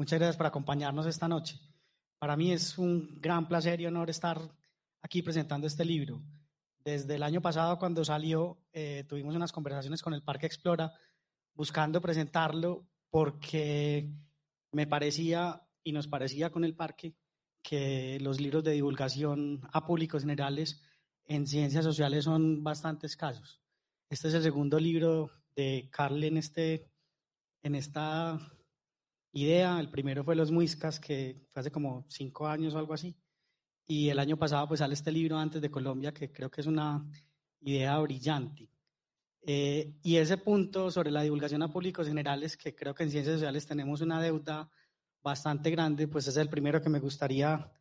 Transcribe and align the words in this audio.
Muchas 0.00 0.18
gracias 0.18 0.38
por 0.38 0.46
acompañarnos 0.46 1.04
esta 1.04 1.28
noche. 1.28 1.60
Para 2.18 2.34
mí 2.34 2.52
es 2.52 2.78
un 2.78 3.20
gran 3.20 3.46
placer 3.46 3.82
y 3.82 3.86
honor 3.86 4.08
estar 4.08 4.40
aquí 5.02 5.20
presentando 5.20 5.66
este 5.66 5.84
libro. 5.84 6.22
Desde 6.82 7.16
el 7.16 7.22
año 7.22 7.42
pasado, 7.42 7.78
cuando 7.78 8.02
salió, 8.02 8.56
eh, 8.72 9.04
tuvimos 9.06 9.36
unas 9.36 9.52
conversaciones 9.52 10.00
con 10.00 10.14
el 10.14 10.22
Parque 10.22 10.46
Explora 10.46 10.94
buscando 11.52 12.00
presentarlo 12.00 12.86
porque 13.10 14.10
me 14.72 14.86
parecía 14.86 15.68
y 15.84 15.92
nos 15.92 16.08
parecía 16.08 16.48
con 16.48 16.64
el 16.64 16.74
parque 16.74 17.14
que 17.60 18.18
los 18.22 18.40
libros 18.40 18.64
de 18.64 18.72
divulgación 18.72 19.68
a 19.70 19.84
públicos 19.84 20.22
generales 20.22 20.80
en 21.26 21.46
ciencias 21.46 21.84
sociales 21.84 22.24
son 22.24 22.64
bastante 22.64 23.06
escasos. 23.06 23.60
Este 24.08 24.28
es 24.28 24.34
el 24.34 24.44
segundo 24.44 24.80
libro 24.80 25.30
de 25.54 25.90
Carl 25.92 26.24
en, 26.24 26.38
este, 26.38 26.90
en 27.62 27.74
esta 27.74 28.40
idea. 29.32 29.78
El 29.80 29.90
primero 29.90 30.24
fue 30.24 30.36
Los 30.36 30.50
Muiscas, 30.50 31.00
que 31.00 31.46
fue 31.50 31.60
hace 31.60 31.70
como 31.70 32.04
cinco 32.08 32.46
años 32.46 32.74
o 32.74 32.78
algo 32.78 32.94
así. 32.94 33.14
Y 33.86 34.08
el 34.08 34.18
año 34.18 34.36
pasado 34.36 34.68
pues 34.68 34.78
sale 34.78 34.94
este 34.94 35.12
libro 35.12 35.36
antes 35.36 35.60
de 35.60 35.70
Colombia, 35.70 36.12
que 36.12 36.30
creo 36.30 36.50
que 36.50 36.60
es 36.60 36.66
una 36.66 37.04
idea 37.60 37.98
brillante. 37.98 38.68
Eh, 39.42 39.94
y 40.02 40.16
ese 40.16 40.36
punto 40.36 40.90
sobre 40.90 41.10
la 41.10 41.22
divulgación 41.22 41.62
a 41.62 41.72
públicos 41.72 42.06
generales, 42.06 42.56
que 42.56 42.74
creo 42.74 42.94
que 42.94 43.04
en 43.04 43.10
ciencias 43.10 43.36
sociales 43.36 43.66
tenemos 43.66 44.00
una 44.00 44.20
deuda 44.20 44.70
bastante 45.22 45.70
grande, 45.70 46.08
pues 46.08 46.26
es 46.28 46.36
el 46.36 46.48
primero 46.48 46.80
que 46.80 46.88
me 46.88 47.00
gustaría 47.00 47.72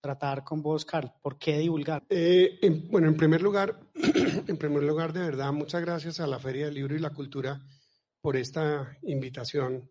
tratar 0.00 0.44
con 0.44 0.60
vos, 0.60 0.84
Carl. 0.84 1.12
¿Por 1.22 1.38
qué 1.38 1.58
divulgar? 1.58 2.04
Eh, 2.10 2.58
bueno, 2.90 3.08
en 3.08 3.16
primer 3.16 3.40
lugar, 3.40 3.80
en 4.46 4.56
primer 4.58 4.82
lugar, 4.82 5.12
de 5.12 5.20
verdad, 5.20 5.52
muchas 5.52 5.80
gracias 5.80 6.20
a 6.20 6.26
la 6.26 6.38
Feria 6.38 6.66
del 6.66 6.74
Libro 6.74 6.94
y 6.94 6.98
la 6.98 7.10
Cultura 7.10 7.60
por 8.20 8.36
esta 8.36 8.98
invitación 9.02 9.90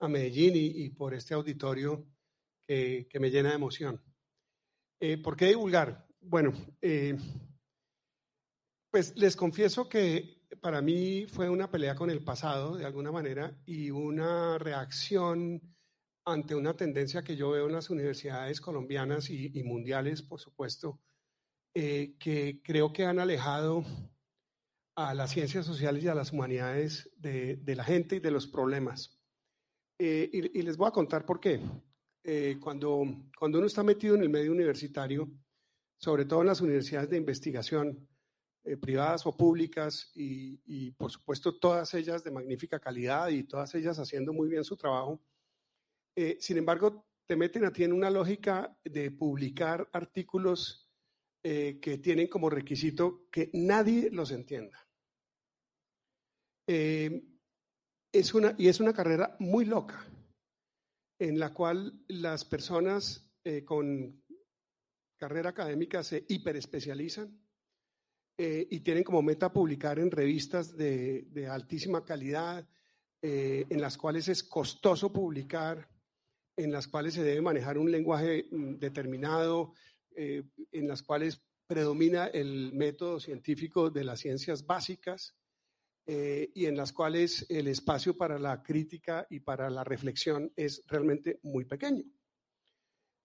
a 0.00 0.08
Medellín 0.08 0.52
y, 0.54 0.90
por 0.90 1.14
este 1.14 1.34
auditorio 1.34 2.06
que, 2.66 3.08
me 3.20 3.30
llena 3.30 3.50
de 3.50 3.56
emoción. 3.56 4.02
Eh, 5.00 5.18
¿Por 5.18 5.36
qué 5.36 5.46
divulgar? 5.46 6.06
Bueno, 6.20 6.52
eh, 6.82 7.16
pues 8.90 9.16
les 9.16 9.36
confieso 9.36 9.88
que 9.88 10.38
para 10.60 10.82
mí 10.82 11.26
fue 11.26 11.48
una 11.48 11.70
pelea 11.70 11.94
con 11.94 12.10
el 12.10 12.24
pasado, 12.24 12.76
de 12.76 12.84
alguna 12.84 13.12
manera, 13.12 13.56
y 13.64 13.90
una 13.90 14.58
reacción 14.58 15.60
ante 16.24 16.54
una 16.54 16.76
tendencia 16.76 17.22
que 17.22 17.36
yo 17.36 17.50
veo 17.50 17.66
en 17.66 17.72
las 17.72 17.90
universidades 17.90 18.60
colombianas 18.60 19.30
y, 19.30 19.62
mundiales, 19.62 20.22
por 20.22 20.40
supuesto, 20.40 21.00
eh, 21.74 22.16
que 22.18 22.60
creo 22.62 22.92
que 22.92 23.04
han 23.04 23.18
alejado 23.18 23.84
a 24.94 25.14
las 25.14 25.30
ciencias 25.30 25.64
sociales 25.64 26.04
y 26.04 26.08
a 26.08 26.14
las 26.14 26.32
humanidades 26.32 27.10
de, 27.16 27.60
la 27.64 27.84
gente 27.84 28.16
y 28.16 28.20
de 28.20 28.30
los 28.30 28.46
problemas. 28.46 29.17
Eh, 29.98 30.30
y, 30.32 30.62
les 30.62 30.76
voy 30.76 30.88
a 30.88 30.92
contar 30.92 31.26
por 31.26 31.40
qué. 31.40 31.60
Eh, 32.24 32.58
cuando, 32.60 33.04
cuando 33.38 33.58
uno 33.58 33.66
está 33.66 33.82
metido 33.82 34.14
en 34.14 34.22
el 34.22 34.28
medio 34.28 34.52
universitario, 34.52 35.28
sobre 35.98 36.24
todo 36.24 36.42
en 36.42 36.46
las 36.46 36.60
universidades 36.60 37.10
de 37.10 37.16
investigación, 37.16 38.08
privadas 38.80 39.24
o 39.26 39.34
públicas, 39.34 40.12
y, 40.14 40.60
y 40.66 40.90
por 40.90 41.10
supuesto 41.10 41.58
todas 41.58 41.94
ellas 41.94 42.22
de 42.22 42.30
magnífica 42.30 42.78
calidad 42.78 43.28
y 43.28 43.44
todas 43.44 43.74
ellas 43.74 43.98
haciendo 43.98 44.32
muy 44.34 44.48
bien 44.48 44.62
su 44.62 44.76
trabajo, 44.76 45.22
eh, 46.20 46.36
sin 46.40 46.58
embargo, 46.58 47.06
te 47.26 47.36
meten 47.36 47.64
a 47.64 47.72
ti 47.72 47.84
en 47.84 47.92
una 47.92 48.10
lógica 48.10 48.76
de 48.82 49.12
publicar 49.12 49.88
artículos 49.92 50.90
eh, 51.44 51.78
que 51.80 51.98
tienen 51.98 52.26
como 52.26 52.50
requisito 52.50 53.28
que 53.30 53.50
nadie 53.52 54.10
los 54.10 54.32
entienda. 54.32 54.84
Eh, 56.66 57.22
es 58.12 58.34
una, 58.34 58.54
y 58.58 58.68
es 58.68 58.80
una 58.80 58.92
carrera 58.92 59.36
muy 59.38 59.64
loca, 59.64 60.04
en 61.18 61.38
la 61.38 61.52
cual 61.52 62.02
las 62.08 62.44
personas 62.44 63.24
con 63.64 64.22
carrera 65.16 65.50
académica 65.50 66.02
se 66.02 66.26
hiperespecializan 66.28 67.40
y 68.36 68.80
tienen 68.80 69.02
como 69.02 69.22
meta 69.22 69.50
publicar 69.50 69.98
en 69.98 70.10
revistas 70.10 70.76
de 70.76 71.48
altísima 71.50 72.04
calidad, 72.04 72.68
en 73.22 73.80
las 73.80 73.96
cuales 73.96 74.28
es 74.28 74.44
costoso 74.44 75.12
publicar, 75.12 75.88
en 76.58 76.72
las 76.72 76.88
cuales 76.88 77.14
se 77.14 77.22
debe 77.22 77.40
manejar 77.40 77.78
un 77.78 77.90
lenguaje 77.90 78.48
mm, 78.50 78.74
determinado, 78.78 79.72
eh, 80.16 80.42
en 80.72 80.88
las 80.88 81.02
cuales 81.02 81.40
predomina 81.66 82.26
el 82.26 82.72
método 82.72 83.20
científico 83.20 83.90
de 83.90 84.02
las 84.02 84.20
ciencias 84.20 84.66
básicas 84.66 85.36
eh, 86.10 86.50
y 86.54 86.64
en 86.64 86.74
las 86.74 86.94
cuales 86.94 87.44
el 87.50 87.68
espacio 87.68 88.16
para 88.16 88.38
la 88.38 88.62
crítica 88.62 89.26
y 89.28 89.40
para 89.40 89.68
la 89.68 89.84
reflexión 89.84 90.50
es 90.56 90.82
realmente 90.86 91.38
muy 91.42 91.66
pequeño. 91.66 92.02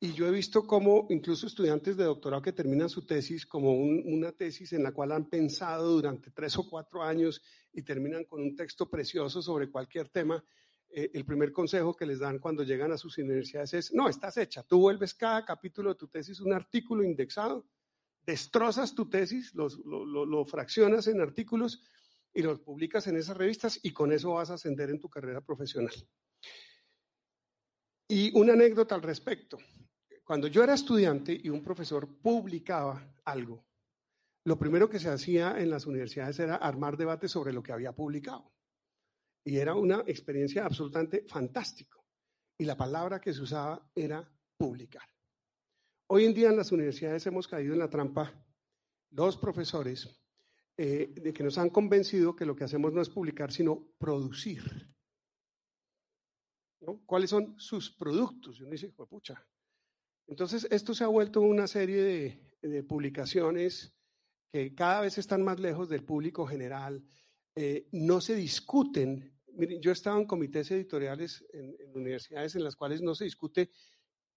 Y 0.02 0.12
yo 0.12 0.28
he 0.28 0.32
visto 0.32 0.68
cómo 0.68 1.08
incluso 1.10 1.48
estudiantes 1.48 1.96
de 1.96 2.04
doctorado 2.04 2.42
que 2.42 2.52
terminan 2.52 2.90
su 2.90 3.06
tesis 3.06 3.46
como 3.46 3.74
una 3.74 4.34
tesis 4.34 4.74
en 4.74 4.84
la 4.84 4.92
cual 4.92 5.14
han 5.14 5.30
pensado 5.30 5.92
durante 5.92 6.32
tres 6.32 6.58
o 6.58 6.70
cuatro 6.70 7.02
años 7.02 7.42
y 7.72 7.84
terminan 7.84 8.26
con 8.26 8.42
un 8.42 8.54
texto 8.54 8.90
precioso 8.90 9.42
sobre 9.42 9.72
cualquier 9.72 10.10
tema 10.10 10.44
eh, 10.90 11.10
el 11.14 11.24
primer 11.24 11.54
consejo 11.54 11.96
que 11.96 12.06
les 12.06 12.20
dan 12.20 12.38
cuando 12.38 12.64
llegan 12.64 12.92
a 12.92 12.98
sus 12.98 13.18
universidades 13.18 13.74
es, 13.74 13.94
no, 13.94 14.10
estás 14.10 14.36
hecha, 14.36 14.62
tú 14.62 14.80
vuelves 14.80 15.14
cada 15.14 15.46
capítulo 15.46 15.92
de 15.92 15.96
tu 15.96 16.10
tesis 16.10 16.42
un 16.42 16.52
artículo 16.52 17.02
indexado, 17.02 17.66
destrozas 18.26 18.94
tu 18.94 19.10
tesis, 19.10 19.56
lo, 19.56 19.70
lo, 19.70 20.46
fraccionas 20.46 21.08
en 21.08 21.22
artículos 21.22 21.82
y 22.34 22.42
los 22.42 22.60
publicas 22.60 23.08
en 23.08 23.18
esas 23.18 23.38
revistas 23.38 23.80
y 23.84 23.92
con 23.92 24.12
eso 24.12 24.34
vas 24.34 24.50
a 24.50 24.56
ascender 24.56 24.90
en 24.90 25.00
tu 25.00 25.10
carrera 25.10 25.42
profesional. 25.42 25.94
Y 28.08 28.38
una 28.38 28.54
anécdota 28.54 28.96
al 28.96 29.02
respecto. 29.02 29.58
Cuando 30.24 30.48
yo 30.48 30.64
era 30.64 30.74
estudiante 30.74 31.38
y 31.42 31.50
un 31.50 31.64
profesor 31.64 32.08
publicaba 32.22 33.14
algo, 33.26 33.66
lo 34.46 34.58
primero 34.58 34.90
que 34.90 35.00
se 35.00 35.10
hacía 35.10 35.60
en 35.60 35.70
las 35.70 35.86
universidades 35.86 36.40
era 36.40 36.56
armar 36.56 36.98
debates 36.98 37.32
sobre 37.32 37.54
lo 37.54 37.64
que 37.64 37.72
había 37.72 37.94
publicado. 37.94 38.52
Y 39.46 39.58
era 39.58 39.76
una 39.76 40.04
experiencia 40.08 40.66
absolutamente 40.66 41.26
fantástica. 41.28 41.98
Y 42.58 42.66
la 42.66 42.78
palabra 42.78 43.20
que 43.20 43.34
se 43.34 43.42
usaba 43.42 43.90
era 43.96 44.30
publicar. 44.58 45.08
Hoy 46.08 46.26
en 46.26 46.34
día 46.34 46.50
en 46.50 46.58
las 46.58 46.72
universidades 46.72 47.26
hemos 47.26 47.48
caído 47.48 47.74
en 47.74 47.80
la 47.80 47.90
trampa, 47.90 48.34
los 49.12 49.38
profesores, 49.38 50.23
eh, 50.78 51.14
de 51.16 51.34
que 51.34 51.44
nos 51.44 51.58
han 51.58 51.70
convencido 51.70 52.36
que 52.36 52.46
lo 52.46 52.56
que 52.56 52.64
hacemos 52.64 52.94
no 52.94 53.02
es 53.02 53.10
publicar, 53.10 53.52
sino 53.52 53.94
producir. 53.98 54.90
¿Cuáles 57.06 57.30
son 57.30 57.56
sus 57.58 57.92
productos? 57.92 58.60
Y 58.60 58.64
uno 58.64 58.72
dice, 58.72 58.90
pucha. 58.90 59.46
Entonces, 60.28 60.68
esto 60.70 60.94
se 60.94 61.04
ha 61.04 61.08
vuelto 61.08 61.42
una 61.42 61.68
serie 61.68 62.56
de 62.62 62.84
publicaciones 62.84 63.94
que 64.54 64.76
cada 64.76 65.02
vez 65.02 65.18
están 65.18 65.42
más 65.42 65.60
lejos 65.60 65.90
del 65.90 66.04
público 66.04 66.46
general, 66.46 67.04
eh, 67.56 67.88
no 67.92 68.22
se 68.22 68.36
discuten. 68.36 69.36
Miren, 69.56 69.82
yo 69.82 69.90
he 69.90 69.94
estado 69.94 70.20
en 70.20 70.28
comités 70.28 70.70
editoriales 70.70 71.44
en, 71.52 71.76
universidades 71.96 72.56
en 72.56 72.64
las 72.64 72.76
cuales 72.76 73.02
no 73.02 73.16
se 73.16 73.24
discute 73.24 73.72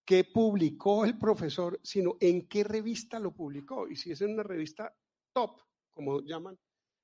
qué 0.06 0.24
publicó 0.24 1.04
el 1.04 1.18
profesor, 1.18 1.78
sino 1.82 2.16
en 2.18 2.48
qué 2.48 2.64
revista 2.64 3.18
lo 3.18 3.34
publicó. 3.34 3.86
Y 3.88 3.96
si 3.96 4.10
es 4.10 4.22
en 4.22 4.32
una 4.32 4.42
revista 4.42 4.96
top, 5.34 5.60
como 5.96 6.20
llaman, 6.20 6.56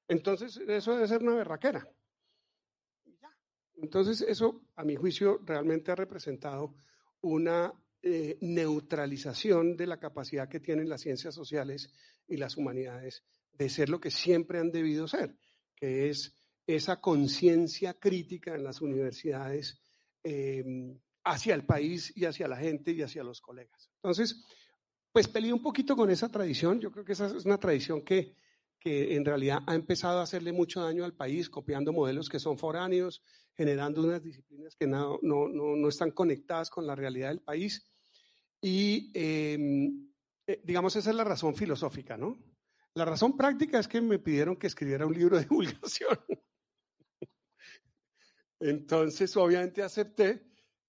entonces 0.06 0.56
eso 0.68 0.94
debe 0.94 1.08
ser 1.08 1.22
una 1.22 1.34
berraquera. 1.34 1.88
Entonces 3.76 4.20
eso, 4.20 4.62
a 4.76 4.84
mi 4.84 4.94
juicio, 4.94 5.40
realmente 5.44 5.90
ha 5.90 5.96
representado 5.96 6.74
una 7.22 7.72
eh, 8.02 8.36
neutralización 8.42 9.76
de 9.76 9.86
la 9.86 9.98
capacidad 9.98 10.48
que 10.48 10.60
tienen 10.60 10.88
las 10.88 11.00
ciencias 11.00 11.34
sociales 11.34 11.90
y 12.28 12.36
las 12.36 12.56
humanidades 12.56 13.24
de 13.52 13.68
ser 13.68 13.88
lo 13.88 14.00
que 14.00 14.10
siempre 14.10 14.60
han 14.60 14.70
debido 14.70 15.08
ser 15.08 15.36
que 15.82 16.10
es 16.10 16.32
esa 16.64 17.00
conciencia 17.00 17.94
crítica 17.94 18.54
en 18.54 18.62
las 18.62 18.80
universidades 18.80 19.82
eh, 20.22 20.64
hacia 21.24 21.56
el 21.56 21.66
país 21.66 22.16
y 22.16 22.24
hacia 22.24 22.46
la 22.46 22.56
gente 22.56 22.92
y 22.92 23.02
hacia 23.02 23.24
los 23.24 23.40
colegas. 23.40 23.90
Entonces, 23.96 24.44
pues 25.10 25.26
peleé 25.26 25.52
un 25.52 25.60
poquito 25.60 25.96
con 25.96 26.08
esa 26.08 26.28
tradición. 26.28 26.78
Yo 26.78 26.92
creo 26.92 27.04
que 27.04 27.14
esa 27.14 27.26
es 27.26 27.44
una 27.44 27.58
tradición 27.58 28.02
que, 28.04 28.36
que 28.82 29.14
en 29.14 29.24
realidad 29.24 29.60
ha 29.68 29.76
empezado 29.76 30.18
a 30.18 30.24
hacerle 30.24 30.52
mucho 30.52 30.82
daño 30.82 31.04
al 31.04 31.14
país, 31.14 31.48
copiando 31.48 31.92
modelos 31.92 32.28
que 32.28 32.40
son 32.40 32.58
foráneos, 32.58 33.22
generando 33.54 34.02
unas 34.02 34.20
disciplinas 34.20 34.74
que 34.74 34.88
no, 34.88 35.20
no, 35.22 35.46
no, 35.46 35.88
están 35.88 36.10
conectadas 36.10 36.68
con 36.68 36.84
la 36.84 36.96
realidad 36.96 37.28
del 37.28 37.42
país. 37.42 37.86
Y 38.60 39.12
em, 39.14 40.10
eh, 40.48 40.60
digamos, 40.64 40.96
esa 40.96 41.10
es 41.10 41.16
la 41.16 41.22
razón 41.22 41.54
filosófica, 41.54 42.16
¿no? 42.16 42.42
La 42.94 43.04
razón 43.04 43.36
práctica 43.36 43.78
es 43.78 43.86
que 43.86 44.00
me 44.00 44.18
pidieron 44.18 44.56
que 44.56 44.66
escribiera 44.66 45.06
un 45.06 45.14
libro 45.14 45.36
de 45.36 45.44
divulgación. 45.48 46.18
Entonces, 48.58 49.36
obviamente 49.36 49.82
acepté. 49.82 50.42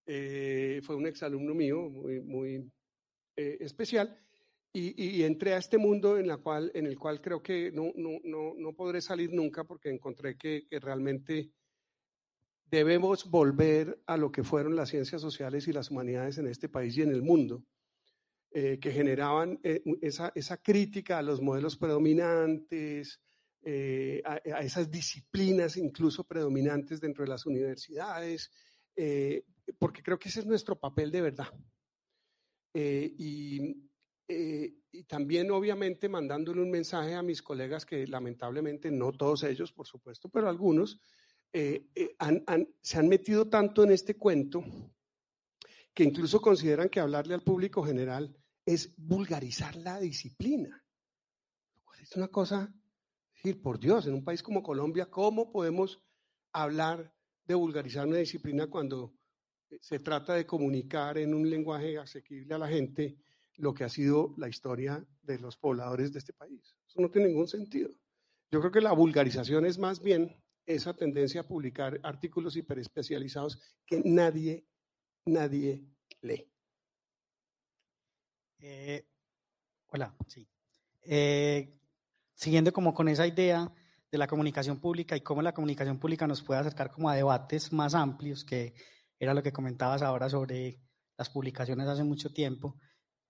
Eh, 0.06 0.82
fue 0.84 0.96
un 0.96 1.06
exalumno 1.06 1.54
mío 1.54 1.90
muy, 1.90 2.20
muy 2.22 2.72
eh, 3.38 3.58
especial. 3.62 4.20
Y, 4.76 5.22
entré 5.22 5.54
a 5.54 5.60
este 5.60 5.78
mundo 5.78 6.18
en, 6.18 6.28
la 6.28 6.38
cual, 6.38 6.72
en 6.74 6.88
el 6.88 6.98
cual 6.98 7.22
creo 7.22 7.44
que 7.44 7.72
no, 7.72 7.92
no, 7.96 8.20
no, 8.24 8.56
no 8.58 8.74
podré 8.74 9.02
salir 9.02 9.32
nunca 9.32 9.64
porque 9.66 9.90
encontré 9.90 10.36
que, 10.36 10.66
que 10.68 10.80
realmente 10.80 11.52
debemos 12.74 13.30
volver 13.30 14.02
a 14.08 14.18
lo 14.18 14.32
que 14.32 14.44
fueron 14.44 14.76
las 14.76 14.90
ciencias 14.90 15.22
sociales 15.22 15.68
y 15.68 15.74
las 15.74 15.92
humanidades 15.92 16.40
en 16.40 16.48
este 16.48 16.70
país 16.70 16.98
y 16.98 17.04
en 17.04 17.12
el 17.12 17.22
mundo, 17.22 17.64
eh, 18.50 18.80
que 18.80 18.92
generaban 18.92 19.60
eh, 19.64 19.84
esa, 20.02 20.32
esa, 20.34 20.58
crítica 20.58 21.20
a 21.20 21.22
los 21.22 21.40
modelos 21.40 21.78
predominantes, 21.78 23.22
eh, 23.62 24.24
a, 24.26 24.38
esas 24.38 24.90
disciplinas 24.90 25.78
incluso 25.78 26.24
predominantes 26.24 27.00
dentro 27.00 27.24
de 27.24 27.30
las 27.30 27.46
universidades, 27.46 28.52
porque 29.78 30.02
creo 30.02 30.18
que 30.18 30.30
ese 30.30 30.40
es 30.40 30.46
nuestro 30.48 30.80
papel 30.80 31.12
de 31.12 31.22
verdad. 31.22 31.48
Y, 32.74 33.90
y, 34.28 35.04
también, 35.04 35.52
obviamente, 35.52 36.08
mandándole 36.08 36.62
un 36.62 36.72
mensaje 36.72 37.16
a 37.16 37.24
mis 37.24 37.42
colegas 37.42 37.86
que 37.86 38.08
lamentablemente, 38.08 38.90
no 38.92 39.12
todos 39.12 39.44
ellos, 39.44 39.72
por 39.72 39.88
supuesto, 39.88 40.30
pero 40.30 40.48
algunos, 40.50 41.02
eh, 41.52 41.88
eh, 41.96 42.16
se 42.82 42.98
han 42.98 43.08
metido 43.10 43.50
tanto 43.50 43.84
en 43.84 43.92
este 43.92 44.18
cuento 44.18 44.64
que 45.94 46.04
incluso 46.04 46.42
consideran 46.42 46.90
que 46.90 47.00
hablarle 47.00 47.36
al 47.36 47.44
público 47.44 47.84
general 47.84 48.36
es 48.66 48.96
vulgarizar 48.98 49.76
la 49.76 50.00
disciplina. 50.00 50.84
Es 52.02 52.16
una 52.16 52.28
cosa, 52.28 52.74
decir, 53.36 53.62
por 53.62 53.80
Dios, 53.80 54.08
en 54.08 54.14
un 54.14 54.24
país 54.24 54.42
como 54.42 54.64
Colombia, 54.64 55.10
¿cómo 55.10 55.52
podemos 55.52 56.02
hablar 56.52 57.14
de 57.46 57.56
vulgarizar 57.56 58.08
una 58.08 58.18
disciplina 58.18 58.68
cuando 58.68 59.14
se 59.80 60.00
trata 60.00 60.34
de 60.34 60.46
comunicar 60.46 61.18
en 61.18 61.34
un 61.34 61.50
lenguaje 61.50 61.98
asequible 61.98 62.54
a 62.54 62.60
la 62.60 62.68
gente 62.68 63.18
lo 63.58 63.74
que 63.74 63.84
ha 63.84 63.90
sido 63.90 64.34
la 64.38 64.50
historia 64.50 65.06
de 65.22 65.40
los 65.40 65.58
pobladores 65.58 66.12
de 66.14 66.20
este 66.20 66.34
país? 66.34 66.76
Eso 66.88 67.02
no 67.02 67.10
tiene 67.10 67.28
ningún 67.28 67.48
sentido. 67.48 67.90
Yo 68.52 68.60
creo 68.60 68.72
que 68.72 68.82
la 68.82 68.92
vulgarización 68.92 69.66
es 69.66 69.78
más 69.78 70.02
bien 70.02 70.36
esa 70.66 70.94
tendencia 70.94 71.42
a 71.42 71.48
publicar 71.48 72.00
artículos 72.04 72.56
hiperespecializados 72.56 73.60
que 73.86 74.02
nadie, 74.06 74.66
nadie 75.26 75.86
lee. 76.22 76.50
Eh, 78.60 79.06
hola, 79.88 80.16
sí. 80.28 80.48
Eh, 81.02 81.80
siguiendo 82.34 82.72
como 82.72 82.94
con 82.94 83.10
esa 83.10 83.28
idea 83.28 83.74
de 84.10 84.18
la 84.18 84.28
comunicación 84.28 84.80
pública 84.80 85.18
y 85.18 85.22
cómo 85.22 85.42
la 85.42 85.54
comunicación 85.54 86.00
pública 86.00 86.28
nos 86.28 86.44
puede 86.44 86.62
acercar 86.62 86.92
como 86.92 87.10
a 87.10 87.16
debates 87.16 87.74
más 87.74 87.96
amplios, 87.96 88.46
que 88.46 88.74
era 89.20 89.34
lo 89.34 89.44
que 89.44 89.52
comentabas 89.52 90.02
ahora 90.02 90.30
sobre 90.30 90.80
las 91.18 91.30
publicaciones 91.30 91.88
hace 91.88 92.04
mucho 92.04 92.32
tiempo, 92.32 92.78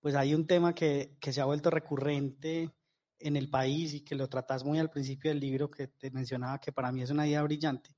pues 0.04 0.16
hay 0.16 0.34
un 0.34 0.46
tema 0.46 0.74
que, 0.74 1.16
que 1.18 1.32
se 1.32 1.40
ha 1.40 1.46
vuelto 1.46 1.70
recurrente 1.70 2.70
en 3.18 3.36
el 3.36 3.48
país 3.48 3.94
y 3.94 4.04
que 4.04 4.14
lo 4.14 4.28
tratas 4.28 4.62
muy 4.62 4.78
al 4.78 4.90
principio 4.90 5.30
del 5.30 5.40
libro 5.40 5.70
que 5.70 5.88
te 5.88 6.10
mencionaba 6.10 6.60
que 6.60 6.72
para 6.72 6.92
mí 6.92 7.00
es 7.00 7.08
una 7.08 7.26
idea 7.26 7.42
brillante. 7.42 7.88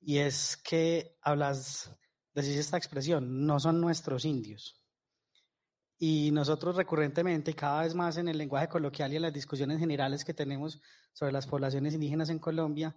Y 0.00 0.18
es 0.18 0.56
que 0.56 1.16
hablas, 1.20 1.92
decís 2.32 2.54
esta 2.54 2.76
expresión, 2.76 3.44
no 3.44 3.58
son 3.58 3.80
nuestros 3.80 4.24
indios. 4.24 4.80
Y 5.98 6.30
nosotros 6.30 6.76
recurrentemente, 6.76 7.54
cada 7.54 7.82
vez 7.82 7.96
más 7.96 8.18
en 8.18 8.28
el 8.28 8.38
lenguaje 8.38 8.68
coloquial 8.68 9.12
y 9.12 9.16
en 9.16 9.22
las 9.22 9.32
discusiones 9.32 9.80
generales 9.80 10.24
que 10.24 10.32
tenemos 10.32 10.80
sobre 11.12 11.32
las 11.32 11.48
poblaciones 11.48 11.94
indígenas 11.94 12.30
en 12.30 12.38
Colombia 12.38 12.96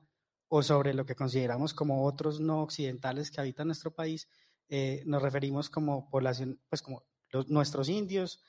o 0.50 0.62
sobre 0.62 0.94
lo 0.94 1.04
que 1.04 1.16
consideramos 1.16 1.74
como 1.74 2.06
otros 2.06 2.40
no 2.40 2.62
occidentales 2.62 3.32
que 3.32 3.42
habitan 3.42 3.66
nuestro 3.66 3.90
país, 3.90 4.30
eh, 4.68 5.02
nos 5.08 5.20
referimos 5.20 5.72
como 5.72 6.12
población, 6.12 6.62
pues 6.70 6.84
como 6.84 7.10
nuestros 7.48 7.90
indios, 7.90 8.44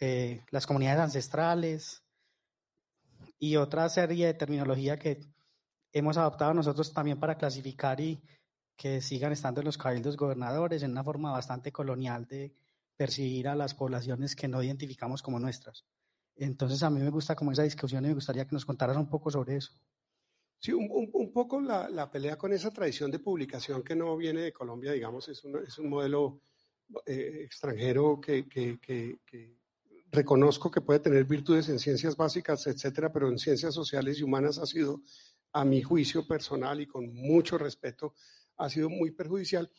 eh, 0.00 0.42
las 0.50 0.66
comunidades 0.66 1.00
ancestrales 1.00 2.02
y 3.38 3.56
otra 3.56 3.88
serie 3.88 4.26
de 4.26 4.34
terminología 4.34 4.98
que 4.98 5.20
hemos 5.92 6.16
adoptado 6.16 6.54
nosotros 6.54 6.92
también 6.92 7.18
para 7.18 7.36
clasificar 7.36 8.00
y 8.00 8.22
que 8.76 9.00
sigan 9.00 9.32
estando 9.32 9.60
en 9.60 9.66
los 9.66 9.76
cabildos 9.76 10.16
gobernadores 10.16 10.82
en 10.82 10.92
una 10.92 11.04
forma 11.04 11.32
bastante 11.32 11.70
colonial 11.70 12.26
de 12.26 12.54
percibir 12.96 13.48
a 13.48 13.54
las 13.54 13.74
poblaciones 13.74 14.34
que 14.34 14.48
no 14.48 14.62
identificamos 14.62 15.22
como 15.22 15.38
nuestras. 15.38 15.84
Entonces 16.36 16.82
a 16.82 16.90
mí 16.90 17.00
me 17.00 17.10
gusta 17.10 17.34
como 17.34 17.52
esa 17.52 17.62
discusión 17.62 18.04
y 18.04 18.08
me 18.08 18.14
gustaría 18.14 18.46
que 18.46 18.54
nos 18.54 18.64
contaras 18.64 18.96
un 18.96 19.08
poco 19.08 19.30
sobre 19.30 19.56
eso. 19.56 19.72
Sí, 20.58 20.72
un, 20.72 21.32
poco 21.32 21.60
la, 21.60 22.10
pelea 22.10 22.36
con 22.36 22.52
esa 22.52 22.70
tradición 22.70 23.10
de 23.10 23.18
publicación 23.18 23.82
que 23.82 23.96
no 23.96 24.16
viene 24.16 24.42
de 24.42 24.52
Colombia, 24.52 24.92
digamos, 24.92 25.28
es 25.28 25.42
un, 25.44 25.56
es 25.66 25.78
un 25.78 25.88
modelo 25.88 26.42
eh, 27.06 27.42
extranjero 27.44 28.20
que, 28.20 28.48
que, 28.48 29.18
reconozco 30.12 30.70
que 30.70 30.80
puede 30.80 31.00
tener 31.00 31.24
virtudes 31.24 31.68
en 31.68 31.78
ciencias 31.78 32.16
básicas, 32.16 32.66
etcétera, 32.66 33.12
pero 33.12 33.28
en 33.28 33.38
ciencias 33.38 33.74
sociales 33.74 34.18
y 34.18 34.24
humanas 34.24 34.58
ha 34.58 34.66
sido, 34.66 35.02
a 35.52 35.64
mi 35.64 35.82
juicio 35.82 36.26
personal 36.26 36.80
y 36.80 36.86
con 36.86 37.12
mucho 37.12 37.58
respeto, 37.58 38.14
ha 38.56 38.68
sido 38.68 38.88
muy 38.88 39.10
perjudicial. 39.12 39.70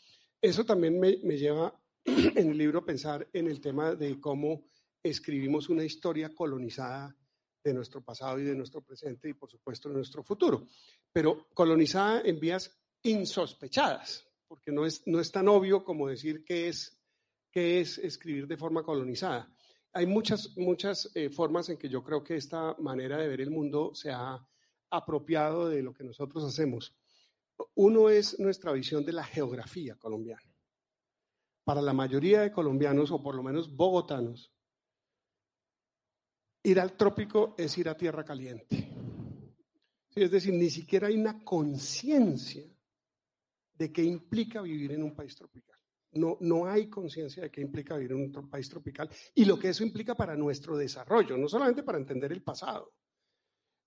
Eso 0.41 0.65
también 0.65 0.99
me, 0.99 1.37
lleva 1.37 1.73
en 2.05 2.49
el 2.49 2.57
libro 2.57 2.79
a 2.79 2.85
pensar 2.85 3.27
en 3.33 3.47
el 3.47 3.61
tema 3.61 3.95
de 3.95 4.19
cómo 4.19 4.65
escribimos 5.03 5.69
una 5.69 5.83
historia 5.83 6.33
colonizada 6.33 7.15
de 7.63 7.73
nuestro 7.73 8.03
pasado 8.03 8.39
y 8.39 8.43
de 8.43 8.55
nuestro 8.55 8.81
presente 8.81 9.29
y 9.29 9.33
por 9.33 9.49
supuesto 9.49 9.89
de 9.89 9.95
nuestro 9.95 10.23
futuro, 10.23 10.67
pero 11.11 11.47
colonizada 11.53 12.21
en 12.21 12.39
vías 12.39 12.75
insospechadas, 13.03 14.27
porque 14.47 14.71
no 14.71 14.85
es, 14.85 15.05
no 15.05 15.19
es 15.19 15.31
tan 15.31 15.47
obvio 15.47 15.83
como 15.83 16.07
decir 16.07 16.43
qué 16.43 16.69
es, 16.69 17.00
qué 17.51 17.81
es 17.81 17.97
escribir 17.97 18.47
de 18.47 18.57
forma 18.57 18.83
colonizada 18.83 19.51
hay 19.93 20.05
muchas, 20.05 20.55
muchas 20.57 21.11
eh, 21.15 21.29
formas 21.29 21.69
en 21.69 21.77
que 21.77 21.89
yo 21.89 22.03
creo 22.03 22.23
que 22.23 22.35
esta 22.35 22.75
manera 22.79 23.17
de 23.17 23.27
ver 23.27 23.41
el 23.41 23.51
mundo 23.51 23.93
se 23.93 24.11
ha 24.11 24.39
apropiado 24.89 25.69
de 25.69 25.81
lo 25.81 25.93
que 25.93 26.03
nosotros 26.03 26.43
hacemos. 26.43 26.95
Uno 27.75 28.09
es 28.09 28.39
nuestra 28.39 28.71
visión 28.71 29.05
de 29.05 29.13
la 29.13 29.23
geografía 29.23 29.95
colombiana. 29.95 30.55
Para 31.63 31.81
la 31.81 31.93
mayoría 31.93 32.41
de 32.41 32.51
colombianos, 32.51 33.11
o 33.11 33.21
por 33.21 33.35
lo 33.35 33.43
menos 33.43 33.75
bogotanos, 33.75 34.51
ir 36.63 36.79
al 36.79 36.93
trópico 36.93 37.55
es 37.57 37.77
ir 37.77 37.89
a 37.89 37.97
tierra 37.97 38.23
caliente. 38.23 38.89
es 40.15 40.31
decir, 40.31 40.53
ni 40.53 40.69
siquiera 40.69 41.07
hay 41.07 41.15
una 41.15 41.43
conciencia 41.43 42.63
de 43.73 43.91
qué 43.91 44.03
implica 44.03 44.61
vivir 44.61 44.93
en 44.93 45.03
un 45.03 45.15
país 45.15 45.35
tropical. 45.35 45.80
No, 46.13 46.37
no 46.41 46.65
hay 46.65 46.89
conciencia 46.89 47.43
de 47.43 47.51
qué 47.51 47.61
implica 47.61 47.95
vivir 47.95 48.11
en 48.11 48.33
un 48.37 48.49
país 48.49 48.67
tropical 48.67 49.09
y 49.33 49.45
lo 49.45 49.57
que 49.57 49.69
eso 49.69 49.83
implica 49.83 50.15
para 50.15 50.35
nuestro 50.35 50.77
desarrollo, 50.77 51.37
no 51.37 51.47
solamente 51.47 51.83
para 51.83 51.97
entender 51.97 52.31
el 52.33 52.43
pasado. 52.43 52.93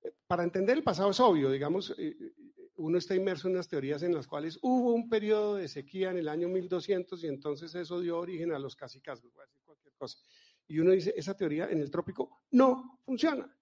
Eh, 0.03 0.12
para 0.26 0.43
entender 0.43 0.79
el 0.79 0.82
pasado 0.82 1.11
es 1.11 1.21
obvio, 1.21 1.50
digamos, 1.50 1.91
eh, 1.99 2.17
eh, 2.19 2.32
uno 2.76 2.97
está 2.97 3.15
inmerso 3.15 3.48
en 3.48 3.55
unas 3.55 3.69
teorías 3.69 4.03
en 4.03 4.15
las 4.15 4.27
cuales 4.27 4.58
hubo 4.63 4.94
un 4.94 5.08
periodo 5.08 5.56
de 5.56 5.69
sequía 5.69 6.10
en 6.10 6.19
el 6.19 6.29
año 6.29 6.48
1200 6.48 7.22
y 7.22 7.27
entonces 7.27 7.75
eso 7.75 8.01
dio 8.01 8.19
origen 8.19 8.53
a 8.53 8.58
los 8.58 8.75
cacicazgos, 8.75 9.32
voy 9.32 9.43
a 9.43 9.46
decir 9.46 9.60
cualquier 9.63 9.94
cosa. 9.94 10.19
Y 10.67 10.79
uno 10.79 10.93
dice, 10.93 11.13
esa 11.15 11.37
teoría 11.37 11.69
en 11.69 11.81
el 11.81 11.91
trópico 11.91 12.44
no 12.53 13.01
funciona, 13.05 13.55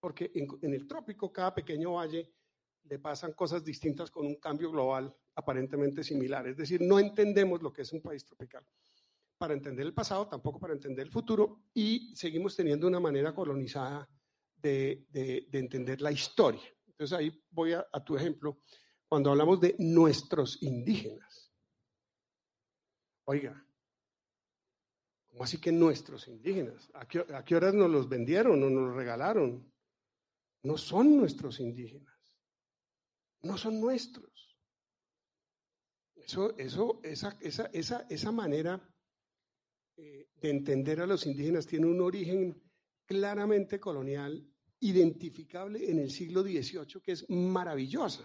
porque 0.00 0.30
en 0.34 0.74
el 0.74 0.86
trópico 0.86 1.32
cada 1.32 1.54
pequeño 1.54 1.94
valle 1.94 2.30
le 2.84 2.98
pasan 2.98 3.32
cosas 3.32 3.64
distintas 3.64 4.10
con 4.10 4.26
un 4.26 4.36
cambio 4.36 4.70
global 4.70 5.14
aparentemente 5.34 6.04
similar. 6.04 6.46
Es 6.46 6.56
decir, 6.56 6.80
no 6.80 6.98
entendemos 6.98 7.62
lo 7.62 7.72
que 7.72 7.82
es 7.82 7.92
un 7.92 8.02
país 8.02 8.24
tropical 8.24 8.64
para 9.42 9.54
entender 9.54 9.84
el 9.84 9.92
pasado, 9.92 10.28
tampoco 10.28 10.60
para 10.60 10.72
entender 10.72 11.04
el 11.04 11.12
futuro, 11.12 11.64
y 11.74 12.14
seguimos 12.14 12.54
teniendo 12.54 12.86
una 12.86 13.00
manera 13.00 13.34
colonizada 13.34 14.08
de, 14.54 15.04
entender 15.52 16.00
la 16.00 16.12
historia. 16.12 16.62
Entonces 16.86 17.18
ahí 17.18 17.44
voy 17.50 17.72
a, 17.72 17.84
tu 18.04 18.16
ejemplo, 18.16 18.60
cuando 19.08 19.30
hablamos 19.30 19.60
de 19.60 19.74
nuestros 19.80 20.62
indígenas. 20.62 21.52
Oiga, 23.24 23.66
¿cómo 25.28 25.42
así 25.42 25.58
que 25.58 25.72
nuestros 25.72 26.28
indígenas? 26.28 26.88
¿A 26.94 27.08
qué, 27.08 27.26
¿A 27.34 27.44
qué, 27.44 27.56
horas 27.56 27.74
nos 27.74 27.90
los 27.90 28.08
vendieron 28.08 28.62
o 28.62 28.70
nos 28.70 28.88
los 28.88 28.94
regalaron? 28.94 29.72
No 30.62 30.78
son 30.78 31.16
nuestros 31.16 31.58
indígenas, 31.58 32.14
no 33.42 33.58
son 33.58 33.80
nuestros. 33.80 34.51
Eso, 36.24 36.56
eso, 36.56 37.00
esa, 37.02 37.36
esa, 37.40 37.66
esa, 37.72 38.06
esa 38.08 38.32
manera 38.32 38.80
eh, 39.96 40.28
de 40.40 40.50
entender 40.50 41.00
a 41.00 41.06
los 41.06 41.26
indígenas 41.26 41.66
tiene 41.66 41.86
un 41.86 42.00
origen 42.00 42.62
claramente 43.04 43.78
colonial, 43.78 44.46
identificable 44.80 45.90
en 45.90 45.98
el 45.98 46.10
siglo 46.10 46.42
XVIII, 46.42 47.00
que 47.02 47.12
es 47.12 47.28
maravillosa. 47.28 48.24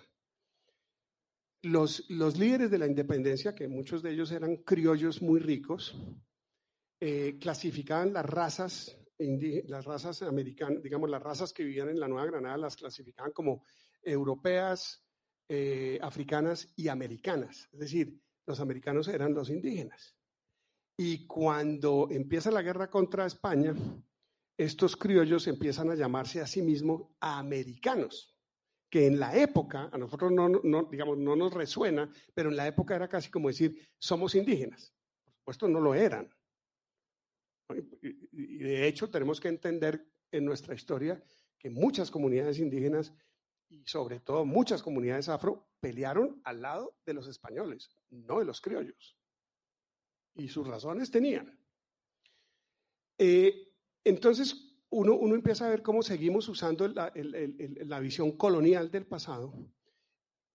Los, 1.63 2.10
los 2.10 2.38
líderes 2.38 2.72
de 2.72 2.77
la 2.77 2.88
independencia, 2.88 3.54
que 3.54 3.68
muchos 3.68 4.01
de 4.01 4.12
ellos 4.12 4.32
eran 4.32 4.58
criollos 4.58 5.22
muy 5.22 5.39
ricos, 5.39 5.96
eh, 7.00 7.38
clasificaban 7.39 8.13
las 8.13 8.25
razas, 8.25 8.98
las 9.18 9.86
razas 9.86 10.22
americanas, 10.22 10.82
digamos, 10.82 11.10
las 11.10 11.22
razas 11.22 11.54
que 11.54 11.63
vivían 11.63 11.89
en 11.89 12.00
la 12.00 12.08
Nueva 12.08 12.27
Granada, 12.27 12.58
las 12.58 12.75
clasificaban 12.75 13.32
como 13.34 13.63
europeas, 14.01 15.07
eh, 15.50 16.00
africanas 16.01 16.74
y 16.75 16.89
americanas. 16.89 17.70
Es 17.72 17.80
decir, 17.80 18.20
los 18.46 18.60
americanos 18.60 19.08
eran 19.08 19.34
los 19.34 19.50
indígenas. 19.50 20.16
Y 20.98 21.27
cuando 21.27 22.08
empieza 22.10 22.50
la 22.51 22.62
guerra 22.62 22.89
contra 22.89 23.25
España, 23.25 23.75
estos 24.58 24.98
criollos 24.98 25.48
empiezan 25.48 25.92
a 25.92 25.96
llamarse 25.96 26.42
a 26.42 26.48
sí 26.48 26.62
mismos 26.62 27.04
americanos. 27.20 28.34
que 28.89 29.06
en 29.06 29.20
la 29.20 29.36
época, 29.38 29.89
a 29.92 29.98
nosotros 29.98 30.32
no, 30.32 30.84
digamos, 30.89 31.18
no 31.18 31.36
nos 31.36 31.54
resuena, 31.54 32.10
pero 32.34 32.50
en 32.50 32.56
la 32.56 32.68
época 32.68 32.96
era 32.96 33.10
casi 33.10 33.30
como 33.30 33.50
decir, 33.50 33.86
somos 34.00 34.34
indígenas. 34.34 34.94
Por 35.25 35.34
supuesto, 35.34 35.68
no 35.68 35.82
lo 35.82 35.94
eran. 35.94 36.34
Y 38.32 38.60
de 38.60 38.88
hecho, 38.88 39.10
tenemos 39.10 39.42
que 39.42 39.50
entender 39.50 40.08
en 40.32 40.46
nuestra 40.46 40.74
historia 40.74 41.22
que 41.60 41.70
muchas 41.70 42.10
comunidades 42.10 42.60
indígenas 42.60 43.13
y 43.70 43.86
sobre 43.86 44.20
todo 44.20 44.46
muchas 44.46 44.82
comunidades 44.82 45.30
afro 45.30 45.68
pelearon 45.80 46.42
al 46.44 46.62
lado 46.62 46.96
de 47.06 47.14
los 47.14 47.28
españoles, 47.28 47.90
no 48.10 48.40
de 48.40 48.46
los 48.46 48.62
criollos. 48.62 49.18
Y 50.36 50.48
sus 50.48 50.68
razones 50.68 51.12
tenían. 51.12 51.60
Eh, 53.18 53.74
entonces, 54.04 54.76
uno, 54.90 55.16
uno, 55.16 55.36
empieza 55.36 55.66
a 55.66 55.70
ver 55.70 55.82
cómo 55.82 56.02
seguimos 56.02 56.48
usando 56.48 56.88
la, 56.88 57.12
la 57.16 58.00
visión 58.00 58.38
colonial 58.38 58.90
del 58.90 59.06
pasado, 59.06 59.54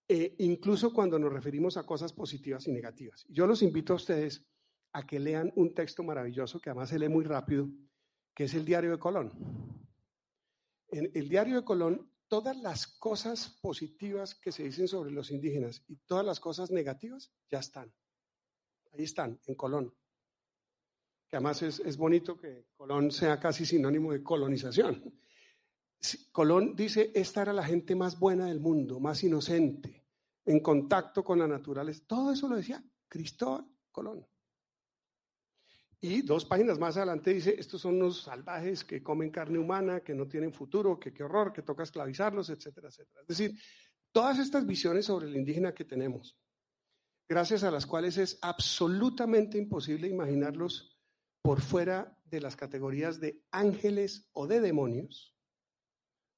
eh, 0.07 0.35
incluso 0.39 0.93
cuando 0.93 1.19
nos 1.19 1.31
referimos 1.31 1.77
a 1.77 1.85
cosas 1.85 2.13
positivas 2.13 2.67
y 2.67 2.71
negativas. 2.71 3.25
Yo 3.29 3.47
los 3.47 3.61
invito 3.61 3.93
a 3.93 3.97
ustedes 3.97 4.45
a 4.93 5.05
que 5.05 5.19
lean 5.19 5.51
un 5.55 5.73
texto 5.73 6.03
maravilloso 6.03 6.59
que 6.59 6.69
además 6.69 6.89
se 6.89 6.99
lee 6.99 7.09
muy 7.09 7.25
rápido, 7.25 7.69
que 8.33 8.45
es 8.45 8.53
el 8.53 8.65
Diario 8.65 8.91
de 8.91 8.99
Colón. 8.99 9.31
En 10.89 11.11
el 11.13 11.29
Diario 11.29 11.55
de 11.55 11.65
Colón, 11.65 12.12
todas 12.27 12.57
las 12.57 12.87
cosas 12.87 13.49
positivas 13.61 14.35
que 14.35 14.51
se 14.51 14.63
dicen 14.63 14.87
sobre 14.87 15.11
los 15.11 15.31
indígenas 15.31 15.83
y 15.87 15.97
todas 16.05 16.25
las 16.25 16.39
cosas 16.39 16.71
negativas 16.71 17.31
ya 17.49 17.59
están. 17.59 17.93
Ahí 18.91 19.03
están, 19.03 19.39
en 19.45 19.55
Colón 19.55 19.93
que 21.33 21.37
además 21.37 21.63
es, 21.63 21.97
bonito 21.97 22.37
que 22.37 22.67
Colón 22.75 23.09
sea 23.09 23.39
casi 23.39 23.65
sinónimo 23.65 24.11
de 24.11 24.21
colonización. 24.21 25.19
Colón 26.31 26.75
dice, 26.75 27.11
esta 27.15 27.41
era 27.41 27.53
la 27.53 27.65
gente 27.65 27.95
más 27.95 28.19
buena 28.19 28.45
del 28.45 28.59
mundo, 28.59 28.99
más 28.99 29.23
inocente, 29.23 30.05
en 30.45 30.59
contacto 30.59 31.23
con 31.23 31.39
la 31.39 31.47
naturaleza. 31.47 32.03
Todo 32.05 32.33
eso 32.33 32.47
lo 32.47 32.55
decía 32.55 32.83
Cristóbal 33.07 33.65
Colón. 33.91 34.27
Y 36.03 36.21
dos 36.21 36.43
páginas 36.43 36.77
más 36.79 36.97
adelante 36.97 37.33
dice, 37.33 37.55
estos 37.57 37.79
son 37.79 37.97
los 37.97 38.23
salvajes 38.23 38.83
que 38.83 39.01
comen 39.01 39.31
carne 39.31 39.57
humana, 39.57 40.01
que 40.01 40.13
no 40.13 40.27
tienen 40.27 40.51
futuro, 40.51 40.99
que 40.99 41.13
qué 41.13 41.23
horror, 41.23 41.53
que 41.53 41.61
toca 41.61 41.83
esclavizarlos, 41.83 42.49
etcétera, 42.49 42.89
etcétera. 42.89 43.21
Es 43.21 43.27
decir, 43.29 43.57
todas 44.11 44.37
estas 44.39 44.67
visiones 44.67 45.05
sobre 45.05 45.27
el 45.27 45.37
indígena 45.37 45.73
que 45.73 45.85
tenemos, 45.85 46.37
gracias 47.25 47.63
a 47.63 47.71
las 47.71 47.85
cuales 47.85 48.17
es 48.17 48.37
absolutamente 48.41 49.57
imposible 49.57 50.09
imaginarlos 50.09 50.99
por 51.41 51.61
fuera 51.61 52.19
de 52.25 52.41
las 52.41 52.57
categorías 52.57 53.21
de 53.21 53.41
ángeles 53.51 54.27
o 54.33 54.45
de 54.45 54.59
demonios 54.59 55.33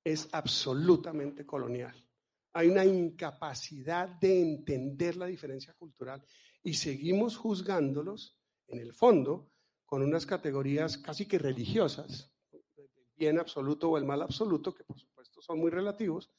es 0.03 0.29
absolutamente 0.31 1.43
colonial. 1.43 2.07
Hay 2.53 2.67
una 2.67 2.85
incapacidad 2.85 4.09
de 4.09 4.43
entender 4.43 5.15
la 5.15 5.25
diferencia 5.25 5.73
cultural 5.73 6.23
y 6.61 6.75
seguimos 6.75 7.35
juzgándolos, 7.35 8.37
en 8.67 8.79
el 8.79 8.93
fondo, 8.93 9.54
con 9.85 10.01
unas 10.01 10.25
categorías 10.25 10.97
casi 10.97 11.25
que 11.25 11.37
religiosas, 11.37 12.31
el 12.51 12.89
bien 13.15 13.39
absoluto 13.39 13.89
o 13.89 13.97
el 13.97 14.05
mal 14.05 14.21
absoluto, 14.21 14.73
que 14.73 14.83
por 14.83 14.99
supuesto 14.99 15.41
son 15.41 15.59
muy 15.59 15.71
relativos, 15.71 16.29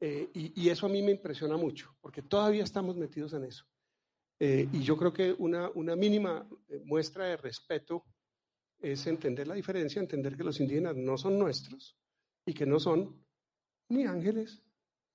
eh, 0.00 0.30
y, 0.32 0.68
eso 0.68 0.86
a 0.86 0.88
mí 0.88 1.02
me 1.02 1.10
impresiona 1.10 1.56
mucho, 1.56 1.96
porque 2.00 2.22
todavía 2.22 2.62
estamos 2.62 2.96
metidos 2.96 3.32
en 3.32 3.44
eso. 3.44 3.64
Eh, 4.38 4.68
y 4.72 4.82
yo 4.82 4.96
creo 4.96 5.12
que 5.12 5.34
una, 5.38 5.70
una 5.70 5.96
mínima 5.96 6.48
eh, 6.68 6.80
muestra 6.84 7.24
de 7.24 7.36
respeto 7.36 8.04
es 8.78 9.04
entender 9.08 9.48
la 9.48 9.54
diferencia, 9.54 10.00
entender 10.00 10.36
que 10.36 10.44
los 10.44 10.60
indígenas 10.60 10.94
no 10.94 11.18
son 11.18 11.36
nuestros 11.36 11.96
y 12.46 12.54
que 12.54 12.64
no 12.64 12.78
son 12.78 13.24
ni 13.88 14.04
ángeles 14.04 14.62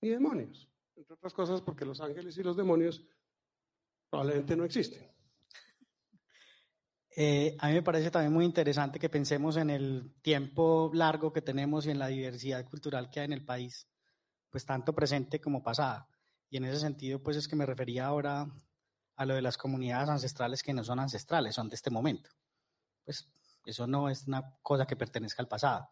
ni 0.01 0.10
demonios. 0.10 0.70
Entre 0.96 1.13
otras 1.13 1.34
cosas 1.34 1.62
porque 1.62 1.86
los 1.86 2.01
ángeles 2.01 2.38
y 2.38 2.44
los 2.44 2.58
demonios 2.58 3.06
probablemente 4.10 4.58
no 4.58 4.65
existen. 4.65 5.12
Eh, 7.15 7.55
a 7.60 7.67
mí 7.67 7.74
me 7.74 7.84
parece 7.84 8.10
también 8.10 8.34
muy 8.34 8.46
interesante 8.46 9.00
que 9.00 9.10
pensemos 9.10 9.58
en 9.58 9.70
el 9.70 10.15
tiempo 10.22 10.89
largo 10.93 11.32
que 11.32 11.41
tenemos 11.41 11.86
y 11.86 11.91
en 11.91 12.00
la 12.00 12.08
diversidad 12.08 12.65
cultural 12.65 13.10
que 13.12 13.20
hay 13.20 13.25
en 13.25 13.34
el 13.34 13.46
país, 13.46 13.88
pues 14.50 14.65
tanto 14.65 14.93
presente 14.93 15.39
como 15.39 15.62
pasada. 15.62 16.08
Y 16.50 16.58
en 16.58 16.65
ese 16.65 16.79
sentido, 16.79 17.22
pues 17.22 17.38
es 17.38 17.48
que 17.48 17.55
me 17.55 17.65
refería 17.65 18.08
ahora 18.08 18.48
a 19.15 19.25
lo 19.25 19.36
de 19.36 19.43
las 19.43 19.58
comunidades 19.58 20.10
ancestrales 20.10 20.63
que 20.63 20.74
no 20.74 20.84
son 20.84 21.00
ancestrales, 21.00 21.53
son 21.53 21.70
de 21.70 21.75
este 21.75 21.91
momento. 21.91 22.32
Pues 23.05 23.29
eso 23.65 23.86
no 23.86 24.10
es 24.10 24.27
una 24.27 24.58
cosa 24.62 24.88
que 24.88 24.96
pertenezca 24.96 25.41
al 25.43 25.48
pasado. 25.48 25.89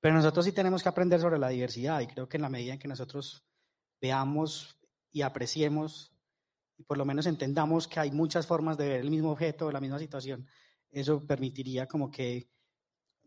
Pero 0.00 0.14
nosotros 0.14 0.44
sí 0.44 0.52
tenemos 0.52 0.82
que 0.82 0.88
aprender 0.90 1.20
sobre 1.20 1.38
la 1.38 1.48
diversidad 1.48 2.00
y 2.00 2.06
creo 2.06 2.28
que 2.28 2.36
en 2.36 2.42
la 2.42 2.48
medida 2.50 2.74
en 2.74 2.78
que 2.78 2.88
nosotros 2.88 3.44
veamos 4.00 4.78
y 5.10 5.22
apreciemos 5.22 6.12
y 6.80 6.84
por 6.84 6.96
lo 6.96 7.04
menos 7.04 7.26
entendamos 7.26 7.86
que 7.86 8.00
hay 8.00 8.10
muchas 8.10 8.46
formas 8.46 8.78
de 8.78 8.88
ver 8.88 9.00
el 9.00 9.10
mismo 9.10 9.32
objeto, 9.32 9.70
la 9.70 9.80
misma 9.80 9.98
situación, 9.98 10.46
eso 10.90 11.26
permitiría 11.26 11.86
como 11.86 12.10
que 12.10 12.48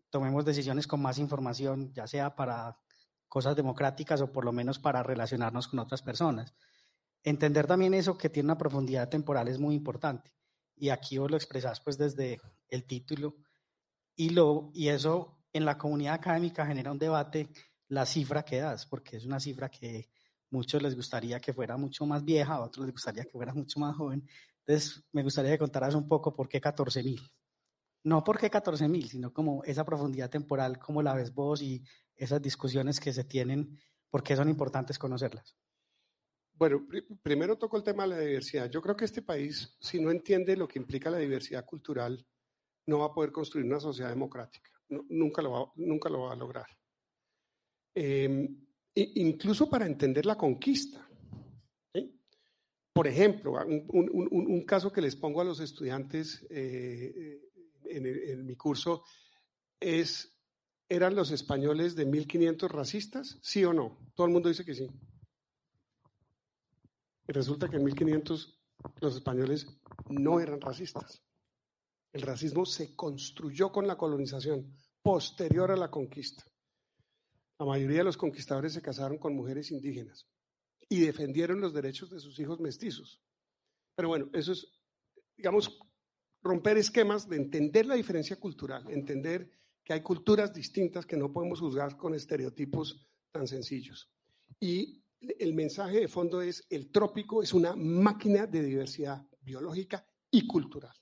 tomemos 0.09 0.43
decisiones 0.43 0.87
con 0.87 1.03
más 1.03 1.19
información, 1.19 1.93
ya 1.93 2.07
sea 2.07 2.35
para 2.35 2.79
cosas 3.27 3.55
democráticas 3.55 4.21
o 4.21 4.31
por 4.31 4.43
lo 4.43 4.51
menos 4.51 4.79
para 4.79 5.03
relacionarnos 5.03 5.67
con 5.67 5.77
otras 5.77 6.01
personas. 6.01 6.55
Entender 7.21 7.67
también 7.67 7.93
eso 7.93 8.17
que 8.17 8.29
tiene 8.29 8.47
una 8.47 8.57
profundidad 8.57 9.07
temporal 9.07 9.47
es 9.47 9.59
muy 9.59 9.75
importante. 9.75 10.33
Y 10.75 10.89
aquí 10.89 11.19
vos 11.19 11.29
lo 11.29 11.37
expresás 11.37 11.79
pues 11.79 11.99
desde 11.99 12.41
el 12.69 12.85
título. 12.85 13.35
Y, 14.15 14.31
lo, 14.31 14.71
y 14.73 14.87
eso 14.87 15.43
en 15.53 15.63
la 15.63 15.77
comunidad 15.77 16.15
académica 16.15 16.65
genera 16.65 16.91
un 16.91 16.97
debate, 16.97 17.49
la 17.87 18.07
cifra 18.07 18.43
que 18.43 18.57
das, 18.61 18.87
porque 18.87 19.17
es 19.17 19.25
una 19.25 19.39
cifra 19.39 19.69
que 19.69 20.09
muchos 20.53 20.81
les 20.81 20.95
gustaría 20.95 21.39
que 21.39 21.51
fuera 21.51 21.75
mucho 21.77 22.05
más 22.05 22.23
vieja, 22.23 22.61
otros 22.61 22.85
les 22.85 22.93
gustaría 22.93 23.23
que 23.23 23.31
fuera 23.31 23.53
mucho 23.53 23.79
más 23.79 23.95
joven. 23.95 24.25
Entonces, 24.59 25.03
me 25.11 25.23
gustaría 25.23 25.51
que 25.51 25.57
contaras 25.57 25.95
un 25.95 26.07
poco 26.07 26.33
por 26.33 26.47
qué 26.47 26.61
14 26.61 27.03
mil. 27.03 27.19
No 28.05 28.23
por 28.23 28.37
qué 28.37 28.49
14 28.49 28.87
mil, 28.87 29.09
sino 29.09 29.33
como 29.33 29.63
esa 29.63 29.83
profundidad 29.83 30.29
temporal, 30.29 30.77
cómo 30.77 31.01
la 31.01 31.15
ves 31.15 31.33
vos 31.33 31.61
y 31.61 31.83
esas 32.15 32.41
discusiones 32.41 32.99
que 32.99 33.11
se 33.11 33.23
tienen, 33.23 33.79
por 34.09 34.23
qué 34.23 34.35
son 34.35 34.47
importantes 34.47 34.99
conocerlas. 34.99 35.57
Bueno, 36.53 36.87
primero 37.23 37.57
toco 37.57 37.77
el 37.77 37.83
tema 37.83 38.03
de 38.03 38.09
la 38.09 38.19
diversidad. 38.19 38.69
Yo 38.69 38.81
creo 38.81 38.95
que 38.95 39.05
este 39.05 39.23
país, 39.23 39.75
si 39.81 39.99
no 39.99 40.11
entiende 40.11 40.55
lo 40.55 40.67
que 40.67 40.77
implica 40.77 41.09
la 41.09 41.17
diversidad 41.17 41.65
cultural, 41.65 42.23
no 42.85 42.99
va 42.99 43.05
a 43.07 43.13
poder 43.13 43.31
construir 43.31 43.65
una 43.65 43.79
sociedad 43.79 44.09
democrática. 44.09 44.69
nunca, 44.89 45.41
lo 45.41 45.51
va, 45.51 45.71
nunca 45.75 46.09
lo 46.09 46.21
va 46.21 46.33
a 46.33 46.35
lograr. 46.35 46.67
Em, 47.95 48.62
incluso 48.95 49.69
para 49.69 49.85
entender 49.85 50.25
la 50.25 50.37
conquista. 50.37 51.07
Por 52.93 53.07
ejemplo, 53.07 53.53
un, 53.65 54.63
caso 54.65 54.91
que 54.91 55.01
les 55.01 55.15
pongo 55.15 55.41
a 55.41 55.43
los 55.43 55.59
estudiantes 55.59 56.45
eh, 56.51 57.41
en, 57.85 58.05
en, 58.05 58.45
mi 58.45 58.55
curso 58.55 59.03
es, 59.79 60.37
¿eran 60.87 61.15
los 61.15 61.31
españoles 61.31 61.95
de 61.95 62.05
1500 62.05 62.71
racistas? 62.71 63.39
¿Sí 63.41 63.65
o 63.65 63.73
no? 63.73 63.97
Todo 64.13 64.27
el 64.27 64.33
mundo 64.33 64.49
dice 64.49 64.63
que 64.63 64.75
sí. 64.75 64.87
Y 67.27 67.31
resulta 67.31 67.67
que 67.67 67.77
en 67.77 67.83
1500 67.83 68.61
los 69.01 69.15
españoles 69.15 69.67
no 70.09 70.39
eran 70.39 70.61
racistas. 70.61 71.23
El 72.11 72.21
racismo 72.21 72.63
se 72.65 72.95
construyó 72.95 73.71
con 73.71 73.87
la 73.87 73.97
colonización, 73.97 74.71
posterior 75.01 75.71
a 75.71 75.77
la 75.77 75.89
conquista. 75.89 76.45
La 77.59 77.65
mayoría 77.65 77.99
de 77.99 78.03
los 78.03 78.17
conquistadores 78.17 78.73
se 78.73 78.81
casaron 78.81 79.17
con 79.17 79.35
mujeres 79.35 79.71
indígenas 79.71 80.27
y 80.89 81.01
defendieron 81.01 81.61
los 81.61 81.73
derechos 81.73 82.09
de 82.09 82.19
sus 82.19 82.39
hijos 82.39 82.59
mestizos. 82.59 83.21
Pero 83.95 84.09
bueno, 84.09 84.29
eso 84.33 84.51
es, 84.51 84.67
digamos, 85.37 85.79
romper 86.41 86.77
esquemas 86.77 87.27
de 87.29 87.37
entender 87.37 87.85
la 87.85 87.95
diferencia 87.95 88.39
cultural, 88.39 88.89
entender 88.89 89.49
que 89.83 89.93
hay 89.93 90.01
culturas 90.01 90.53
distintas 90.53 91.05
que 91.05 91.17
no 91.17 91.31
podemos 91.31 91.59
juzgar 91.59 91.97
con 91.97 92.13
estereotipos 92.13 93.07
tan 93.31 93.47
sencillos. 93.47 94.09
Y 94.59 95.03
el 95.39 95.53
mensaje 95.53 95.99
de 96.01 96.07
fondo 96.07 96.41
es, 96.41 96.65
el 96.69 96.91
trópico 96.91 97.41
es 97.43 97.53
una 97.53 97.75
máquina 97.75 98.45
de 98.45 98.63
diversidad 98.63 99.25
biológica 99.41 100.05
y 100.31 100.47
cultural. 100.47 100.95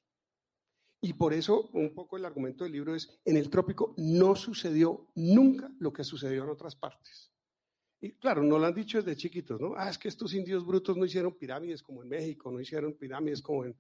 Y 1.02 1.14
por 1.14 1.34
eso 1.34 1.70
un 1.74 1.94
poco 1.94 2.18
el 2.18 2.26
argumento 2.26 2.64
del 2.64 2.74
libro 2.74 2.96
es, 2.96 3.20
en 3.26 3.36
el 3.36 3.50
trópico 3.50 3.96
no 3.98 4.36
sucedió 4.36 5.08
nunca 5.16 5.72
lo 5.80 5.92
que 5.92 6.04
sucedió 6.04 6.44
en 6.44 6.50
otras 6.50 6.76
partes. 6.76 7.32
Y 8.00 8.14
claro, 8.14 8.44
no 8.44 8.60
lo 8.60 8.66
han 8.66 8.74
dicho 8.74 9.02
desde 9.02 9.16
chiquitos, 9.16 9.60
¿no? 9.60 9.74
Ah, 9.76 9.90
es 9.90 9.98
que 9.98 10.08
estos 10.08 10.34
indios 10.34 10.66
brutos 10.66 10.98
no 10.98 11.06
hicieron 11.06 11.38
pirámides 11.38 11.82
como 11.82 12.04
en 12.04 12.10
México, 12.10 12.52
no 12.52 12.60
hicieron 12.60 12.94
pirámides 12.94 13.42
como 13.42 13.66
en 13.66 13.76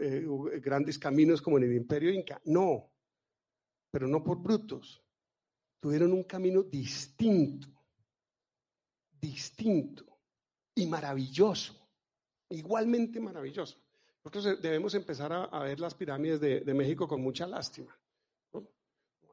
eh, 0.00 0.26
grandes 0.62 0.98
caminos 0.98 1.40
como 1.40 1.58
en 1.58 1.64
el 1.64 1.74
imperio 1.74 2.10
inca. 2.10 2.40
No, 2.44 2.90
pero 3.90 4.08
no 4.08 4.22
por 4.22 4.42
brutos. 4.42 5.02
Tuvieron 5.80 6.12
un 6.12 6.24
camino 6.24 6.62
distinto 6.62 7.76
distinto 9.20 10.04
y 10.74 10.86
maravilloso, 10.86 11.74
igualmente 12.50 13.20
maravilloso. 13.20 13.78
Nosotros 14.26 14.60
debemos 14.60 14.92
empezar 14.96 15.32
a, 15.32 15.62
ver 15.62 15.78
las 15.78 15.94
pirámides 15.94 16.40
de, 16.40 16.74
México 16.74 17.06
con 17.06 17.22
mucha 17.22 17.46
lástima. 17.46 17.96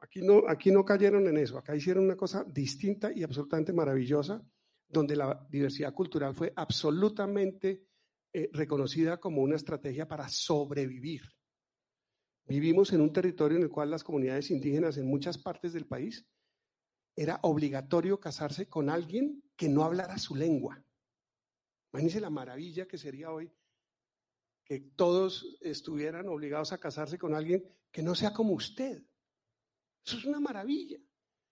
Aquí, 0.00 0.22
no, 0.22 0.44
aquí 0.46 0.70
no 0.70 0.84
cayeron 0.84 1.26
en 1.26 1.36
eso, 1.36 1.58
acá 1.58 1.74
hicieron 1.74 2.04
una 2.04 2.16
cosa 2.16 2.44
distinta 2.44 3.10
y 3.12 3.24
absolutamente 3.24 3.72
maravillosa, 3.72 4.40
donde 4.88 5.16
la 5.16 5.44
diversidad 5.50 5.92
cultural 5.92 6.32
fue 6.32 6.52
absolutamente 6.54 7.88
eh, 8.32 8.48
reconocida 8.52 9.18
como 9.18 9.42
una 9.42 9.56
estrategia 9.56 10.06
para 10.06 10.28
sobrevivir. 10.28 11.22
Vivimos 12.46 12.92
en 12.92 13.00
un 13.00 13.12
territorio 13.12 13.56
en 13.56 13.64
el 13.64 13.70
cual 13.70 13.90
las 13.90 14.04
comunidades 14.04 14.52
indígenas 14.52 14.96
en 14.96 15.08
muchas 15.08 15.38
partes 15.38 15.72
del 15.72 15.86
país 15.86 16.24
era 17.16 17.40
obligatorio 17.42 18.20
casarse 18.20 18.68
con 18.68 18.88
alguien 18.88 19.42
que 19.56 19.68
no 19.68 19.82
hablara 19.82 20.18
su 20.18 20.36
lengua. 20.36 20.80
Imagínense 21.92 22.20
la 22.20 22.30
maravilla 22.30 22.86
que 22.86 22.96
sería 22.96 23.32
hoy 23.32 23.50
que 24.64 24.80
todos 24.80 25.58
estuvieran 25.60 26.28
obligados 26.28 26.72
a 26.72 26.78
casarse 26.78 27.18
con 27.18 27.34
alguien 27.34 27.64
que 27.90 28.02
no 28.02 28.14
sea 28.14 28.32
como 28.32 28.54
usted. 28.54 29.02
Eso 30.04 30.18
es 30.18 30.24
una 30.24 30.40
maravilla. 30.40 30.98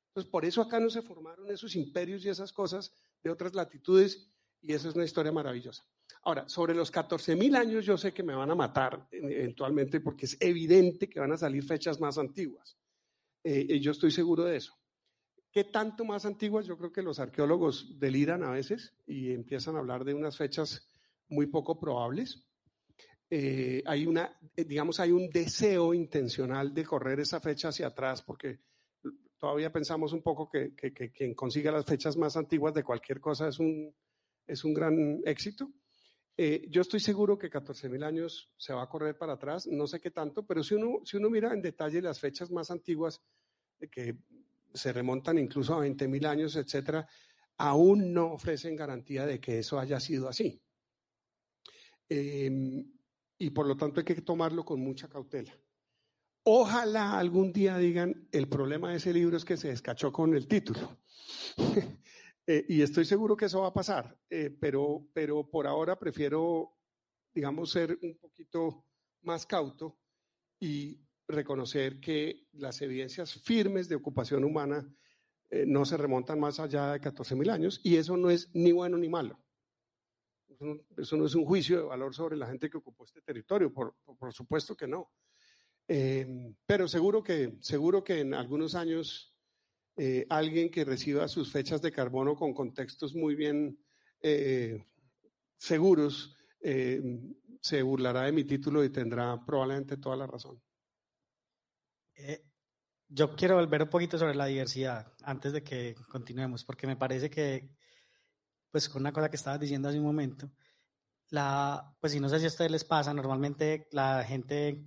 Entonces, 0.08 0.30
por 0.30 0.44
eso 0.44 0.60
acá 0.60 0.80
no 0.80 0.90
se 0.90 1.02
formaron 1.02 1.50
esos 1.50 1.74
imperios 1.76 2.24
y 2.24 2.28
esas 2.28 2.52
cosas 2.52 2.92
de 3.22 3.30
otras 3.30 3.54
latitudes 3.54 4.28
y 4.60 4.72
esa 4.72 4.88
es 4.88 4.94
una 4.94 5.04
historia 5.04 5.32
maravillosa. 5.32 5.84
Ahora, 6.24 6.48
sobre 6.48 6.74
los 6.74 6.92
14.000 6.92 7.56
años 7.56 7.84
yo 7.84 7.96
sé 7.96 8.12
que 8.12 8.22
me 8.22 8.34
van 8.34 8.50
a 8.50 8.54
matar 8.54 9.08
eventualmente 9.10 10.00
porque 10.00 10.26
es 10.26 10.36
evidente 10.40 11.08
que 11.08 11.20
van 11.20 11.32
a 11.32 11.38
salir 11.38 11.64
fechas 11.64 12.00
más 12.00 12.18
antiguas. 12.18 12.76
Eh, 13.42 13.80
yo 13.80 13.90
estoy 13.90 14.10
seguro 14.10 14.44
de 14.44 14.56
eso. 14.56 14.76
¿Qué 15.50 15.64
tanto 15.64 16.04
más 16.04 16.24
antiguas? 16.24 16.66
Yo 16.66 16.78
creo 16.78 16.92
que 16.92 17.02
los 17.02 17.18
arqueólogos 17.18 17.98
deliran 17.98 18.42
a 18.42 18.50
veces 18.50 18.94
y 19.06 19.32
empiezan 19.32 19.76
a 19.76 19.80
hablar 19.80 20.04
de 20.04 20.14
unas 20.14 20.36
fechas 20.36 20.88
muy 21.28 21.46
poco 21.46 21.78
probables. 21.78 22.46
Eh, 23.34 23.82
hay 23.86 24.04
una, 24.04 24.38
eh, 24.54 24.62
digamos, 24.62 25.00
hay 25.00 25.10
un 25.10 25.30
deseo 25.30 25.94
intencional 25.94 26.74
de 26.74 26.84
correr 26.84 27.18
esa 27.20 27.40
fecha 27.40 27.68
hacia 27.68 27.86
atrás 27.86 28.20
porque 28.20 28.58
todavía 29.38 29.72
pensamos 29.72 30.12
un 30.12 30.20
poco 30.20 30.50
que, 30.50 30.74
quien 30.74 31.32
consiga 31.32 31.72
las 31.72 31.86
fechas 31.86 32.14
más 32.18 32.36
antiguas 32.36 32.74
de 32.74 32.84
cualquier 32.84 33.22
cosa 33.22 33.48
es 33.48 33.58
un, 33.58 33.90
es 34.46 34.64
un 34.64 34.74
gran 34.74 35.22
éxito. 35.24 35.72
Eh, 36.36 36.66
yo 36.68 36.82
estoy 36.82 37.00
seguro 37.00 37.38
que 37.38 37.50
14.000 37.50 38.04
años 38.04 38.50
se 38.58 38.74
va 38.74 38.82
a 38.82 38.88
correr 38.90 39.16
para 39.16 39.32
atrás, 39.32 39.66
no 39.66 39.86
sé 39.86 39.98
qué 39.98 40.10
tanto, 40.10 40.44
pero 40.44 40.62
si 40.62 40.74
uno, 40.74 41.00
si 41.06 41.16
uno 41.16 41.30
mira 41.30 41.54
en 41.54 41.62
detalle 41.62 42.02
las 42.02 42.20
fechas 42.20 42.50
más 42.50 42.70
antiguas, 42.70 43.22
eh, 43.80 43.88
que 43.88 44.14
se 44.74 44.92
remontan 44.92 45.38
incluso 45.38 45.72
a 45.72 45.86
20.000 45.86 46.26
años, 46.26 46.54
etcétera, 46.56 47.08
aún 47.56 48.12
no 48.12 48.34
ofrecen 48.34 48.76
garantía 48.76 49.24
de 49.24 49.40
que 49.40 49.60
eso 49.60 49.78
haya 49.78 49.98
sido 50.00 50.28
así. 50.28 50.60
Em, 52.10 52.92
y 53.42 53.50
por 53.50 53.66
lo 53.66 53.76
tanto 53.76 53.98
hay 53.98 54.04
que 54.04 54.22
tomarlo 54.22 54.64
con 54.64 54.80
mucha 54.80 55.08
cautela. 55.08 55.52
Ojalá 56.44 57.18
algún 57.18 57.52
día 57.52 57.76
digan, 57.76 58.28
el 58.30 58.48
problema 58.48 58.90
de 58.90 58.98
ese 58.98 59.12
libro 59.12 59.36
es 59.36 59.44
que 59.44 59.56
se 59.56 59.68
descachó 59.68 60.12
con 60.12 60.34
el 60.34 60.46
título. 60.46 60.98
Eh, 62.44 62.66
y 62.70 62.82
estoy 62.82 63.04
seguro 63.04 63.36
que 63.36 63.44
eso 63.44 63.60
va 63.60 63.68
a 63.68 63.72
pasar, 63.72 64.18
eh, 64.28 64.50
pero, 64.50 65.06
pero 65.12 65.48
por 65.48 65.64
ahora 65.64 65.96
prefiero, 65.96 66.76
digamos, 67.32 67.70
ser 67.70 67.96
un 68.02 68.18
poquito 68.18 68.84
más 69.20 69.46
cauto 69.46 69.96
y 70.58 70.98
reconocer 71.28 72.00
que 72.00 72.48
las 72.54 72.82
evidencias 72.82 73.34
firmes 73.34 73.88
de 73.88 73.94
ocupación 73.94 74.42
humana 74.42 74.84
eh, 75.50 75.64
no 75.68 75.84
se 75.84 75.96
remontan 75.96 76.40
más 76.40 76.58
allá 76.58 76.90
de 76.90 77.00
14.000 77.00 77.48
años 77.48 77.80
y 77.84 77.94
eso 77.94 78.16
no 78.16 78.28
es 78.28 78.50
ni 78.54 78.72
bueno 78.72 78.98
ni 78.98 79.08
malo. 79.08 79.38
Eso 80.96 81.16
no, 81.16 81.26
es 81.26 81.34
un 81.34 81.44
juicio 81.44 81.78
de 81.78 81.84
valor 81.84 82.14
sobre 82.14 82.36
la 82.36 82.46
gente 82.46 82.70
que 82.70 82.78
ocupó 82.78 83.04
este 83.04 83.22
territorio, 83.22 83.72
por 83.72 84.32
supuesto 84.32 84.76
que 84.76 84.86
no. 84.86 85.10
Eh, 85.88 86.54
pero 86.64 86.88
seguro 86.88 87.22
que, 87.22 87.56
seguro 87.60 88.04
que 88.04 88.20
en 88.20 88.34
algunos 88.34 88.74
años 88.74 89.34
eh, 89.96 90.26
alguien 90.30 90.70
que 90.70 90.84
reciba 90.84 91.28
sus 91.28 91.50
fechas 91.50 91.82
de 91.82 91.92
carbono 91.92 92.34
con 92.36 92.54
contextos 92.54 93.14
muy 93.14 93.34
bien 93.34 93.78
eh, 94.20 94.86
seguros 95.58 96.36
se 97.60 97.82
burlará 97.82 98.22
de 98.22 98.32
mi 98.32 98.44
título 98.44 98.84
y 98.84 98.90
tendrá 98.90 99.44
probablemente 99.44 99.96
toda 99.96 100.16
la 100.16 100.28
razón. 100.28 100.62
yo 103.08 103.34
quiero 103.34 103.56
volver 103.56 103.82
un 103.82 103.90
poquito 103.90 104.16
sobre 104.16 104.36
la 104.36 104.46
diversidad 104.46 105.12
antes 105.24 105.52
de 105.52 105.64
que 105.64 105.96
continuemos, 106.08 106.64
porque 106.64 106.86
me 106.86 106.96
parece 106.96 107.28
que, 107.30 107.68
pues 108.72 108.88
con 108.88 109.02
una 109.02 109.12
cosa 109.12 109.28
que 109.28 109.36
estabas 109.36 109.60
diciendo 109.60 109.88
hace 109.88 109.98
un 109.98 110.04
momento, 110.06 110.50
la, 111.28 111.94
pues 112.00 112.12
si 112.12 112.20
no 112.20 112.28
sé 112.28 112.40
si 112.40 112.46
a 112.46 112.48
ustedes 112.48 112.70
les 112.70 112.84
pasa, 112.84 113.14
normalmente 113.14 113.86
la 113.92 114.24
gente 114.24 114.84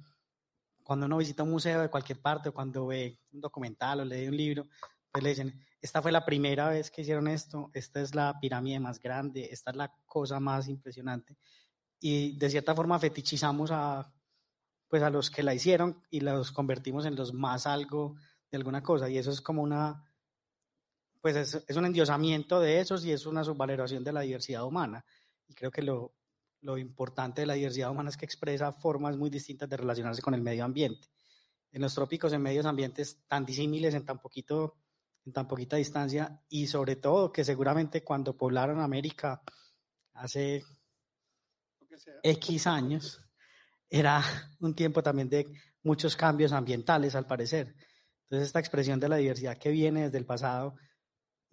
cuando 0.83 1.05
uno 1.05 1.17
visita 1.17 1.43
un 1.43 1.51
museo 1.51 1.81
de 1.81 1.89
cualquier 1.89 2.21
parte 2.21 2.49
o 2.49 2.53
cuando 2.53 2.87
ve 2.87 3.19
un 3.31 3.41
documental 3.41 4.01
o 4.01 4.05
lee 4.05 4.27
un 4.27 4.37
libro, 4.37 4.67
pues 5.11 5.23
le 5.23 5.29
dicen, 5.29 5.65
esta 5.81 6.01
fue 6.01 6.11
la 6.11 6.25
primera 6.25 6.69
vez 6.69 6.91
que 6.91 7.01
hicieron 7.01 7.27
esto, 7.27 7.71
esta 7.73 8.01
es 8.01 8.13
la 8.13 8.39
pirámide 8.39 8.79
más 8.79 8.99
grande, 8.99 9.49
esta 9.51 9.71
es 9.71 9.77
la 9.77 9.95
cosa 10.05 10.39
más 10.39 10.67
impresionante. 10.67 11.37
Y 11.99 12.37
de 12.37 12.49
cierta 12.49 12.75
forma 12.75 12.99
fetichizamos 12.99 13.71
a, 13.71 14.11
pues 14.87 15.01
a 15.01 15.09
los 15.09 15.31
que 15.31 15.43
la 15.43 15.53
hicieron 15.53 16.03
y 16.09 16.19
los 16.19 16.51
convertimos 16.51 17.05
en 17.05 17.15
los 17.15 17.33
más 17.33 17.65
algo 17.65 18.15
de 18.51 18.57
alguna 18.57 18.83
cosa. 18.83 19.09
Y 19.09 19.17
eso 19.17 19.31
es 19.31 19.41
como 19.41 19.63
una, 19.63 20.03
pues 21.25 21.37
es, 21.37 21.65
es 21.67 21.75
un 21.75 21.87
endiosamiento 21.87 22.59
de 22.59 22.79
esos 22.79 23.03
y 23.03 23.11
es 23.11 23.25
una 23.25 23.43
subvaloración 23.43 24.03
de 24.03 24.13
la 24.13 24.21
diversidad 24.21 24.63
humana. 24.63 25.03
Y 25.47 25.55
creo 25.55 25.71
que 25.71 25.81
lo, 25.81 26.13
lo 26.61 26.77
importante 26.77 27.41
de 27.41 27.47
la 27.47 27.55
diversidad 27.55 27.89
humana 27.89 28.11
es 28.11 28.15
que 28.15 28.25
expresa 28.25 28.71
formas 28.73 29.17
muy 29.17 29.31
distintas 29.31 29.67
de 29.67 29.75
relacionarse 29.75 30.21
con 30.21 30.35
el 30.35 30.43
medio 30.43 30.63
ambiente. 30.63 31.07
En 31.71 31.81
los 31.81 31.95
trópicos, 31.95 32.31
en 32.31 32.43
medios 32.43 32.67
ambientes 32.67 33.25
tan 33.27 33.43
disímiles, 33.43 33.95
en 33.95 34.05
tan 34.05 34.19
poquito, 34.19 34.77
en 35.25 35.33
tan 35.33 35.47
poquita 35.47 35.77
distancia, 35.77 36.43
y 36.47 36.67
sobre 36.67 36.95
todo 36.95 37.31
que 37.31 37.43
seguramente 37.43 38.03
cuando 38.03 38.37
poblaron 38.37 38.79
América 38.79 39.41
hace 40.13 40.63
X 42.21 42.67
años, 42.67 43.19
era 43.89 44.23
un 44.59 44.75
tiempo 44.75 45.01
también 45.01 45.29
de 45.29 45.51
muchos 45.81 46.15
cambios 46.15 46.51
ambientales, 46.51 47.15
al 47.15 47.25
parecer. 47.25 47.73
Entonces, 48.25 48.45
esta 48.45 48.59
expresión 48.59 48.99
de 48.99 49.09
la 49.09 49.15
diversidad 49.15 49.57
que 49.57 49.71
viene 49.71 50.03
desde 50.03 50.19
el 50.19 50.27
pasado, 50.27 50.75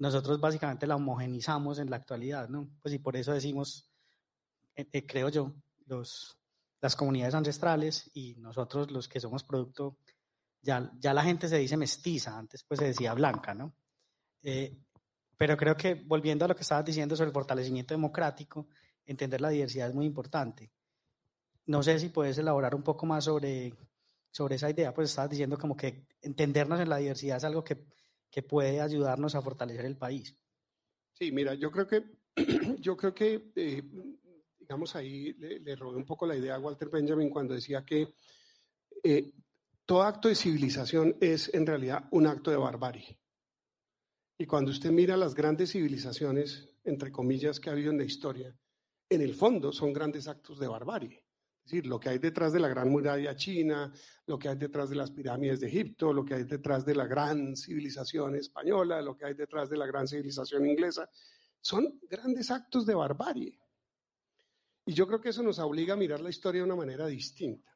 nosotros 0.03 0.41
básicamente 0.41 0.89
la 0.89 0.97
homogenizamos 0.97 1.79
en 1.79 1.89
la 1.89 1.95
actualidad, 1.95 2.49
¿no? 2.49 2.69
Pues 2.83 2.93
y 2.93 2.99
por 2.99 3.17
eso 3.17 3.33
decimos 3.33 3.89
eh, 4.75 4.89
eh, 4.93 5.07
creo 5.07 5.29
yo, 5.29 5.55
los, 5.87 6.37
las 6.81 6.97
comunidades 6.97 7.37
ancestrales 7.37 8.11
y 8.13 8.35
nosotros 8.35 8.91
los 8.91 9.09
que 9.09 9.21
somos 9.21 9.45
producto, 9.45 9.99
ya, 10.61 10.91
ya 10.99 11.15
la 11.15 11.23
gente 11.23 11.47
se 11.47 11.57
dice 11.57 11.77
mestiza, 11.77 12.37
antes 12.37 12.65
pues 12.65 12.81
se 12.81 12.87
decía 12.87 13.15
blanca, 13.15 13.55
¿no? 13.55 13.77
Eh, 14.43 14.77
pero 15.39 15.57
creo 15.57 15.77
que 15.77 15.95
volviendo 15.95 16.47
a 16.47 16.49
lo 16.49 16.57
que 16.57 16.63
estabas 16.63 16.85
diciendo 16.85 17.15
sobre 17.15 17.29
el 17.29 17.35
fortalecimiento 17.35 17.95
democrático, 17.95 18.67
entender 19.07 19.41
la 19.41 19.51
diversidad 19.51 19.89
es 19.89 19.95
muy 19.95 20.07
importante. 20.07 20.73
No 21.67 21.81
sé 21.81 22.01
si 22.01 22.09
puedes 22.09 22.39
elaborar 22.39 22.75
un 22.75 22.83
poco 22.83 23.07
más 23.07 23.23
sobre, 23.23 23.73
sobre 24.33 24.57
esa 24.57 24.69
idea, 24.69 24.93
pues 24.93 25.11
estabas 25.11 25.31
diciendo 25.31 25.57
como 25.57 25.77
que 25.77 26.09
entendernos 26.23 26.81
en 26.81 26.89
la 26.89 26.97
diversidad 26.97 27.37
es 27.37 27.45
algo 27.45 27.63
que, 27.63 27.87
que 28.33 28.43
puede 28.43 28.81
ayudarnos 28.81 29.37
a 29.37 29.43
fortalecer 29.43 29.85
el 29.85 29.97
país. 29.97 30.35
Sí, 31.13 31.31
mira, 31.31 31.55
yo 31.55 31.71
creo 31.71 31.87
que, 31.87 32.03
yo 32.81 32.97
creo 32.97 33.15
que 33.15 33.53
digamos, 34.59 34.97
ahí 34.97 35.35
le, 35.35 35.77
robé 35.77 35.99
un 35.99 36.07
poco 36.07 36.27
la 36.27 36.35
idea 36.35 36.55
a 36.55 36.59
Walter 36.59 36.89
Benjamin 36.89 37.29
cuando 37.29 37.53
decía 37.53 37.85
que 37.85 38.15
eh, 39.03 39.33
todo 39.85 40.03
acto 40.03 40.29
de 40.29 40.35
civilización 40.35 41.17
es 41.21 41.53
en 41.53 41.67
realidad 41.67 42.09
un 42.13 42.27
acto 42.27 42.51
de 42.51 42.57
barbarie. 42.57 43.19
Y 44.39 44.47
cuando 44.47 44.71
usted 44.71 44.91
mira 44.91 45.17
las 45.17 45.35
grandes 45.35 45.73
civilizaciones, 45.73 46.71
entre 46.85 47.13
comillas, 47.13 47.61
que 47.61 47.69
ha 47.69 47.73
habido 47.73 47.91
en 47.91 47.99
la 47.99 48.05
historia, 48.05 48.57
en 49.11 49.21
el 49.21 49.35
fondo 49.35 49.73
son 49.73 49.93
grandes 49.93 50.27
actos 50.27 50.59
de 50.59 50.69
barbarie. 50.69 51.22
Es 51.65 51.71
decir, 51.71 51.87
lo 51.87 52.01
que 52.01 52.09
hay 52.09 52.19
detrás 52.19 52.53
de 52.53 52.59
la 52.59 52.67
gran 52.67 52.89
muralla 52.89 53.37
china, 53.37 53.93
lo 54.27 54.37
que 54.37 54.49
hay 54.49 54.57
detrás 54.57 54.91
de 54.91 54.97
las 54.97 55.13
pirámides 55.13 55.61
de 55.61 55.69
Egipto, 55.69 56.13
lo 56.13 56.25
que 56.25 56.35
hay 56.35 56.43
detrás 56.43 56.85
de 56.85 56.95
la 56.97 57.07
gran 57.07 57.57
civilización 57.57 58.35
española, 58.35 59.01
lo 59.01 59.17
que 59.17 59.27
hay 59.27 59.35
detrás 59.35 59.71
de 59.71 59.77
la 59.77 59.87
gran 59.87 60.09
civilización 60.09 60.67
inglesa, 60.67 61.09
son 61.61 62.01
grandes 62.11 62.51
actos 62.51 62.85
de 62.85 62.97
barbarie. 62.97 63.61
Y 64.85 64.93
yo 64.93 65.07
creo 65.07 65.21
que 65.21 65.29
eso 65.29 65.45
nos 65.45 65.61
obliga 65.61 65.95
a 65.95 65.97
mirar 65.97 66.21
la 66.21 66.31
historia 66.31 66.63
de 66.63 66.65
una 66.65 66.75
manera 66.75 67.07
distinta. 67.07 67.71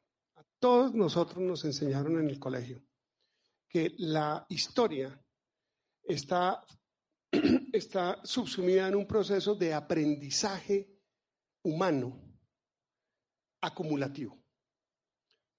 Todos 0.59 0.93
nosotros 0.93 1.37
nos 1.37 1.63
enseñaron 1.63 2.19
en 2.19 2.29
el 2.29 2.39
colegio 2.39 2.83
que 3.69 3.93
la 3.99 4.45
historia 4.49 5.17
está, 6.03 6.65
está 7.71 8.19
subsumida 8.25 8.89
en 8.89 8.95
un 8.95 9.07
proceso 9.07 9.55
de 9.55 9.73
aprendizaje 9.73 10.89
humano 11.63 12.26
acumulativo. 13.67 14.37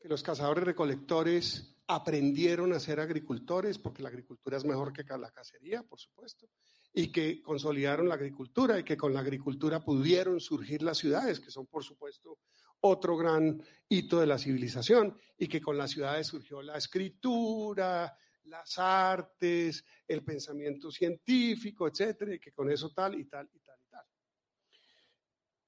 Que 0.00 0.08
los 0.08 0.22
cazadores 0.22 0.64
recolectores 0.64 1.76
aprendieron 1.86 2.72
a 2.72 2.80
ser 2.80 3.00
agricultores 3.00 3.78
porque 3.78 4.02
la 4.02 4.08
agricultura 4.08 4.56
es 4.56 4.64
mejor 4.64 4.92
que 4.92 5.04
la 5.04 5.30
cacería, 5.30 5.82
por 5.82 5.98
supuesto 5.98 6.48
y 6.92 7.12
que 7.12 7.42
consolidaron 7.42 8.08
la 8.08 8.14
agricultura 8.14 8.78
y 8.78 8.84
que 8.84 8.96
con 8.96 9.12
la 9.12 9.20
agricultura 9.20 9.80
pudieron 9.80 10.40
surgir 10.40 10.82
las 10.82 10.98
ciudades, 10.98 11.40
que 11.40 11.50
son 11.50 11.66
por 11.66 11.84
supuesto 11.84 12.38
otro 12.80 13.16
gran 13.16 13.62
hito 13.88 14.20
de 14.20 14.26
la 14.26 14.38
civilización, 14.38 15.16
y 15.36 15.48
que 15.48 15.60
con 15.60 15.76
las 15.76 15.90
ciudades 15.90 16.28
surgió 16.28 16.62
la 16.62 16.76
escritura, 16.76 18.16
las 18.44 18.78
artes, 18.78 19.84
el 20.06 20.24
pensamiento 20.24 20.90
científico, 20.90 21.88
etcétera, 21.88 22.34
y 22.34 22.38
que 22.38 22.52
con 22.52 22.70
eso 22.70 22.90
tal 22.90 23.18
y 23.18 23.24
tal 23.26 23.48
y 23.52 23.58
tal 23.60 23.78
y 23.80 23.90
tal. 23.90 24.04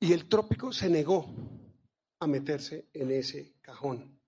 Y 0.01 0.13
el 0.13 0.29
trópico 0.29 0.73
se 0.73 0.89
negó 0.89 1.27
a 2.21 2.27
meterse 2.27 2.89
en 2.93 3.11
ese 3.11 3.57
cajón 3.61 4.21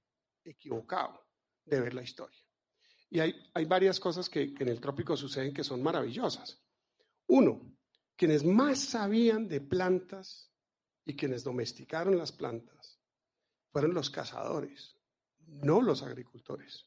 equivocado 0.44 1.26
de 1.64 1.80
ver 1.80 1.94
la 1.94 2.02
historia. 2.02 2.40
Y 3.10 3.20
hay, 3.20 3.34
hay 3.52 3.66
varias 3.66 4.00
cosas 4.00 4.28
que, 4.28 4.54
en 4.58 4.68
el 4.68 4.80
trópico 4.80 5.16
suceden 5.16 5.52
que 5.52 5.62
son 5.62 5.82
maravillosas. 5.82 6.58
Uno, 7.26 7.76
quienes 8.16 8.44
más 8.44 8.78
sabían 8.78 9.46
de 9.48 9.60
plantas 9.60 10.50
y 11.04 11.14
quienes 11.14 11.44
domesticaron 11.44 12.16
las 12.16 12.32
plantas 12.32 12.98
fueron 13.70 13.92
los 13.92 14.08
cazadores, 14.08 14.96
no 15.46 15.82
los 15.82 16.02
agricultores. 16.02 16.86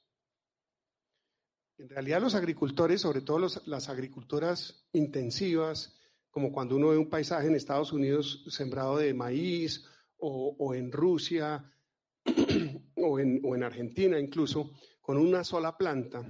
En 1.78 1.89
realidad 1.89 2.22
los 2.22 2.36
agricultores, 2.36 3.02
sobre 3.02 3.22
todo 3.22 3.48
las 3.65 3.89
agriculturas 3.89 4.88
intensivas, 4.94 6.00
como 6.32 6.52
cuando 6.52 6.76
uno 6.76 6.89
ve 6.89 6.98
un 6.98 7.10
paisaje 7.10 7.48
en 7.48 7.56
Estados 7.56 7.94
Unidos 7.94 8.44
sembrado 8.50 8.98
de 8.98 9.13
maíz 9.13 9.86
o, 10.17 10.73
en 10.73 10.91
Rusia 10.91 11.71
o 12.95 13.19
en, 13.19 13.63
Argentina 13.63 14.19
incluso, 14.19 14.71
con 15.01 15.17
una 15.17 15.43
sola 15.43 15.78
planta, 15.78 16.23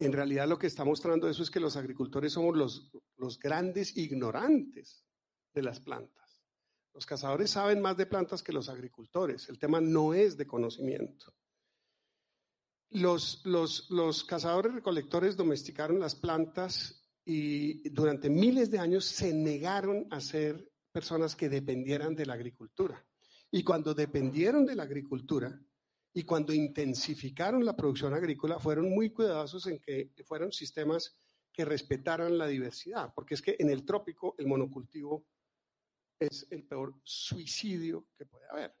en 0.00 0.12
realidad 0.12 0.48
lo 0.48 0.58
que 0.58 0.66
está 0.66 0.84
mostrando 0.84 1.28
eso 1.28 1.42
es 1.42 1.50
que 1.50 1.60
los 1.60 1.76
agricultores 1.76 2.32
somos 2.32 2.56
los, 2.56 2.92
los 3.16 3.38
grandes 3.38 3.96
ignorantes 3.96 5.04
de 5.54 5.62
las 5.62 5.80
plantas. 5.80 6.18
Los 6.94 7.06
cazadores 7.06 7.50
saben 7.50 7.80
más 7.80 7.96
de 7.96 8.06
plantas 8.06 8.42
que 8.42 8.52
los 8.52 8.68
agricultores. 8.68 9.48
El 9.48 9.58
tema 9.58 9.80
no 9.80 10.14
es 10.14 10.36
de 10.36 10.46
conocimiento. 10.46 11.34
Los, 12.90 13.44
los, 13.44 13.90
los 13.90 14.24
cazadores 14.24 14.74
recolectores 14.74 15.36
domesticaron 15.36 16.00
las 16.00 16.14
plantas 16.14 17.08
y 17.24 17.88
durante 17.90 18.30
miles 18.30 18.70
de 18.70 18.78
años 18.78 19.04
se 19.04 19.34
negaron 19.34 20.06
a 20.10 20.20
ser 20.20 20.72
personas 20.98 21.36
que 21.36 21.48
dependieran 21.48 22.16
de 22.16 22.26
la 22.26 22.34
agricultura. 22.34 23.06
Y 23.52 23.62
cuando 23.62 23.94
dependieron 23.94 24.66
de 24.66 24.74
la 24.74 24.82
agricultura 24.82 25.56
y 26.12 26.24
cuando 26.24 26.52
intensificaron 26.52 27.64
la 27.64 27.76
producción 27.76 28.14
agrícola, 28.14 28.58
fueron 28.58 28.90
muy 28.90 29.10
cuidadosos 29.10 29.68
en 29.68 29.78
que 29.78 30.10
fueran 30.24 30.50
sistemas 30.50 31.16
que 31.52 31.64
respetaran 31.64 32.36
la 32.36 32.48
diversidad, 32.48 33.12
porque 33.14 33.34
es 33.34 33.42
que 33.42 33.54
en 33.60 33.70
el 33.70 33.84
trópico 33.84 34.34
el 34.38 34.48
monocultivo 34.48 35.24
es 36.18 36.48
el 36.50 36.64
peor 36.64 36.96
suicidio 37.04 38.08
que 38.16 38.26
puede 38.26 38.48
haber. 38.50 38.74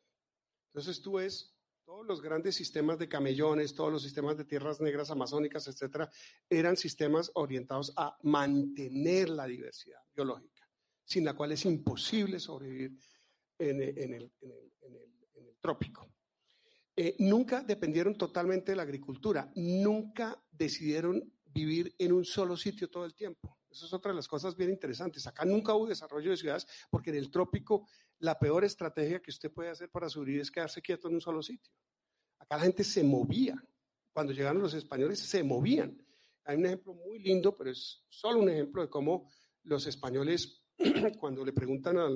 Entonces 0.72 1.00
tú 1.00 1.12
ves 1.18 1.54
todos 1.84 2.04
los 2.04 2.20
grandes 2.20 2.56
sistemas 2.56 2.98
de 2.98 3.08
camellones, 3.08 3.76
todos 3.76 3.92
los 3.92 4.02
sistemas 4.02 4.36
de 4.36 4.44
tierras 4.44 4.80
negras 4.80 5.12
amazónicas, 5.12 5.68
etcétera, 5.68 6.10
eran 6.50 6.76
sistemas 6.76 7.30
orientados 7.34 7.92
a 7.96 8.18
mantener 8.24 9.28
la 9.28 9.46
diversidad 9.46 10.00
biológica, 10.12 10.57
sin 11.08 11.24
la 11.24 11.32
cual 11.32 11.52
es 11.52 11.64
imposible 11.64 12.38
sobrevivir 12.38 12.98
en, 13.58 13.80
el, 13.82 14.30
trópico. 15.58 16.06
Eh, 16.94 17.16
nunca 17.20 17.62
dependieron 17.62 18.16
totalmente 18.16 18.72
de 18.72 18.76
la 18.76 18.82
agricultura, 18.82 19.50
nunca 19.56 20.40
decidieron 20.50 21.32
vivir 21.46 21.94
en 21.98 22.12
un 22.12 22.24
solo 22.24 22.56
sitio 22.56 22.90
todo 22.90 23.06
el 23.06 23.14
tiempo. 23.14 23.58
Eso 23.70 23.86
es 23.86 23.92
otra 23.92 24.12
de 24.12 24.16
las 24.16 24.28
cosas 24.28 24.54
bien 24.54 24.70
interesantes. 24.70 25.26
Acá 25.26 25.44
nunca 25.44 25.74
hubo 25.74 25.86
desarrollo 25.86 26.30
de 26.30 26.36
ciudades 26.36 26.66
porque 26.90 27.10
en 27.10 27.16
el 27.16 27.30
trópico 27.30 27.88
la 28.18 28.38
peor 28.38 28.64
estrategia 28.64 29.20
que 29.20 29.30
usted 29.30 29.50
puede 29.50 29.70
hacer 29.70 29.90
para 29.90 30.08
subir 30.10 30.40
es 30.40 30.50
quedarse 30.50 30.82
quieto 30.82 31.08
en 31.08 31.14
un 31.14 31.20
solo 31.20 31.42
sitio. 31.42 31.72
Acá 32.38 32.56
la 32.56 32.64
gente 32.64 32.84
se 32.84 33.02
movía. 33.02 33.56
Cuando 34.12 34.32
llegaron 34.32 34.60
los 34.60 34.74
españoles 34.74 35.20
se 35.20 35.42
movían. 35.42 36.04
Hay 36.44 36.56
un 36.56 36.66
ejemplo 36.66 36.94
muy 36.94 37.18
lindo, 37.18 37.56
pero 37.56 37.70
es 37.70 38.04
solo 38.08 38.40
un 38.40 38.50
ejemplo 38.50 38.82
de 38.82 38.90
cómo 38.90 39.30
los 39.68 39.86
españoles, 39.86 40.57
cuando 41.18 41.44
le 41.44 41.52
preguntan, 41.52 41.98
a, 41.98 42.08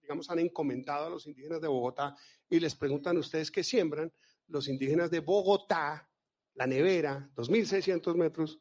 digamos, 0.00 0.30
han 0.30 0.38
encomendado 0.38 1.06
a 1.06 1.10
los 1.10 1.26
indígenas 1.26 1.60
de 1.60 1.68
Bogotá 1.68 2.14
y 2.48 2.60
les 2.60 2.74
preguntan 2.74 3.16
ustedes 3.16 3.50
qué 3.50 3.64
siembran, 3.64 4.12
los 4.48 4.68
indígenas 4.68 5.10
de 5.10 5.20
Bogotá, 5.20 6.08
la 6.54 6.66
nevera, 6.66 7.30
2.600 7.34 8.14
metros, 8.14 8.60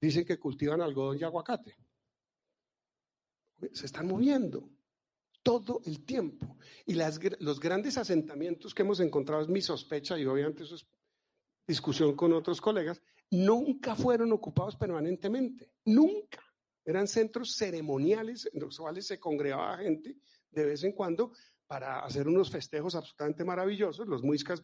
dicen 0.00 0.24
que 0.24 0.38
cultivan 0.38 0.80
algodón 0.80 1.18
y 1.18 1.24
aguacate. 1.24 1.76
Se 3.72 3.86
están 3.86 4.06
moviendo 4.06 4.68
todo 5.42 5.80
el 5.84 6.04
tiempo. 6.04 6.56
Y 6.86 6.94
las, 6.94 7.20
los 7.40 7.60
grandes 7.60 7.96
asentamientos 7.98 8.74
que 8.74 8.82
hemos 8.82 9.00
encontrado, 9.00 9.42
es 9.42 9.48
mi 9.48 9.60
sospecha, 9.60 10.18
y 10.18 10.24
obviamente 10.26 10.64
eso 10.64 10.74
es 10.74 10.86
discusión 11.66 12.14
con 12.14 12.32
otros 12.32 12.60
colegas, 12.60 13.00
nunca 13.30 13.94
fueron 13.94 14.32
ocupados 14.32 14.76
permanentemente, 14.76 15.70
nunca. 15.84 16.42
Eran 16.84 17.06
centros 17.06 17.56
ceremoniales 17.56 18.48
en 18.52 18.60
los 18.60 18.78
cuales 18.78 19.06
se 19.06 19.18
congregaba 19.18 19.78
gente 19.78 20.16
de 20.50 20.64
vez 20.64 20.84
en 20.84 20.92
cuando 20.92 21.32
para 21.66 22.00
hacer 22.00 22.28
unos 22.28 22.50
festejos 22.50 22.94
absolutamente 22.94 23.44
maravillosos. 23.44 24.06
Los 24.06 24.22
muiscas 24.22 24.62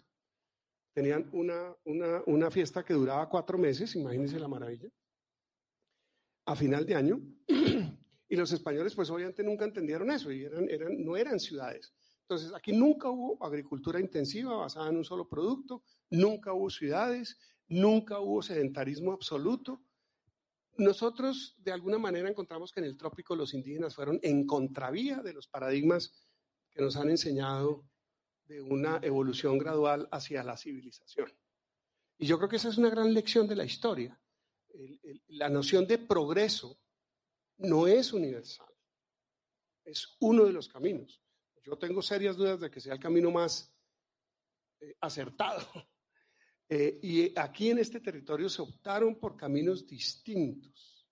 tenían 0.92 1.28
una, 1.32 1.74
una, 1.84 2.22
una 2.26 2.50
fiesta 2.50 2.84
que 2.84 2.94
duraba 2.94 3.28
cuatro 3.28 3.56
meses, 3.56 3.94
imagínense 3.96 4.38
la 4.38 4.48
maravilla 4.48 4.88
a 6.46 6.56
final 6.56 6.84
de 6.84 6.94
año. 6.94 7.20
Y 8.32 8.36
los 8.36 8.52
españoles, 8.52 8.94
pues 8.94 9.10
obviamente 9.10 9.42
nunca 9.42 9.64
entendieron 9.64 10.08
eso 10.08 10.30
y 10.30 10.44
eran, 10.44 10.70
eran, 10.70 11.04
no 11.04 11.16
eran 11.16 11.40
ciudades. 11.40 11.92
Entonces, 12.20 12.52
aquí 12.54 12.70
nunca 12.70 13.10
hubo 13.10 13.44
agricultura 13.44 13.98
intensiva 13.98 14.56
basada 14.56 14.88
en 14.88 14.98
un 14.98 15.04
solo 15.04 15.28
producto, 15.28 15.82
nunca 16.10 16.52
hubo 16.52 16.70
ciudades, 16.70 17.36
nunca 17.66 18.20
hubo 18.20 18.40
sedentarismo 18.40 19.12
absoluto. 19.12 19.82
Nosotros, 20.80 21.54
de 21.58 21.72
alguna 21.72 21.98
manera, 21.98 22.28
encontramos 22.28 22.72
que 22.72 22.80
en 22.80 22.86
el 22.86 22.96
trópico 22.96 23.36
los 23.36 23.54
indígenas 23.54 23.94
fueron 23.94 24.18
en 24.22 24.46
contravía 24.46 25.18
de 25.18 25.32
los 25.32 25.46
paradigmas 25.46 26.12
que 26.70 26.82
nos 26.82 26.96
han 26.96 27.10
enseñado 27.10 27.84
de 28.44 28.60
una 28.60 28.98
evolución 29.02 29.58
gradual 29.58 30.08
hacia 30.10 30.42
la 30.42 30.56
civilización. 30.56 31.32
Y 32.18 32.26
yo 32.26 32.36
creo 32.38 32.48
que 32.48 32.56
esa 32.56 32.68
es 32.68 32.78
una 32.78 32.90
gran 32.90 33.14
lección 33.14 33.46
de 33.46 33.56
la 33.56 33.64
historia 33.64 34.20
la 35.28 35.48
noción 35.48 35.86
de 35.86 35.98
progreso 35.98 36.78
no 37.58 37.86
es 37.86 38.12
universal, 38.12 38.72
es 39.84 40.16
uno 40.20 40.44
de 40.44 40.52
los 40.52 40.68
caminos. 40.68 41.20
Yo 41.62 41.76
tengo 41.76 42.00
serias 42.02 42.36
dudas 42.36 42.60
de 42.60 42.70
que 42.70 42.80
sea 42.80 42.94
el 42.94 43.00
camino 43.00 43.30
más 43.30 43.72
eh, 44.80 44.96
acertado. 45.00 45.66
Eh, 46.72 47.00
y 47.02 47.36
aquí 47.36 47.70
en 47.70 47.78
este 47.78 47.98
territorio 47.98 48.48
se 48.48 48.62
optaron 48.62 49.16
por 49.16 49.36
caminos 49.36 49.84
distintos, 49.84 51.04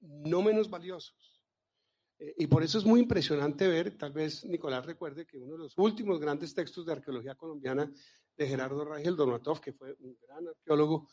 no 0.00 0.42
menos 0.42 0.70
valiosos. 0.70 1.42
Eh, 2.20 2.34
y 2.38 2.46
por 2.46 2.62
eso 2.62 2.78
es 2.78 2.84
muy 2.84 3.00
impresionante 3.00 3.66
ver, 3.66 3.98
tal 3.98 4.12
vez 4.12 4.44
Nicolás 4.44 4.86
recuerde 4.86 5.26
que 5.26 5.38
uno 5.38 5.54
de 5.54 5.58
los 5.58 5.76
últimos 5.76 6.20
grandes 6.20 6.54
textos 6.54 6.86
de 6.86 6.92
arqueología 6.92 7.34
colombiana 7.34 7.92
de 8.36 8.46
Gerardo 8.46 8.84
Rangel 8.84 9.16
Donatov, 9.16 9.60
que 9.60 9.72
fue 9.72 9.96
un 9.98 10.16
gran 10.22 10.46
arqueólogo, 10.46 11.08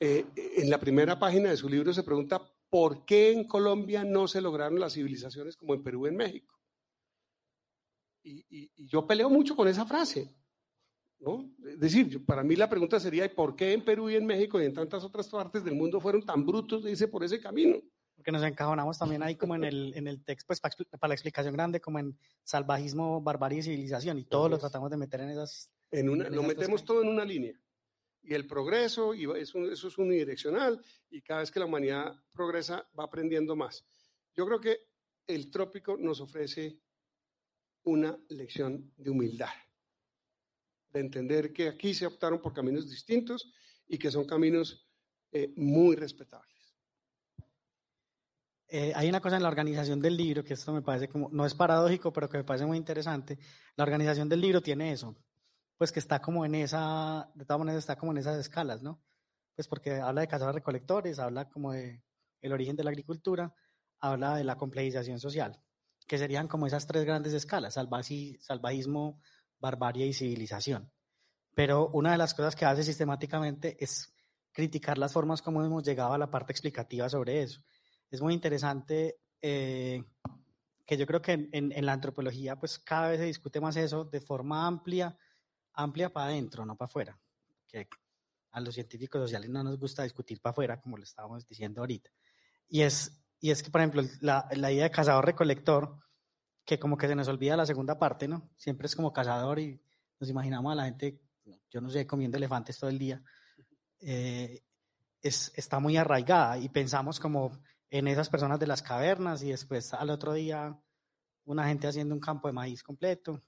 eh, 0.00 0.26
en 0.34 0.68
la 0.68 0.80
primera 0.80 1.16
página 1.16 1.50
de 1.50 1.56
su 1.56 1.68
libro 1.68 1.92
se 1.92 2.02
pregunta 2.02 2.42
por 2.68 3.04
qué 3.04 3.30
en 3.30 3.44
Colombia 3.46 4.02
no 4.02 4.26
se 4.26 4.40
lograron 4.40 4.80
las 4.80 4.94
civilizaciones 4.94 5.56
como 5.56 5.74
en 5.74 5.84
Perú 5.84 6.06
y 6.06 6.08
en 6.08 6.16
México. 6.16 6.58
Y, 8.24 8.86
yo 8.88 9.06
peleo 9.06 9.30
mucho 9.30 9.54
con 9.54 9.68
esa 9.68 9.86
frase. 9.86 10.34
¿No? 11.20 11.50
Es 11.66 11.80
decir, 11.80 12.24
para 12.24 12.42
mí 12.42 12.56
la 12.56 12.68
pregunta 12.68 13.00
sería, 13.00 13.24
¿y 13.24 13.30
por 13.30 13.56
qué 13.56 13.72
en 13.72 13.84
Perú 13.84 14.10
y 14.10 14.16
en 14.16 14.26
México 14.26 14.60
y 14.60 14.64
en 14.64 14.74
tantas 14.74 15.04
otras 15.04 15.28
partes 15.28 15.64
del 15.64 15.74
mundo 15.74 16.00
fueron 16.00 16.24
tan 16.24 16.44
brutos, 16.44 16.84
dice, 16.84 17.08
por 17.08 17.24
ese 17.24 17.40
camino? 17.40 17.78
Porque 18.14 18.32
nos 18.32 18.42
encajonamos 18.42 18.98
también 18.98 19.22
ahí 19.22 19.36
como 19.36 19.54
en 19.54 19.64
el, 19.64 19.92
en 19.96 20.08
el 20.08 20.24
texto, 20.24 20.46
pues 20.48 20.60
para, 20.60 21.08
la 21.08 21.14
explicación 21.14 21.54
grande, 21.54 21.80
como 21.80 21.98
en 21.98 22.18
salvajismo, 22.42 23.20
barbarie 23.20 23.60
y 23.60 23.62
civilización, 23.62 24.18
y 24.18 24.24
todo 24.24 24.48
lo 24.48 24.58
tratamos 24.58 24.90
de 24.90 24.96
meter 24.96 25.20
en 25.20 25.30
esas... 25.30 25.70
En 25.90 26.08
una, 26.08 26.28
lo 26.28 26.42
metemos 26.42 26.84
todo 26.84 27.02
en 27.02 27.08
una 27.08 27.24
línea 27.24 27.58
y 28.28 28.34
el 28.34 28.46
progreso, 28.46 29.14
y 29.14 29.24
eso, 29.38 29.70
eso 29.70 29.88
es 29.88 29.96
unidireccional, 29.96 30.82
y 31.08 31.22
cada 31.22 31.40
vez 31.40 31.50
que 31.50 31.60
la 31.60 31.66
humanidad 31.66 32.14
progresa 32.32 32.86
va 32.98 33.04
aprendiendo 33.04 33.56
más. 33.56 33.86
Yo 34.36 34.44
creo 34.46 34.60
que 34.60 34.80
el 35.26 35.50
trópico 35.50 35.96
nos 35.96 36.20
ofrece 36.20 36.78
una 37.84 38.18
lección 38.28 38.92
de 38.96 39.10
humildad, 39.10 39.48
de 40.92 41.00
entender 41.00 41.52
que 41.52 41.68
aquí 41.68 41.94
se 41.94 42.06
optaron 42.06 42.40
por 42.40 42.52
caminos 42.52 42.88
distintos 42.88 43.52
y 43.86 43.98
que 43.98 44.10
son 44.10 44.24
caminos 44.24 44.88
eh, 45.32 45.52
muy 45.56 45.96
respetables. 45.96 46.46
Eh, 48.70 48.92
hay 48.94 49.08
una 49.08 49.20
cosa 49.20 49.36
en 49.36 49.42
la 49.42 49.48
organización 49.48 50.00
del 50.00 50.16
libro, 50.16 50.44
que 50.44 50.54
esto 50.54 50.72
me 50.72 50.82
parece 50.82 51.08
como, 51.08 51.30
no 51.30 51.46
es 51.46 51.54
paradójico, 51.54 52.12
pero 52.12 52.28
que 52.28 52.38
me 52.38 52.44
parece 52.44 52.66
muy 52.66 52.76
interesante. 52.76 53.38
La 53.76 53.84
organización 53.84 54.28
del 54.28 54.40
libro 54.42 54.60
tiene 54.60 54.92
eso 54.92 55.16
pues 55.78 55.92
que 55.92 56.00
está 56.00 56.20
como 56.20 56.44
en 56.44 56.56
esa, 56.56 57.30
de 57.34 57.44
todas 57.44 57.60
maneras 57.60 57.78
está 57.78 57.96
como 57.96 58.12
en 58.12 58.18
esas 58.18 58.36
escalas, 58.36 58.82
¿no? 58.82 59.00
Pues 59.54 59.68
porque 59.68 59.94
habla 59.94 60.20
de 60.20 60.28
cazadores 60.28 60.56
recolectores, 60.56 61.18
habla 61.20 61.48
como 61.48 61.72
de 61.72 62.02
el 62.40 62.52
origen 62.52 62.76
de 62.76 62.84
la 62.84 62.90
agricultura, 62.90 63.54
habla 64.00 64.36
de 64.36 64.44
la 64.44 64.56
complejización 64.56 65.20
social, 65.20 65.60
que 66.06 66.18
serían 66.18 66.48
como 66.48 66.66
esas 66.66 66.86
tres 66.86 67.04
grandes 67.04 67.32
escalas, 67.32 67.74
salvajismo, 67.74 69.20
barbarie 69.60 70.06
y 70.06 70.12
civilización. 70.12 70.90
Pero 71.54 71.88
una 71.88 72.12
de 72.12 72.18
las 72.18 72.34
cosas 72.34 72.54
que 72.54 72.64
hace 72.64 72.84
sistemáticamente 72.84 73.76
es 73.82 74.14
criticar 74.52 74.98
las 74.98 75.12
formas 75.12 75.42
como 75.42 75.64
hemos 75.64 75.82
llegado 75.82 76.12
a 76.12 76.18
la 76.18 76.30
parte 76.30 76.52
explicativa 76.52 77.08
sobre 77.08 77.42
eso. 77.42 77.60
Es 78.10 78.20
muy 78.20 78.34
interesante 78.34 79.20
eh, 79.40 80.02
que 80.86 80.96
yo 80.96 81.06
creo 81.06 81.20
que 81.20 81.48
en, 81.52 81.86
la 81.86 81.92
antropología 81.92 82.56
pues 82.56 82.78
cada 82.78 83.10
vez 83.10 83.20
se 83.20 83.26
discute 83.26 83.60
más 83.60 83.76
eso 83.76 84.04
de 84.04 84.20
forma 84.20 84.66
amplia, 84.66 85.16
amplia 85.74 86.12
para 86.12 86.26
adentro, 86.26 86.64
no 86.64 86.76
para 86.76 86.86
afuera. 86.86 87.18
Que 87.66 87.88
a 88.52 88.60
los 88.60 88.74
científicos 88.74 89.20
sociales 89.20 89.50
no 89.50 89.62
nos 89.62 89.78
gusta 89.78 90.02
discutir 90.02 90.40
para 90.40 90.52
afuera, 90.52 90.80
como 90.80 90.96
lo 90.96 91.04
estábamos 91.04 91.46
diciendo 91.46 91.82
ahorita. 91.82 92.10
Y 92.68 92.80
es, 92.82 93.22
y 93.40 93.50
es 93.50 93.62
que, 93.62 93.70
por 93.70 93.80
ejemplo, 93.80 94.02
la, 94.20 94.48
la 94.52 94.72
idea 94.72 94.84
de 94.84 94.90
cazador-recolector, 94.90 95.98
que 96.68 96.78
como 96.78 96.98
que 96.98 97.08
se 97.08 97.14
nos 97.14 97.26
olvida 97.28 97.56
la 97.56 97.64
segunda 97.64 97.98
parte, 97.98 98.28
¿no? 98.28 98.50
Siempre 98.58 98.88
es 98.88 98.94
como 98.94 99.10
cazador 99.10 99.58
y 99.58 99.80
nos 100.20 100.28
imaginamos 100.28 100.70
a 100.70 100.74
la 100.74 100.84
gente, 100.84 101.18
yo 101.70 101.80
no 101.80 101.88
sé, 101.88 102.06
comiendo 102.06 102.36
elefantes 102.36 102.78
todo 102.78 102.90
el 102.90 102.98
día. 102.98 103.22
Eh, 104.00 104.60
es, 105.22 105.50
está 105.56 105.80
muy 105.80 105.96
arraigada 105.96 106.58
y 106.58 106.68
pensamos 106.68 107.18
como 107.20 107.58
en 107.88 108.06
esas 108.06 108.28
personas 108.28 108.60
de 108.60 108.66
las 108.66 108.82
cavernas 108.82 109.42
y 109.42 109.48
después 109.48 109.94
al 109.94 110.10
otro 110.10 110.34
día 110.34 110.78
una 111.46 111.66
gente 111.66 111.88
haciendo 111.88 112.14
un 112.14 112.20
campo 112.20 112.48
de 112.48 112.52
maíz 112.52 112.82
completo 112.82 113.42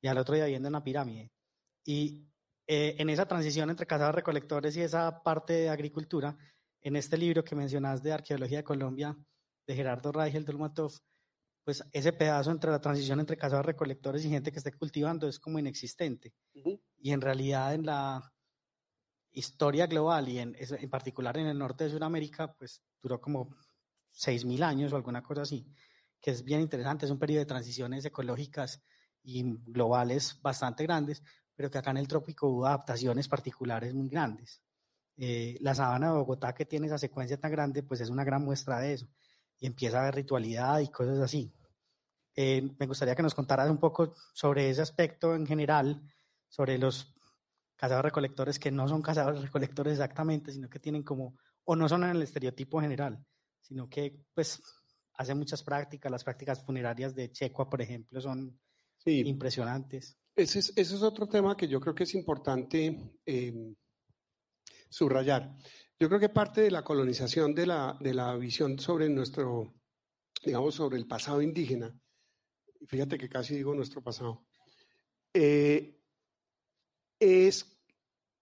y 0.00 0.08
al 0.08 0.18
otro 0.18 0.34
día 0.34 0.46
viendo 0.46 0.68
una 0.68 0.82
pirámide. 0.82 1.30
Y 1.84 2.26
eh, 2.66 2.96
en 2.98 3.08
esa 3.08 3.28
transición 3.28 3.70
entre 3.70 3.86
cazadores 3.86 4.16
recolectores 4.16 4.76
y 4.76 4.82
esa 4.82 5.22
parte 5.22 5.52
de 5.52 5.68
agricultura, 5.68 6.36
en 6.80 6.96
este 6.96 7.16
libro 7.18 7.44
que 7.44 7.54
mencionas 7.54 8.02
de 8.02 8.14
Arqueología 8.14 8.58
de 8.58 8.64
Colombia, 8.64 9.16
de 9.64 9.74
Gerardo 9.76 10.10
Raigel 10.10 10.44
Dolmatov, 10.44 10.92
pues 11.68 11.84
ese 11.92 12.14
pedazo 12.14 12.50
entre 12.50 12.70
la 12.70 12.80
transición 12.80 13.20
entre 13.20 13.36
cazadores 13.36 13.66
recolectores 13.66 14.24
y 14.24 14.30
gente 14.30 14.50
que 14.50 14.56
esté 14.56 14.72
cultivando 14.72 15.28
es 15.28 15.38
como 15.38 15.58
inexistente. 15.58 16.32
Y 16.96 17.10
en 17.10 17.20
realidad 17.20 17.74
en 17.74 17.84
la 17.84 18.32
historia 19.32 19.86
global 19.86 20.30
y 20.30 20.38
en, 20.38 20.56
en 20.58 20.88
particular 20.88 21.36
en 21.36 21.44
el 21.44 21.58
norte 21.58 21.84
de 21.84 21.90
Sudamérica, 21.90 22.54
pues 22.54 22.80
duró 23.02 23.20
como 23.20 23.54
6.000 24.12 24.62
años 24.62 24.94
o 24.94 24.96
alguna 24.96 25.22
cosa 25.22 25.42
así, 25.42 25.66
que 26.22 26.30
es 26.30 26.42
bien 26.42 26.62
interesante, 26.62 27.04
es 27.04 27.12
un 27.12 27.18
periodo 27.18 27.40
de 27.40 27.44
transiciones 27.52 28.02
ecológicas 28.02 28.82
y 29.22 29.42
globales 29.66 30.40
bastante 30.40 30.84
grandes, 30.84 31.22
pero 31.54 31.70
que 31.70 31.76
acá 31.76 31.90
en 31.90 31.98
el 31.98 32.08
trópico 32.08 32.48
hubo 32.48 32.64
adaptaciones 32.64 33.28
particulares 33.28 33.92
muy 33.92 34.08
grandes. 34.08 34.62
Eh, 35.18 35.58
la 35.60 35.74
sabana 35.74 36.06
de 36.06 36.14
Bogotá, 36.14 36.54
que 36.54 36.64
tiene 36.64 36.86
esa 36.86 36.96
secuencia 36.96 37.38
tan 37.38 37.52
grande, 37.52 37.82
pues 37.82 38.00
es 38.00 38.08
una 38.08 38.24
gran 38.24 38.42
muestra 38.42 38.80
de 38.80 38.94
eso, 38.94 39.06
y 39.58 39.66
empieza 39.66 39.98
a 39.98 40.00
haber 40.04 40.14
ritualidad 40.14 40.78
y 40.78 40.88
cosas 40.88 41.18
así. 41.18 41.52
Eh, 42.40 42.62
me 42.78 42.86
gustaría 42.86 43.16
que 43.16 43.22
nos 43.24 43.34
contaras 43.34 43.68
un 43.68 43.78
poco 43.78 44.14
sobre 44.32 44.70
ese 44.70 44.80
aspecto 44.80 45.34
en 45.34 45.44
general, 45.44 46.00
sobre 46.46 46.78
los 46.78 47.12
cazadores 47.74 48.12
recolectores 48.12 48.60
que 48.60 48.70
no 48.70 48.86
son 48.86 49.02
cazadores 49.02 49.42
recolectores 49.42 49.94
exactamente, 49.94 50.52
sino 50.52 50.70
que 50.70 50.78
tienen 50.78 51.02
como, 51.02 51.36
o 51.64 51.74
no 51.74 51.88
son 51.88 52.04
en 52.04 52.10
el 52.10 52.22
estereotipo 52.22 52.80
general, 52.80 53.18
sino 53.60 53.90
que 53.90 54.24
pues 54.32 54.62
hacen 55.14 55.36
muchas 55.36 55.64
prácticas, 55.64 56.12
las 56.12 56.22
prácticas 56.22 56.64
funerarias 56.64 57.12
de 57.12 57.32
Checua, 57.32 57.68
por 57.68 57.82
ejemplo, 57.82 58.20
son 58.20 58.56
impresionantes. 59.04 60.16
Ese 60.36 60.60
es, 60.60 60.72
ese 60.76 60.94
es, 60.94 61.02
otro 61.02 61.26
tema 61.26 61.56
que 61.56 61.66
yo 61.66 61.80
creo 61.80 61.96
que 61.96 62.04
es 62.04 62.14
importante 62.14 63.18
eh, 63.26 63.74
subrayar. 64.88 65.56
Yo 65.98 66.06
creo 66.06 66.20
que 66.20 66.28
parte 66.28 66.60
de 66.60 66.70
la 66.70 66.84
colonización 66.84 67.52
de 67.52 67.66
la, 67.66 67.96
de 67.98 68.14
la 68.14 68.36
visión 68.36 68.78
sobre 68.78 69.08
nuestro, 69.08 69.74
digamos, 70.44 70.76
sobre 70.76 70.98
el 70.98 71.08
pasado 71.08 71.42
indígena, 71.42 71.92
fíjate 72.86 73.18
que 73.18 73.28
casi 73.28 73.54
digo 73.56 73.74
nuestro 73.74 74.02
pasado, 74.02 74.46
eh, 75.34 75.98
es 77.18 77.66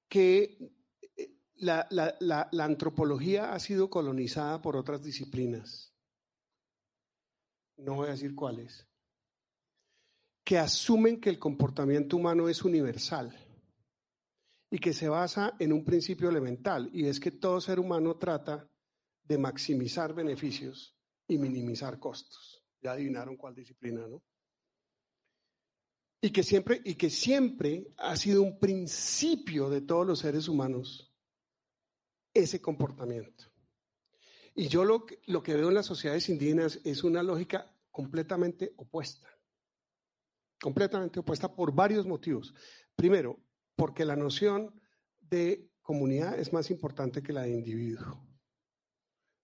que 0.09 0.73
eh, 1.17 1.35
la, 1.57 2.49
antropología 2.61 3.53
ha 3.53 3.59
sido 3.59 3.91
colonizada 3.91 4.61
por 4.61 4.77
otras 4.77 5.03
disciplinas. 5.03 5.93
No 7.79 7.95
voy 7.95 8.09
a 8.09 8.13
decir 8.13 8.35
cuáles. 8.35 8.87
Que 10.45 10.59
asumen 10.59 11.21
que 11.21 11.31
el 11.31 11.39
comportamiento 11.39 12.17
humano 12.17 12.49
es 12.49 12.63
universal 12.63 13.37
y 14.71 14.79
que 14.79 14.93
se 14.93 15.09
basa 15.09 15.55
en 15.59 15.73
un 15.73 15.85
principio 15.85 16.29
elemental, 16.29 16.91
y 16.93 17.07
es 17.07 17.21
que 17.21 17.31
todo 17.31 17.61
ser 17.61 17.79
humano 17.79 18.17
trata 18.17 18.69
de 19.25 19.39
maximizar 19.39 20.15
beneficios 20.15 20.97
y 21.29 21.39
minimizar 21.39 21.99
costos. 21.99 22.56
Ya 22.81 22.93
adivinaron 22.93 23.37
cuál 23.37 23.55
disciplina, 23.55 24.07
¿no? 24.07 24.23
y 26.21 26.31
que 26.31 26.43
siempre, 26.43 26.81
y 26.85 26.95
que 26.95 27.09
siempre 27.09 27.87
ha 27.99 28.17
sido 28.17 28.43
un 28.43 28.59
principio 28.59 29.71
de 29.71 29.81
todos 29.81 30.05
los 30.05 30.19
seres 30.19 30.49
humanos 30.49 31.15
ese 32.35 32.61
comportamiento. 32.61 33.45
Y 34.55 34.67
yo 34.67 34.85
lo, 34.85 35.07
lo 35.27 35.43
que 35.43 35.55
veo 35.55 35.69
en 35.69 35.75
las 35.75 35.87
sociedades 35.87 36.29
indígenas 36.29 36.81
es 36.85 37.05
una 37.05 37.23
lógica 37.23 37.73
completamente 37.93 38.73
opuesta. 38.77 39.29
Completamente 40.61 41.21
opuesta 41.21 41.55
por 41.55 41.73
varios 41.73 42.07
motivos. 42.07 42.55
Primero, 42.97 43.39
porque 43.77 44.05
la 44.05 44.17
noción 44.17 44.81
de 45.21 45.71
comunidad 45.81 46.39
es 46.39 46.53
más 46.53 46.71
importante 46.73 47.23
que 47.23 47.33
la 47.33 47.43
de 47.43 47.53
individuo. 47.53 48.26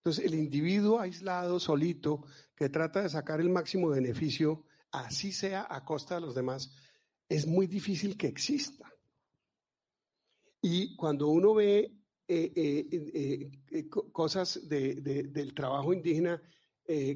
Entonces, 0.05 0.25
el 0.25 0.35
individuo 0.35 0.99
aislado, 0.99 1.61
solito, 1.61 2.25
que 2.57 2.69
trata 2.69 3.03
de 3.03 3.09
sacar 3.09 3.41
el 3.41 3.51
máximo 3.51 3.91
beneficio 3.91 4.65
así 4.91 5.31
sea 5.31 5.67
a 5.71 5.85
costa 5.85 6.17
de 6.17 6.23
los 6.23 6.35
demás, 6.35 6.75
es 7.29 7.47
muy 7.47 7.69
difícil 7.69 8.17
que 8.17 8.27
exista. 8.27 8.93
Y 10.61 10.97
cuando 10.97 11.29
uno 11.29 11.55
ve 11.55 11.95
eh, 12.27 12.53
eh, 12.55 13.51
eh, 13.71 13.88
cosas 13.88 14.69
del 14.69 15.55
trabajo 15.55 15.93
indígena, 15.93 16.43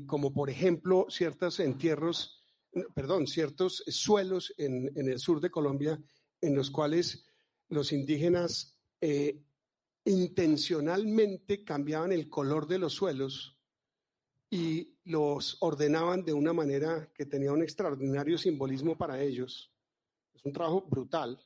como 0.07 0.33
por 0.33 0.49
ejemplo 0.49 1.07
ciertos 1.11 1.59
entierros, 1.59 2.45
perdón, 2.95 3.27
ciertos 3.27 3.83
suelos 3.89 4.55
en, 4.59 4.91
el 4.95 5.19
sur 5.19 5.41
de 5.41 5.51
Colombia, 5.51 6.01
en 6.41 6.55
los 6.55 6.71
cuales 6.71 7.27
los 7.69 7.93
indígenas 7.93 8.79
intencionalmente 10.07 11.65
cambiaban 11.65 12.13
el 12.13 12.31
color 12.31 12.67
de 12.67 12.79
los 12.79 12.95
suelos 12.95 13.59
y 14.49 14.97
los 15.05 15.59
ordenaban 15.61 16.25
de 16.25 16.33
una 16.33 16.53
manera 16.53 17.11
que 17.13 17.27
tenía 17.27 17.53
un 17.53 17.63
extraordinario 17.63 18.39
simbolismo 18.39 18.97
para 18.97 19.21
ellos. 19.21 19.73
Es 20.35 20.45
un 20.45 20.53
trabajo 20.53 20.83
brutal. 20.83 21.39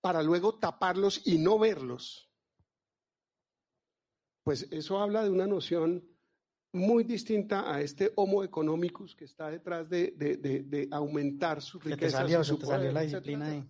Para 0.00 0.22
luego 0.22 0.58
taparlos 0.58 1.26
y 1.26 1.38
no 1.38 1.58
verlos. 1.58 2.30
Pues 4.42 4.66
eso 4.70 4.98
habla 4.98 5.22
de 5.22 5.30
una 5.30 5.46
noción 5.46 6.02
muy 6.72 7.04
distinta 7.04 7.72
a 7.72 7.80
este 7.80 8.12
homo 8.16 8.42
economicus 8.42 9.14
que 9.14 9.26
está 9.26 9.50
detrás 9.50 9.88
de, 9.88 10.88
aumentar 10.90 11.62
su 11.62 11.78
riqueza. 11.78 12.24
la 12.92 13.02
disciplina 13.02 13.46
ahí. 13.46 13.64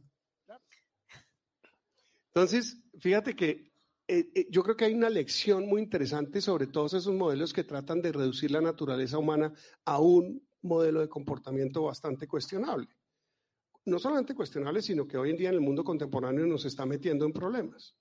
Entonces, 2.35 2.83
fíjate 2.99 3.37
que 3.37 3.73
eh, 4.09 4.29
eh, 4.35 4.47
yo 4.51 4.65
creo 4.65 4.77
que 4.77 4.85
hay 4.87 4.95
una 4.95 5.09
lección 5.09 5.67
muy 5.67 5.81
interesante 5.81 6.41
sobre 6.41 6.67
todos 6.67 6.93
esos 6.95 7.15
modelos 7.15 7.53
que 7.53 7.63
tratan 7.63 8.03
de 8.03 8.11
reducir 8.11 8.51
la 8.51 8.61
naturaleza 8.61 9.19
humana 9.19 9.53
a 9.85 10.01
un 10.01 10.45
modelo 10.63 11.01
de 11.01 11.09
comportamiento 11.09 11.85
bastante 11.85 12.27
cuestionable. 12.27 12.89
No 13.87 14.01
solamente 14.01 14.35
cuestionable, 14.35 14.83
sino 14.83 15.07
que 15.07 15.17
hoy 15.17 15.31
en 15.31 15.37
día 15.37 15.51
en 15.51 15.55
el 15.55 15.61
mundo 15.61 15.85
contemporáneo 15.85 16.45
nos 16.45 16.65
está 16.65 16.85
metiendo 16.85 17.25
en 17.25 17.33
problemas. 17.33 17.95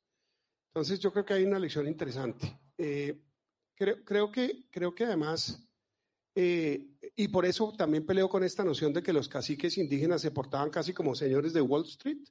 Entonces 0.70 1.00
yo 1.00 1.12
creo 1.12 1.26
que 1.26 1.36
hay 1.36 1.44
una 1.44 1.60
lección 1.60 1.88
interesante. 1.88 2.60
Eh, 2.78 3.22
creo, 3.76 4.32
que, 4.32 4.68
creo 4.72 4.96
que 4.96 5.04
además, 5.04 5.64
y 6.36 7.28
por 7.28 7.46
eso 7.46 7.72
también 7.78 8.06
peleo 8.06 8.28
con 8.28 8.44
esta 8.44 8.64
noción 8.64 8.94
de 8.94 9.04
que 9.04 9.14
los 9.14 9.30
caciques 9.30 9.78
indígenas 9.78 10.22
se 10.22 10.32
portaban 10.32 10.72
casi 10.72 10.92
como 10.92 11.14
señores 11.14 11.54
de 11.54 11.62
Wall 11.62 11.84
Street 11.84 12.24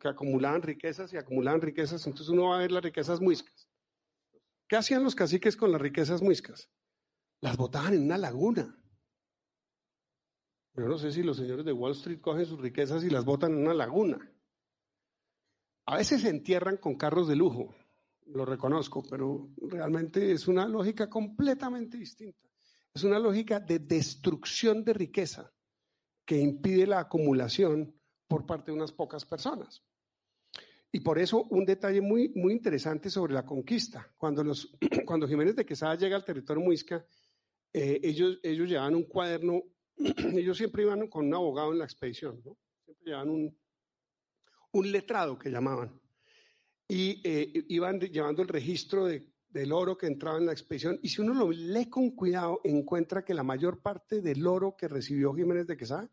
que 0.00 0.08
acumulaban 0.08 0.62
riquezas 0.62 1.12
y 1.12 1.16
acumulaban 1.16 1.60
riquezas, 1.60 2.06
entonces 2.06 2.28
uno 2.28 2.48
va 2.48 2.56
a 2.56 2.60
ver 2.60 2.72
las 2.72 2.82
riquezas 2.82 3.20
muiscas. 3.20 3.68
¿Qué 4.68 4.76
hacían 4.76 5.02
los 5.02 5.14
caciques 5.14 5.56
con 5.56 5.72
las 5.72 5.80
riquezas 5.80 6.22
muiscas? 6.22 6.70
Las 7.40 7.56
botaban 7.56 7.94
en 7.94 8.04
una 8.04 8.18
laguna. 8.18 8.76
Yo 10.74 10.86
no 10.86 10.98
sé 10.98 11.12
si 11.12 11.22
los 11.22 11.36
señores 11.36 11.64
de 11.64 11.72
Wall 11.72 11.92
Street 11.92 12.20
cogen 12.20 12.46
sus 12.46 12.60
riquezas 12.60 13.02
y 13.02 13.10
las 13.10 13.24
botan 13.24 13.52
en 13.52 13.58
una 13.58 13.74
laguna. 13.74 14.32
A 15.86 15.96
veces 15.96 16.22
se 16.22 16.28
entierran 16.28 16.76
con 16.76 16.96
carros 16.96 17.26
de 17.26 17.36
lujo, 17.36 17.74
lo 18.26 18.44
reconozco, 18.44 19.02
pero 19.02 19.50
realmente 19.56 20.30
es 20.32 20.46
una 20.46 20.68
lógica 20.68 21.10
completamente 21.10 21.96
distinta. 21.96 22.48
Es 22.94 23.04
una 23.04 23.18
lógica 23.18 23.60
de 23.60 23.80
destrucción 23.80 24.84
de 24.84 24.92
riqueza 24.92 25.52
que 26.24 26.38
impide 26.38 26.86
la 26.86 27.00
acumulación 27.00 27.99
por 28.30 28.46
parte 28.46 28.70
de 28.70 28.76
unas 28.76 28.92
pocas 28.92 29.24
personas. 29.24 29.82
Y 30.92 31.00
por 31.00 31.18
eso 31.18 31.48
un 31.50 31.64
detalle 31.64 32.00
muy, 32.00 32.28
muy 32.28 32.52
interesante 32.52 33.10
sobre 33.10 33.34
la 33.34 33.44
conquista. 33.44 34.08
Cuando, 34.16 34.44
los, 34.44 34.72
cuando 35.04 35.26
Jiménez 35.26 35.56
de 35.56 35.66
Quesada 35.66 35.96
llega 35.96 36.14
al 36.14 36.24
territorio 36.24 36.62
muisca, 36.62 37.04
eh, 37.72 38.00
ellos, 38.04 38.38
ellos 38.44 38.68
llevaban 38.68 38.94
un 38.94 39.02
cuaderno, 39.02 39.64
ellos 39.96 40.56
siempre 40.56 40.84
iban 40.84 41.08
con 41.08 41.26
un 41.26 41.34
abogado 41.34 41.72
en 41.72 41.78
la 41.78 41.84
expedición, 41.84 42.40
siempre 42.40 43.04
llevaban 43.04 43.30
un, 43.30 43.58
un 44.70 44.92
letrado 44.92 45.36
que 45.36 45.50
llamaban. 45.50 46.00
y 46.86 47.20
eh, 47.24 47.64
iban 47.68 47.98
llevando 47.98 48.42
el 48.42 48.48
registro 48.48 49.06
del 49.06 49.72
oro 49.72 49.98
que 49.98 50.06
entraba 50.06 50.38
en 50.38 50.46
la 50.46 50.52
expedición. 50.52 51.00
Y 51.02 51.08
si 51.08 51.20
uno 51.20 51.34
lo 51.34 51.50
lee 51.50 51.90
con 51.90 52.10
cuidado, 52.12 52.60
encuentra 52.62 53.24
que 53.24 53.34
la 53.34 53.42
mayor 53.42 53.82
parte 53.82 54.20
del 54.22 54.46
oro 54.46 54.76
que 54.76 54.86
recibió 54.86 55.34
Jiménez 55.34 55.66
de 55.66 55.76
Quesada 55.76 56.08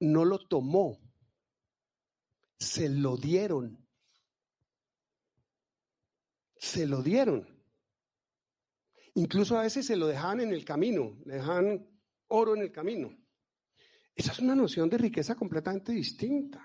no 0.00 0.24
lo 0.24 0.38
tomó, 0.38 0.98
se 2.60 2.90
lo 2.90 3.16
dieron. 3.16 3.84
Se 6.56 6.86
lo 6.86 7.02
dieron. 7.02 7.48
Incluso 9.14 9.58
a 9.58 9.62
veces 9.62 9.86
se 9.86 9.96
lo 9.96 10.06
dejaban 10.06 10.40
en 10.40 10.52
el 10.52 10.64
camino, 10.64 11.18
le 11.24 11.34
dejaban 11.34 11.88
oro 12.28 12.54
en 12.54 12.62
el 12.62 12.70
camino. 12.70 13.16
Esa 14.14 14.32
es 14.32 14.38
una 14.38 14.54
noción 14.54 14.88
de 14.90 14.98
riqueza 14.98 15.34
completamente 15.34 15.92
distinta. 15.92 16.64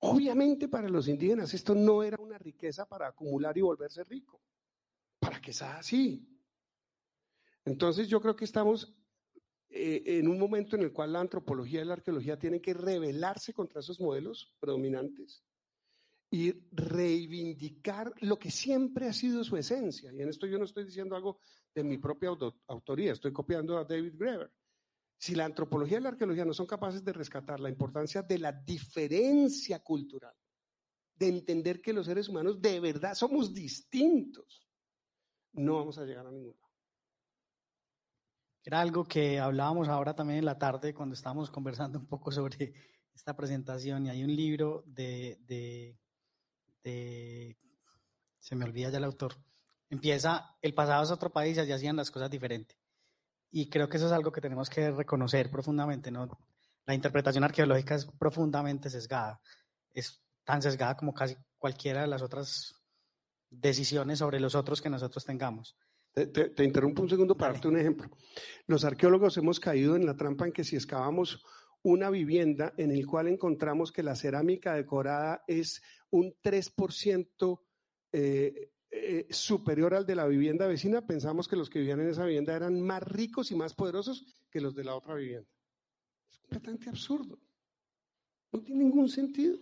Obviamente 0.00 0.68
para 0.68 0.88
los 0.88 1.06
indígenas 1.06 1.54
esto 1.54 1.74
no 1.74 2.02
era 2.02 2.18
una 2.20 2.36
riqueza 2.36 2.86
para 2.86 3.06
acumular 3.06 3.56
y 3.56 3.60
volverse 3.60 4.02
rico. 4.02 4.42
Para 5.20 5.40
que 5.40 5.52
sea 5.52 5.78
así. 5.78 6.28
Entonces 7.64 8.08
yo 8.08 8.20
creo 8.20 8.34
que 8.34 8.44
estamos 8.44 8.92
eh, 9.72 10.18
en 10.18 10.28
un 10.28 10.38
momento 10.38 10.76
en 10.76 10.82
el 10.82 10.92
cual 10.92 11.12
la 11.12 11.20
antropología 11.20 11.82
y 11.82 11.84
la 11.84 11.94
arqueología 11.94 12.38
tienen 12.38 12.60
que 12.60 12.74
rebelarse 12.74 13.52
contra 13.52 13.80
esos 13.80 14.00
modelos 14.00 14.54
predominantes 14.60 15.42
y 16.30 16.52
reivindicar 16.72 18.12
lo 18.20 18.38
que 18.38 18.50
siempre 18.50 19.06
ha 19.06 19.12
sido 19.12 19.44
su 19.44 19.56
esencia. 19.56 20.12
Y 20.12 20.22
en 20.22 20.28
esto 20.28 20.46
yo 20.46 20.58
no 20.58 20.64
estoy 20.64 20.84
diciendo 20.84 21.16
algo 21.16 21.38
de 21.74 21.84
mi 21.84 21.98
propia 21.98 22.30
autoría, 22.66 23.12
estoy 23.12 23.32
copiando 23.32 23.78
a 23.78 23.84
David 23.84 24.14
Greber 24.16 24.50
si 25.22 25.36
la 25.36 25.44
antropología 25.44 25.98
y 25.98 26.00
la 26.00 26.08
arqueología 26.08 26.44
no 26.44 26.52
son 26.52 26.66
capaces 26.66 27.04
de 27.04 27.12
rescatar 27.12 27.60
la 27.60 27.68
importancia 27.68 28.22
de 28.22 28.38
la 28.40 28.50
diferencia 28.50 29.78
cultural, 29.78 30.34
de 31.14 31.28
entender 31.28 31.80
que 31.80 31.92
los 31.92 32.06
seres 32.06 32.28
humanos 32.28 32.60
de 32.60 32.80
verdad 32.80 33.14
somos 33.14 33.54
distintos, 33.54 34.66
no 35.52 35.76
vamos 35.76 35.96
a 35.98 36.04
llegar 36.04 36.26
a 36.26 36.30
ningún. 36.32 36.56
Era 38.64 38.80
algo 38.80 39.04
que 39.04 39.40
hablábamos 39.40 39.88
ahora 39.88 40.14
también 40.14 40.38
en 40.38 40.44
la 40.44 40.58
tarde 40.58 40.94
cuando 40.94 41.14
estábamos 41.14 41.50
conversando 41.50 41.98
un 41.98 42.06
poco 42.06 42.30
sobre 42.30 42.72
esta 43.14 43.34
presentación 43.36 44.06
y 44.06 44.10
hay 44.10 44.22
un 44.22 44.34
libro 44.34 44.84
de, 44.86 45.38
de, 45.46 45.98
de 46.84 47.56
se 48.38 48.54
me 48.54 48.64
olvida 48.64 48.90
ya 48.90 48.98
el 48.98 49.04
autor, 49.04 49.34
empieza, 49.90 50.56
el 50.62 50.74
pasado 50.74 51.02
es 51.02 51.10
otro 51.10 51.30
país 51.30 51.56
y 51.56 51.60
allí 51.60 51.72
hacían 51.72 51.96
las 51.96 52.10
cosas 52.10 52.30
diferentes. 52.30 52.76
Y 53.50 53.68
creo 53.68 53.88
que 53.88 53.98
eso 53.98 54.06
es 54.06 54.12
algo 54.12 54.32
que 54.32 54.40
tenemos 54.40 54.70
que 54.70 54.90
reconocer 54.90 55.50
profundamente, 55.50 56.10
¿no? 56.10 56.28
La 56.86 56.94
interpretación 56.94 57.44
arqueológica 57.44 57.94
es 57.94 58.06
profundamente 58.06 58.88
sesgada. 58.88 59.40
Es 59.92 60.22
tan 60.44 60.62
sesgada 60.62 60.96
como 60.96 61.12
casi 61.12 61.36
cualquiera 61.58 62.00
de 62.00 62.06
las 62.06 62.22
otras 62.22 62.74
decisiones 63.50 64.20
sobre 64.20 64.40
los 64.40 64.54
otros 64.54 64.80
que 64.80 64.88
nosotros 64.88 65.24
tengamos. 65.24 65.76
Te, 66.14 66.64
interrumpo 66.64 67.02
un 67.02 67.08
segundo 67.08 67.36
para 67.36 67.54
darte 67.54 67.68
un 67.68 67.78
ejemplo. 67.78 68.10
Los 68.66 68.84
arqueólogos 68.84 69.36
hemos 69.38 69.58
caído 69.58 69.96
en 69.96 70.04
la 70.04 70.16
trampa 70.16 70.46
en 70.46 70.52
que 70.52 70.64
si 70.64 70.76
excavamos 70.76 71.42
una 71.82 72.10
vivienda 72.10 72.74
en 72.76 72.90
el 72.90 73.06
cual 73.06 73.28
encontramos 73.28 73.92
que 73.92 74.02
la 74.02 74.14
cerámica 74.14 74.74
decorada 74.74 75.42
es 75.46 75.82
un 76.10 76.34
3% 76.42 77.60
eh, 78.12 78.70
eh, 78.90 79.26
superior 79.30 79.94
al 79.94 80.04
de 80.04 80.14
la 80.14 80.26
vivienda 80.26 80.66
vecina, 80.66 81.06
pensamos 81.06 81.48
que 81.48 81.56
los 81.56 81.70
que 81.70 81.78
vivían 81.78 82.00
en 82.00 82.10
esa 82.10 82.26
vivienda 82.26 82.54
eran 82.54 82.78
más 82.80 83.02
ricos 83.02 83.50
y 83.50 83.56
más 83.56 83.74
poderosos 83.74 84.26
que 84.50 84.60
los 84.60 84.74
de 84.74 84.84
la 84.84 84.94
otra 84.94 85.14
vivienda. 85.14 85.48
Es 86.30 86.38
completamente 86.40 86.90
absurdo. 86.90 87.38
No 88.52 88.60
tiene 88.60 88.84
ningún 88.84 89.08
sentido. 89.08 89.58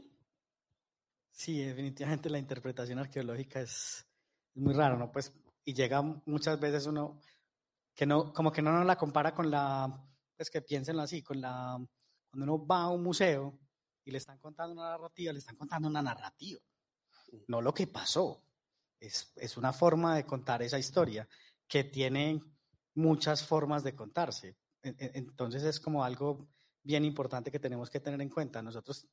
Sí, 1.31 1.63
definitivamente 1.63 2.29
la 2.29 2.41
interpretación 2.41 2.99
arqueológica 2.99 3.61
es, 3.61 4.05
muy 4.55 4.75
rara, 4.75 4.97
¿no? 4.97 5.13
Pues, 5.13 5.33
y 5.71 5.73
llega 5.73 6.03
muchas 6.03 6.59
veces 6.59 6.87
uno 6.87 7.21
que 7.95 8.05
no, 8.05 8.33
como 8.33 8.51
que 8.51 8.61
no 8.61 8.73
nos 8.73 8.85
la 8.85 8.99
compara 8.99 9.33
con 9.33 9.49
la, 9.53 10.05
pues 10.37 10.51
que 10.51 10.63
piénsenlo 10.63 11.03
así, 11.03 11.23
con 11.23 11.41
la, 11.41 11.79
cuando 12.29 12.45
uno 12.53 12.67
va 12.67 12.83
a 12.83 12.89
un 12.89 13.05
museo 13.05 13.57
y 14.05 14.11
le 14.11 14.19
están 14.19 14.39
contando 14.39 14.73
una 14.73 14.91
narrativa, 14.91 15.33
le 15.33 15.39
están 15.39 15.55
contando 15.55 15.87
una 15.87 16.03
narrativa, 16.03 16.61
no 17.47 17.63
lo 17.63 17.73
que 17.73 17.87
pasó. 17.87 18.43
Es, 18.99 19.33
es 19.37 19.57
una 19.57 19.73
forma 19.73 20.17
de 20.17 20.27
contar 20.27 20.61
esa 20.61 20.77
historia 20.77 21.29
que 21.69 21.85
tiene 21.85 22.43
muchas 22.95 23.47
formas 23.47 23.85
de 23.85 23.95
contarse. 23.95 24.57
Entonces 24.83 25.63
es 25.63 25.79
como 25.79 26.03
algo 26.03 26.49
bien 26.83 27.05
importante 27.05 27.53
que 27.53 27.61
tenemos 27.61 27.89
que 27.91 28.01
tener 28.01 28.21
en 28.21 28.29
cuenta. 28.29 28.61
Nosotros 28.61 29.07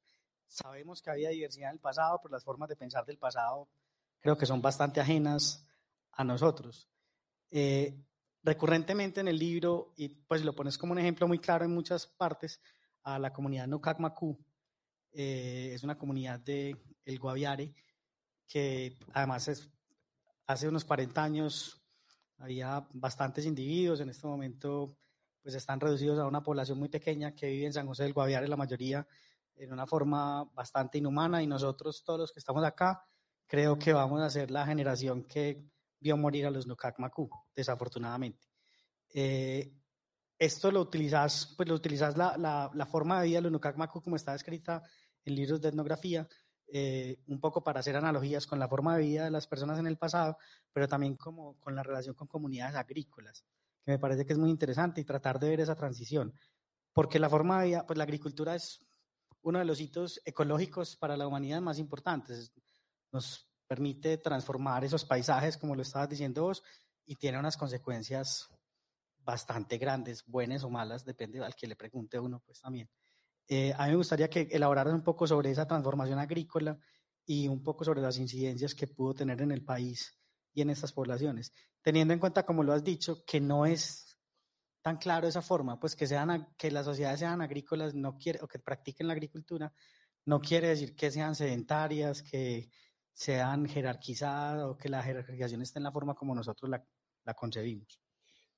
sabemos 0.47 1.03
que 1.03 1.11
había 1.11 1.29
diversidad 1.29 1.69
en 1.69 1.75
el 1.75 1.81
pasado, 1.81 2.19
pero 2.23 2.33
las 2.33 2.43
formas 2.43 2.67
de 2.67 2.75
pensar 2.75 3.05
del 3.05 3.19
pasado 3.19 3.69
creo 4.19 4.39
que 4.39 4.47
son 4.47 4.59
bastante 4.59 4.99
ajenas 4.99 5.66
a 6.17 6.23
nosotros. 6.23 6.89
Eh, 7.49 8.03
recurrentemente 8.43 9.21
en 9.21 9.27
el 9.29 9.37
libro, 9.37 9.93
y 9.95 10.09
pues 10.09 10.43
lo 10.43 10.53
pones 10.53 10.77
como 10.77 10.91
un 10.91 10.99
ejemplo 10.99 11.27
muy 11.27 11.39
claro 11.39 11.63
en 11.63 11.73
muchas 11.73 12.07
partes, 12.07 12.59
a 13.03 13.17
la 13.19 13.31
comunidad 13.31 13.67
Nukakmaku. 13.67 14.37
Eh, 15.13 15.71
es 15.73 15.83
una 15.83 15.97
comunidad 15.97 16.39
de 16.39 16.75
El 17.05 17.19
Guaviare, 17.19 17.73
que 18.47 18.97
además 19.13 19.47
es 19.47 19.69
hace 20.47 20.67
unos 20.67 20.85
40 20.85 21.23
años 21.23 21.81
había 22.39 22.87
bastantes 22.93 23.45
individuos, 23.45 23.99
en 23.99 24.09
este 24.09 24.27
momento 24.27 24.97
pues 25.41 25.55
están 25.55 25.79
reducidos 25.79 26.19
a 26.19 26.27
una 26.27 26.43
población 26.43 26.77
muy 26.77 26.89
pequeña 26.89 27.33
que 27.33 27.47
vive 27.49 27.65
en 27.65 27.73
San 27.73 27.87
José 27.87 28.03
del 28.03 28.13
Guaviare, 28.13 28.47
la 28.47 28.57
mayoría 28.57 29.07
en 29.55 29.73
una 29.73 29.87
forma 29.87 30.43
bastante 30.53 30.97
inhumana 30.97 31.41
y 31.41 31.47
nosotros 31.47 32.03
todos 32.03 32.19
los 32.19 32.31
que 32.31 32.39
estamos 32.39 32.63
acá 32.63 33.03
creo 33.47 33.79
que 33.79 33.93
vamos 33.93 34.21
a 34.21 34.29
ser 34.29 34.51
la 34.51 34.65
generación 34.65 35.23
que 35.23 35.65
vio 35.99 36.17
morir 36.17 36.45
a 36.45 36.51
los 36.51 36.67
Nukak 36.67 36.99
Maku, 36.99 37.29
desafortunadamente. 37.55 38.47
Eh, 39.13 39.73
esto 40.39 40.71
lo 40.71 40.81
utilizas, 40.81 41.53
pues 41.57 41.67
lo 41.67 41.75
utilizas 41.75 42.15
la, 42.17 42.37
la, 42.37 42.69
la, 42.73 42.85
forma 42.85 43.19
de 43.19 43.27
vida 43.27 43.37
de 43.37 43.43
los 43.43 43.51
Nukak 43.51 43.77
Maku 43.77 44.01
como 44.01 44.15
está 44.15 44.35
escrita 44.35 44.83
en 45.25 45.35
libros 45.35 45.61
de 45.61 45.69
etnografía, 45.69 46.27
eh, 46.69 47.23
un 47.27 47.39
poco 47.39 47.63
para 47.63 47.79
hacer 47.79 47.95
analogías 47.95 48.45
con 48.45 48.59
la 48.59 48.67
forma 48.67 48.97
de 48.97 49.03
vida 49.03 49.23
de 49.23 49.31
las 49.31 49.47
personas 49.47 49.79
en 49.79 49.87
el 49.87 49.97
pasado, 49.97 50.37
pero 50.73 50.87
también 50.87 51.15
como 51.15 51.57
con 51.59 51.75
la 51.75 51.81
relación 51.83 52.13
con 52.13 52.27
comunidades 52.27 52.75
agrícolas, 52.75 53.45
que 53.85 53.91
me 53.91 53.99
parece 53.99 54.25
que 54.25 54.33
es 54.33 54.39
muy 54.39 54.49
interesante 54.49 54.99
y 54.99 55.05
tratar 55.05 55.39
de 55.39 55.49
ver 55.49 55.61
esa 55.61 55.75
transición, 55.75 56.33
porque 56.91 57.19
la 57.19 57.29
forma 57.29 57.61
de 57.61 57.67
vida, 57.67 57.85
pues 57.85 57.97
la 57.97 58.03
agricultura 58.03 58.53
es 58.55 58.85
uno 59.43 59.59
de 59.59 59.65
los 59.65 59.79
hitos 59.79 60.21
ecológicos 60.25 60.97
para 60.97 61.15
la 61.15 61.25
humanidad 61.25 61.61
más 61.61 61.79
importantes. 61.79 62.51
Nos 63.13 63.46
permite 63.67 64.17
transformar 64.17 64.83
esos 64.83 65.05
paisajes, 65.05 65.57
como 65.57 65.75
lo 65.75 65.81
estabas 65.81 66.09
diciendo 66.09 66.43
vos, 66.43 66.63
y 67.05 67.15
tiene 67.15 67.37
unas 67.39 67.57
consecuencias 67.57 68.49
bastante 69.19 69.77
grandes, 69.77 70.23
buenas 70.25 70.63
o 70.63 70.69
malas, 70.69 71.03
depende 71.03 71.43
al 71.43 71.55
que 71.55 71.67
le 71.67 71.75
pregunte 71.75 72.19
uno, 72.19 72.41
pues 72.45 72.61
también. 72.61 72.89
Eh, 73.47 73.73
a 73.77 73.85
mí 73.85 73.91
me 73.91 73.97
gustaría 73.97 74.29
que 74.29 74.47
elaboraras 74.51 74.93
un 74.93 75.03
poco 75.03 75.27
sobre 75.27 75.51
esa 75.51 75.67
transformación 75.67 76.19
agrícola 76.19 76.77
y 77.25 77.47
un 77.47 77.61
poco 77.61 77.83
sobre 77.83 78.01
las 78.01 78.17
incidencias 78.17 78.73
que 78.73 78.87
pudo 78.87 79.13
tener 79.13 79.41
en 79.41 79.51
el 79.51 79.63
país 79.63 80.17
y 80.53 80.61
en 80.61 80.69
estas 80.69 80.91
poblaciones, 80.91 81.53
teniendo 81.81 82.13
en 82.13 82.19
cuenta, 82.19 82.45
como 82.45 82.63
lo 82.63 82.73
has 82.73 82.83
dicho, 82.83 83.23
que 83.25 83.39
no 83.39 83.65
es 83.65 84.17
tan 84.81 84.97
claro 84.97 85.27
esa 85.27 85.41
forma, 85.41 85.79
pues 85.79 85.95
que, 85.95 86.07
sean, 86.07 86.53
que 86.57 86.71
las 86.71 86.85
sociedades 86.85 87.19
sean 87.19 87.41
agrícolas 87.41 87.93
no 87.93 88.17
quiere, 88.17 88.39
o 88.41 88.47
que 88.47 88.59
practiquen 88.59 89.07
la 89.07 89.13
agricultura, 89.13 89.73
no 90.25 90.39
quiere 90.39 90.69
decir 90.69 90.95
que 90.95 91.11
sean 91.11 91.35
sedentarias, 91.35 92.23
que 92.23 92.69
sean 93.17 93.65
jerarquizadas 93.65 94.63
o 94.63 94.77
que 94.77 94.89
la 94.89 95.01
jerarquización 95.01 95.63
esté 95.63 95.79
en 95.79 95.85
la 95.85 95.91
forma 95.91 96.13
como 96.13 96.35
nosotros 96.35 96.69
la, 96.69 96.85
la 97.25 97.33
concebimos. 97.33 97.99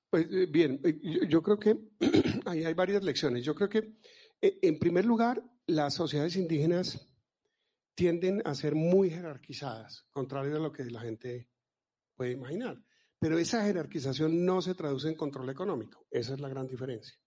Pues 0.09 0.27
eh, 0.29 0.47
bien, 0.47 0.81
eh, 0.83 0.99
yo, 1.01 1.23
yo, 1.23 1.41
creo 1.41 1.57
que 1.57 1.77
ahí 2.45 2.65
hay 2.65 2.73
varias 2.73 3.01
lecciones. 3.01 3.45
Yo 3.45 3.55
creo 3.55 3.69
que 3.69 3.95
eh, 4.41 4.59
en 4.61 4.77
primer 4.77 5.05
lugar, 5.05 5.41
las 5.65 5.93
sociedades 5.93 6.35
indígenas 6.35 7.09
tienden 7.95 8.41
a 8.43 8.53
ser 8.53 8.75
muy 8.75 9.09
jerarquizadas, 9.09 10.05
contrario 10.11 10.57
a 10.57 10.59
lo 10.59 10.73
que 10.73 10.83
la 10.83 10.99
gente 10.99 11.49
puede 12.17 12.31
imaginar. 12.31 12.83
Pero 13.17 13.39
esa 13.39 13.63
jerarquización 13.63 14.45
no 14.45 14.61
se 14.61 14.75
traduce 14.75 15.07
en 15.07 15.15
control 15.15 15.49
económico. 15.49 16.05
Esa 16.11 16.33
es 16.33 16.41
la 16.41 16.49
gran 16.49 16.67
diferencia. 16.67 17.17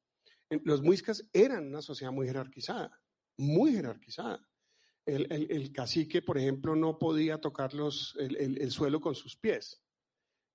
Los 0.65 0.83
muiscas 0.83 1.27
eran 1.33 1.69
una 1.69 1.81
sociedad 1.81 2.13
muy 2.13 2.27
jerarquizada, 2.27 2.91
muy 3.39 3.73
jerarquizada. 3.73 4.47
El, 5.05 5.73
cacique, 5.73 6.23
por 6.23 6.39
ejemplo, 6.39 6.77
no 6.77 6.99
podía 6.99 7.41
tocar 7.41 7.75
los, 7.75 8.17
el, 8.19 8.71
suelo 8.71 9.01
con 9.01 9.15
sus 9.15 9.37
pies. 9.37 9.83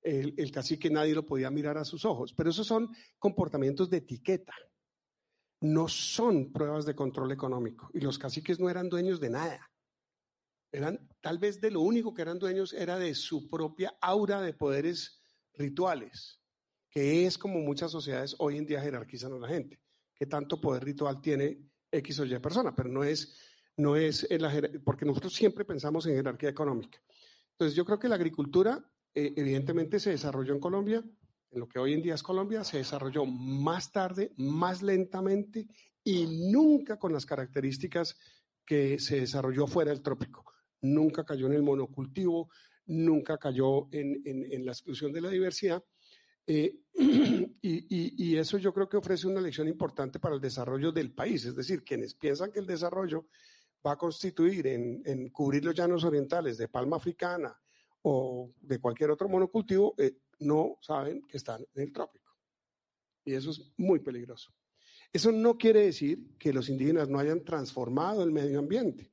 El, 0.02 0.34
el 0.38 0.52
cacique 0.52 0.90
nadie 0.90 1.14
lo 1.14 1.26
podía 1.26 1.52
mirar 1.52 1.78
a 1.78 1.84
sus 1.84 2.06
ojos. 2.06 2.34
Pero 2.34 2.50
esos 2.50 2.66
son 2.66 2.90
comportamientos 3.20 3.90
de 3.90 3.98
etiqueta 3.98 4.54
no 5.62 5.88
son 5.88 6.52
pruebas 6.52 6.86
de 6.86 6.96
control 6.96 7.32
económico 7.32 7.90
y 7.94 8.00
los 8.00 8.20
caciques 8.20 8.60
no 8.60 8.70
eran 8.70 8.90
dueños 8.90 9.20
de 9.20 9.30
nada. 9.30 9.72
Eran, 10.72 11.08
tal 11.22 11.40
vez 11.40 11.60
de 11.62 11.72
lo 11.72 11.82
único 11.82 12.14
que 12.14 12.22
eran 12.22 12.40
dueños 12.40 12.74
era 12.74 13.00
de 13.00 13.16
su 13.16 13.48
propia 13.48 13.98
aura 14.02 14.42
de 14.42 14.54
poderes 14.54 15.22
rituales, 15.54 16.40
que 16.90 17.26
es 17.26 17.38
como 17.38 17.60
muchas 17.60 17.92
sociedades 17.92 18.36
hoy 18.40 18.58
en 18.58 18.66
día 18.66 18.82
jerarquizan 18.82 19.34
a 19.34 19.40
la 19.40 19.48
gente, 19.48 19.80
que 20.14 20.26
tanto 20.26 20.62
poder 20.62 20.84
ritual 20.84 21.22
tiene 21.22 21.58
X 21.92 22.20
o 22.20 22.26
Y 22.26 22.38
persona, 22.40 22.76
pero 22.76 22.90
no 22.90 23.04
es 23.04 23.36
no 23.78 23.96
es 23.96 24.28
la 24.30 24.52
porque 24.84 25.06
nosotros 25.06 25.34
siempre 25.34 25.64
pensamos 25.64 26.06
en 26.06 26.16
jerarquía 26.16 26.50
económica. 26.50 27.00
Entonces, 27.52 27.76
yo 27.76 27.86
creo 27.86 28.00
que 28.00 28.10
la 28.10 28.16
agricultura 28.16 28.84
eh, 29.14 29.34
evidentemente 29.36 30.00
se 30.00 30.12
desarrolló 30.12 30.54
en 30.54 30.60
Colombia, 30.60 31.04
en 31.52 31.60
lo 31.60 31.68
que 31.68 31.80
hoy 31.80 31.94
en 31.94 32.02
día 32.02 32.16
es 32.16 32.24
Colombia, 32.24 32.64
se 32.64 32.78
desarrolló 32.78 33.26
más 33.26 33.92
tarde, 33.92 34.32
más 34.38 34.82
lentamente 34.82 35.68
y 36.04 36.52
nunca 36.52 36.98
con 36.98 37.14
las 37.14 37.26
características 37.26 38.18
que 38.66 39.00
se 39.00 39.22
desarrolló 39.22 39.66
fuera 39.66 39.92
del 39.92 40.02
trópico. 40.02 40.46
Nunca 40.82 41.24
cayó 41.24 41.48
en 41.48 41.54
el 41.54 41.64
monocultivo, 41.64 42.50
nunca 42.86 43.38
cayó 43.38 43.88
en, 43.92 44.22
en, 44.26 44.66
la 44.66 44.72
exclusión 44.72 45.12
de 45.12 45.22
la 45.22 45.30
diversidad. 45.30 45.84
Eh, 46.46 46.78
y, 47.62 48.30
y, 48.32 48.38
eso 48.38 48.58
yo 48.58 48.74
creo 48.74 48.88
que 48.88 48.98
ofrece 48.98 49.28
una 49.28 49.42
lección 49.42 49.68
importante 49.68 50.20
para 50.20 50.36
el 50.36 50.42
desarrollo 50.42 50.92
del 50.92 51.12
país. 51.12 51.46
Es 51.46 51.56
decir, 51.56 51.84
quienes 51.84 52.14
piensan 52.14 52.52
que 52.52 52.60
el 52.60 52.68
desarrollo 52.68 53.28
va 53.86 53.94
a 53.94 53.98
constituir 53.98 54.68
en, 54.68 55.02
en 55.06 55.30
cubrir 55.30 55.64
los 55.66 55.76
llanos 55.76 56.04
orientales 56.04 56.58
de 56.58 56.68
palma 56.68 56.98
africana 56.98 57.58
o 58.02 58.54
de 58.62 58.80
cualquier 58.80 59.12
otro 59.12 59.28
monocultivo, 59.28 59.94
eh, 59.98 60.18
no 60.40 60.78
saben 60.82 61.22
que 61.28 61.38
están 61.38 61.66
en 61.76 61.84
el 61.84 61.92
trópico. 61.92 62.34
Y 63.26 63.34
eso 63.34 63.52
es 63.52 63.62
muy 63.78 64.00
peligroso. 64.00 64.54
Eso 65.12 65.32
no 65.32 65.58
quiere 65.58 65.82
decir 65.82 66.38
que 66.38 66.54
los 66.54 66.70
indígenas 66.70 67.10
no 67.10 67.20
hayan 67.20 67.44
transformado 67.44 68.24
el 68.24 68.32
medio 68.32 68.60
ambiente. 68.60 69.12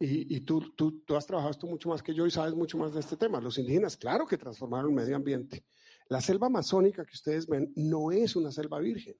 Y, 0.00 0.40
tú, 0.40 0.74
tú, 0.74 1.16
has 1.16 1.26
trabajado 1.26 1.52
esto 1.52 1.66
mucho 1.66 1.88
más 1.88 2.02
que 2.02 2.14
yo 2.14 2.26
y 2.26 2.30
sabes 2.30 2.54
mucho 2.54 2.76
más 2.76 2.92
de 2.92 3.00
este 3.00 3.16
tema. 3.16 3.40
Los 3.40 3.56
indígenas, 3.58 3.96
claro 3.96 4.26
que 4.26 4.36
transformaron 4.36 4.90
el 4.90 4.96
medio 4.96 5.16
ambiente. 5.16 5.64
La 6.08 6.20
selva 6.20 6.48
amazónica 6.48 7.06
que 7.06 7.14
ustedes 7.14 7.46
ven 7.46 7.72
no 7.74 8.12
es 8.12 8.36
una 8.36 8.52
selva 8.52 8.80
virgen. 8.80 9.16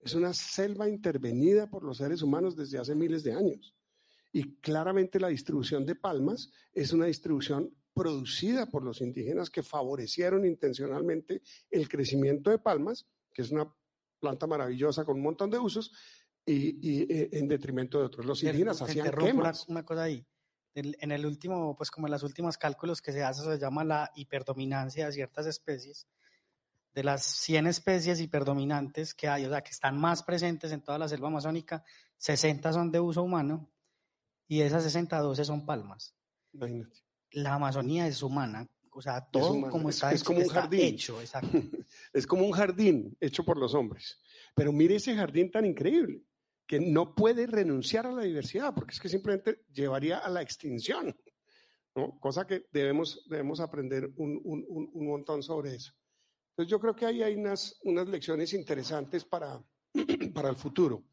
Es 0.00 0.14
una 0.14 0.32
selva 0.32 0.88
intervenida 0.88 1.68
por 1.68 1.84
los 1.84 1.98
seres 1.98 2.22
humanos 2.22 2.56
desde 2.56 2.78
hace 2.78 2.94
miles 2.94 3.22
de 3.24 3.32
años. 3.32 3.74
Y 4.32 4.56
claramente 4.60 5.18
la 5.18 5.28
distribución 5.28 5.84
de 5.86 5.94
palmas 5.94 6.50
es 6.72 6.92
una 6.92 7.06
distribución 7.06 7.74
producida 7.94 8.66
por 8.66 8.84
los 8.84 9.00
indígenas 9.00 9.50
que 9.50 9.62
favorecieron 9.62 10.44
intencionalmente 10.44 11.42
el 11.70 11.88
crecimiento 11.88 12.50
de 12.50 12.58
palmas, 12.58 13.06
que 13.32 13.42
es 13.42 13.50
una 13.50 13.74
planta 14.20 14.46
maravillosa 14.46 15.04
con 15.04 15.16
un 15.16 15.22
montón 15.22 15.50
de 15.50 15.58
usos, 15.58 15.92
y, 16.48 17.02
eh, 17.12 17.28
en 17.32 17.48
detrimento 17.48 17.98
de 17.98 18.06
otros. 18.06 18.24
Los 18.24 18.42
indígenas 18.42 18.80
hacían 18.80 19.10
quemas. 19.10 19.68
Una, 19.68 19.84
cosa 19.84 20.04
ahí. 20.04 20.26
En, 20.74 21.10
el 21.10 21.26
último, 21.26 21.76
pues 21.76 21.90
como 21.90 22.06
en 22.06 22.12
los 22.12 22.22
últimos 22.22 22.56
cálculos 22.56 23.02
que 23.02 23.12
se 23.12 23.22
hace, 23.22 23.42
se 23.42 23.58
llama 23.58 23.84
la 23.84 24.10
hiperdominancia 24.14 25.06
de 25.06 25.12
ciertas 25.12 25.46
especies. 25.46 26.06
De 26.98 27.04
las 27.04 27.22
100 27.22 27.68
especies 27.68 28.20
hiperdominantes 28.20 29.14
que 29.14 29.28
hay, 29.28 29.44
o 29.44 29.50
sea, 29.50 29.62
que 29.62 29.70
están 29.70 29.96
más 30.00 30.24
presentes 30.24 30.72
en 30.72 30.80
toda 30.80 30.98
la 30.98 31.06
selva 31.06 31.28
amazónica, 31.28 31.84
60 32.16 32.72
son 32.72 32.90
de 32.90 32.98
uso 32.98 33.22
humano 33.22 33.70
y 34.48 34.58
de 34.58 34.66
esas 34.66 34.82
60, 34.82 35.16
12 35.16 35.44
son 35.44 35.64
palmas. 35.64 36.16
Imagínate. 36.52 37.04
La 37.30 37.54
Amazonía 37.54 38.08
es 38.08 38.20
humana, 38.20 38.66
o 38.90 39.00
sea, 39.00 39.24
todo 39.30 39.70
como 39.70 39.90
está, 39.90 40.10
es, 40.10 40.24
como 40.24 40.40
un 40.40 40.48
jardín. 40.48 40.80
hecho, 40.80 41.20
exacto. 41.20 41.50
es 42.12 42.26
como 42.26 42.44
un 42.44 42.50
jardín 42.50 43.16
hecho 43.20 43.44
por 43.44 43.58
los 43.58 43.74
hombres. 43.74 44.20
Pero 44.56 44.72
mire 44.72 44.96
ese 44.96 45.14
jardín 45.14 45.52
tan 45.52 45.66
increíble 45.66 46.24
que 46.66 46.80
no 46.80 47.14
puede 47.14 47.46
renunciar 47.46 48.08
a 48.08 48.12
la 48.12 48.22
diversidad, 48.22 48.74
porque 48.74 48.94
es 48.94 48.98
que 48.98 49.08
simplemente 49.08 49.60
llevaría 49.72 50.18
a 50.18 50.28
la 50.30 50.42
extinción, 50.42 51.16
¿no? 51.94 52.18
cosa 52.18 52.44
que 52.44 52.66
debemos, 52.72 53.24
debemos 53.28 53.60
aprender 53.60 54.10
un, 54.16 54.40
un, 54.42 54.90
un 54.92 55.06
montón 55.06 55.44
sobre 55.44 55.76
eso. 55.76 55.94
Entonces 56.58 56.72
yo 56.72 56.80
creo 56.80 56.96
que 56.96 57.06
ahí 57.06 57.22
hay 57.22 57.36
unas, 57.36 57.78
unas 57.84 58.08
lecciones 58.08 58.52
interesantes 58.52 59.24
para, 59.24 59.62
para 60.34 60.48
el 60.48 60.56
futuro. 60.56 61.04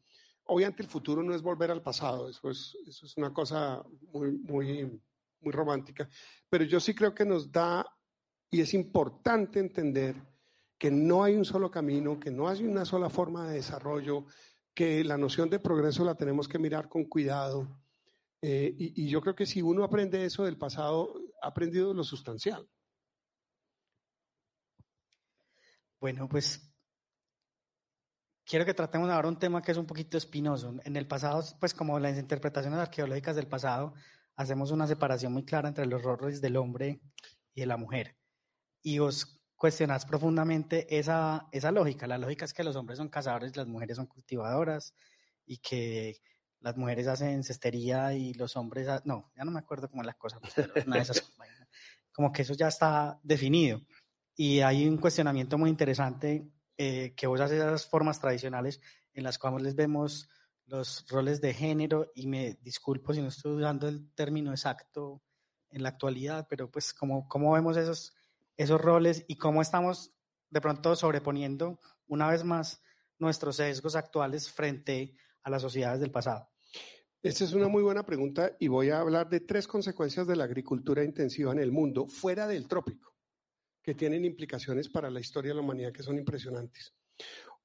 Obviamente 0.46 0.82
el 0.82 0.88
futuro 0.88 1.22
no 1.22 1.32
es 1.36 1.40
volver 1.40 1.70
al 1.70 1.82
pasado, 1.82 2.28
eso 2.28 2.50
es, 2.50 2.76
eso 2.84 3.06
es 3.06 3.16
una 3.16 3.32
cosa 3.32 3.80
muy, 4.12 4.32
muy, 4.38 5.00
muy 5.40 5.52
romántica, 5.52 6.08
pero 6.48 6.64
yo 6.64 6.80
sí 6.80 6.96
creo 6.96 7.14
que 7.14 7.24
nos 7.24 7.52
da, 7.52 7.86
y 8.50 8.60
es 8.60 8.74
importante 8.74 9.60
entender 9.60 10.16
que 10.76 10.90
no 10.90 11.22
hay 11.22 11.36
un 11.36 11.44
solo 11.44 11.70
camino, 11.70 12.18
que 12.18 12.32
no 12.32 12.48
hay 12.48 12.64
una 12.64 12.84
sola 12.84 13.08
forma 13.08 13.48
de 13.48 13.54
desarrollo, 13.54 14.26
que 14.74 15.04
la 15.04 15.16
noción 15.16 15.48
de 15.48 15.60
progreso 15.60 16.04
la 16.04 16.16
tenemos 16.16 16.48
que 16.48 16.58
mirar 16.58 16.88
con 16.88 17.04
cuidado. 17.04 17.68
Eh, 18.42 18.74
y, 18.76 19.08
yo 19.08 19.20
creo 19.20 19.36
que 19.36 19.46
si 19.46 19.62
uno 19.62 19.84
aprende 19.84 20.24
eso 20.24 20.42
del 20.44 20.58
pasado, 20.58 21.14
ha 21.40 21.46
aprendido 21.46 21.94
lo 21.94 22.02
sustancial. 22.02 22.68
Bueno, 26.00 26.28
pues 26.28 26.72
quiero 28.44 28.64
que 28.64 28.74
tratemos 28.74 29.10
ahora 29.10 29.28
un 29.28 29.38
tema 29.38 29.62
que 29.62 29.72
es 29.72 29.78
un 29.78 29.86
poquito 29.86 30.16
espinoso. 30.16 30.74
En 30.84 30.96
el 30.96 31.06
pasado, 31.06 31.44
pues 31.58 31.74
como 31.74 31.98
las 31.98 32.18
interpretaciones 32.18 32.78
arqueológicas 32.78 33.36
del 33.36 33.48
pasado, 33.48 33.94
hacemos 34.36 34.70
una 34.70 34.86
separación 34.86 35.32
muy 35.32 35.44
clara 35.44 35.68
entre 35.68 35.86
los 35.86 36.02
roles 36.02 36.40
del 36.40 36.56
hombre 36.56 37.00
y 37.54 37.60
de 37.60 37.66
la 37.66 37.76
mujer. 37.76 38.16
Y 38.82 38.98
os 38.98 39.42
cuestionas 39.56 40.04
profundamente 40.04 40.98
esa, 40.98 41.48
esa 41.50 41.72
lógica. 41.72 42.06
La 42.06 42.18
lógica 42.18 42.44
es 42.44 42.52
que 42.52 42.64
los 42.64 42.76
hombres 42.76 42.98
son 42.98 43.08
cazadores 43.08 43.56
las 43.56 43.66
mujeres 43.66 43.96
son 43.96 44.06
cultivadoras 44.06 44.94
y 45.46 45.58
que 45.58 46.20
las 46.60 46.76
mujeres 46.76 47.06
hacen 47.06 47.42
cestería 47.42 48.12
y 48.12 48.34
los 48.34 48.56
hombres... 48.56 48.86
No, 49.04 49.30
ya 49.34 49.44
no 49.44 49.50
me 49.50 49.60
acuerdo 49.60 49.88
cómo 49.88 50.02
es 50.02 50.06
la 50.06 50.14
cosa, 50.14 50.38
pero 50.54 50.72
una 50.86 50.96
de 50.96 51.02
esas 51.02 51.22
como 52.12 52.32
que 52.32 52.42
eso 52.42 52.54
ya 52.54 52.68
está 52.68 53.18
definido. 53.22 53.80
Y 54.36 54.60
hay 54.60 54.86
un 54.86 54.98
cuestionamiento 54.98 55.58
muy 55.58 55.70
interesante 55.70 56.46
eh, 56.76 57.14
que 57.16 57.26
vos 57.26 57.40
haces 57.40 57.58
esas 57.58 57.86
formas 57.86 58.20
tradicionales 58.20 58.80
en 59.14 59.24
las 59.24 59.38
cuales 59.38 59.74
vemos 59.74 60.28
los 60.66 61.06
roles 61.08 61.40
de 61.40 61.54
género 61.54 62.12
y 62.14 62.26
me 62.26 62.58
disculpo 62.62 63.14
si 63.14 63.22
no 63.22 63.28
estoy 63.28 63.56
usando 63.56 63.88
el 63.88 64.12
término 64.14 64.50
exacto 64.50 65.22
en 65.70 65.82
la 65.82 65.88
actualidad, 65.88 66.46
pero 66.48 66.70
pues 66.70 66.92
como, 66.92 67.26
como 67.28 67.52
vemos 67.52 67.76
esos 67.76 68.14
esos 68.56 68.80
roles 68.80 69.24
y 69.28 69.36
cómo 69.36 69.62
estamos 69.62 70.12
de 70.50 70.60
pronto 70.60 70.96
sobreponiendo 70.96 71.78
una 72.06 72.28
vez 72.28 72.44
más 72.44 72.82
nuestros 73.18 73.56
sesgos 73.56 73.96
actuales 73.96 74.50
frente 74.50 75.16
a 75.42 75.50
las 75.50 75.62
sociedades 75.62 76.00
del 76.00 76.10
pasado? 76.10 76.48
Esta 77.22 77.44
es 77.44 77.52
una 77.52 77.68
muy 77.68 77.82
buena 77.82 78.06
pregunta 78.06 78.52
y 78.58 78.68
voy 78.68 78.90
a 78.90 79.00
hablar 79.00 79.28
de 79.28 79.40
tres 79.40 79.66
consecuencias 79.66 80.26
de 80.26 80.36
la 80.36 80.44
agricultura 80.44 81.02
intensiva 81.02 81.52
en 81.52 81.58
el 81.58 81.72
mundo 81.72 82.06
fuera 82.06 82.46
del 82.46 82.68
trópico, 82.68 83.15
que 83.86 83.94
tienen 83.94 84.24
implicaciones 84.24 84.88
para 84.88 85.08
la 85.08 85.20
historia 85.20 85.52
de 85.52 85.54
la 85.54 85.60
humanidad 85.62 85.92
que 85.92 86.02
son 86.02 86.18
impresionantes. 86.18 86.92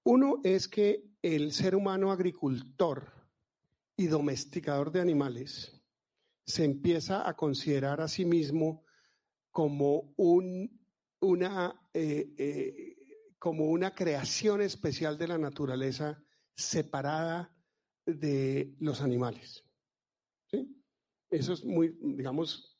Uno 0.04 0.40
es 0.44 0.68
que 0.68 1.04
el 1.24 1.52
ser 1.52 1.76
humano 1.76 2.12
agricultor 2.12 3.12
y 3.98 4.06
domesticador 4.06 4.92
de 4.92 5.02
animales 5.02 5.82
se 6.46 6.64
empieza 6.64 7.28
a 7.28 7.36
considerar 7.36 8.02
a 8.02 8.08
sí 8.08 8.24
mismo 8.24 8.86
como 9.50 10.14
un 10.16 10.80
una, 11.22 11.80
eh, 11.94 12.34
eh, 12.38 12.98
como 13.40 13.66
una 13.66 13.94
creación 13.96 14.62
especial 14.62 15.18
de 15.18 15.28
la 15.28 15.38
naturaleza 15.38 16.24
separada 16.56 17.56
de 18.06 18.76
los 18.80 19.02
animales. 19.02 19.64
¿sí? 20.50 20.68
Eso 21.30 21.54
es 21.54 21.64
muy, 21.64 21.96
digamos, 22.02 22.71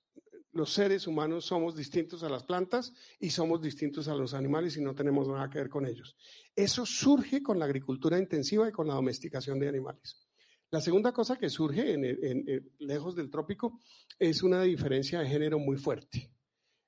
los 0.54 0.74
seres 0.74 1.08
humanos 1.08 1.46
somos 1.46 1.76
distintos 1.76 2.24
a 2.24 2.30
las 2.30 2.44
plantas 2.44 2.94
y 3.20 3.30
somos 3.30 3.62
distintos 3.62 4.08
a 4.08 4.16
los 4.16 4.34
animales 4.34 4.76
y 4.78 4.82
no 4.82 4.94
tenemos 4.94 5.28
nada 5.28 5.50
que 5.50 5.60
ver 5.60 5.70
con 5.70 5.86
ellos. 5.86 6.16
Eso 6.56 6.86
surge 6.86 7.42
con 7.42 7.58
la 7.58 7.66
agricultura 7.66 8.18
intensiva 8.18 8.68
y 8.68 8.72
con 8.72 8.88
la 8.88 8.96
domesticación 8.96 9.60
de 9.60 9.70
animales. 9.70 10.28
La 10.72 10.82
segunda 10.82 11.12
cosa 11.12 11.38
que 11.38 11.50
surge 11.50 11.94
en, 11.94 12.74
lejos 12.80 13.16
del 13.16 13.30
trópico 13.30 13.80
es 14.18 14.42
una 14.42 14.62
diferencia 14.64 15.20
de 15.20 15.28
género 15.28 15.60
muy 15.60 15.78
fuerte. 15.78 16.32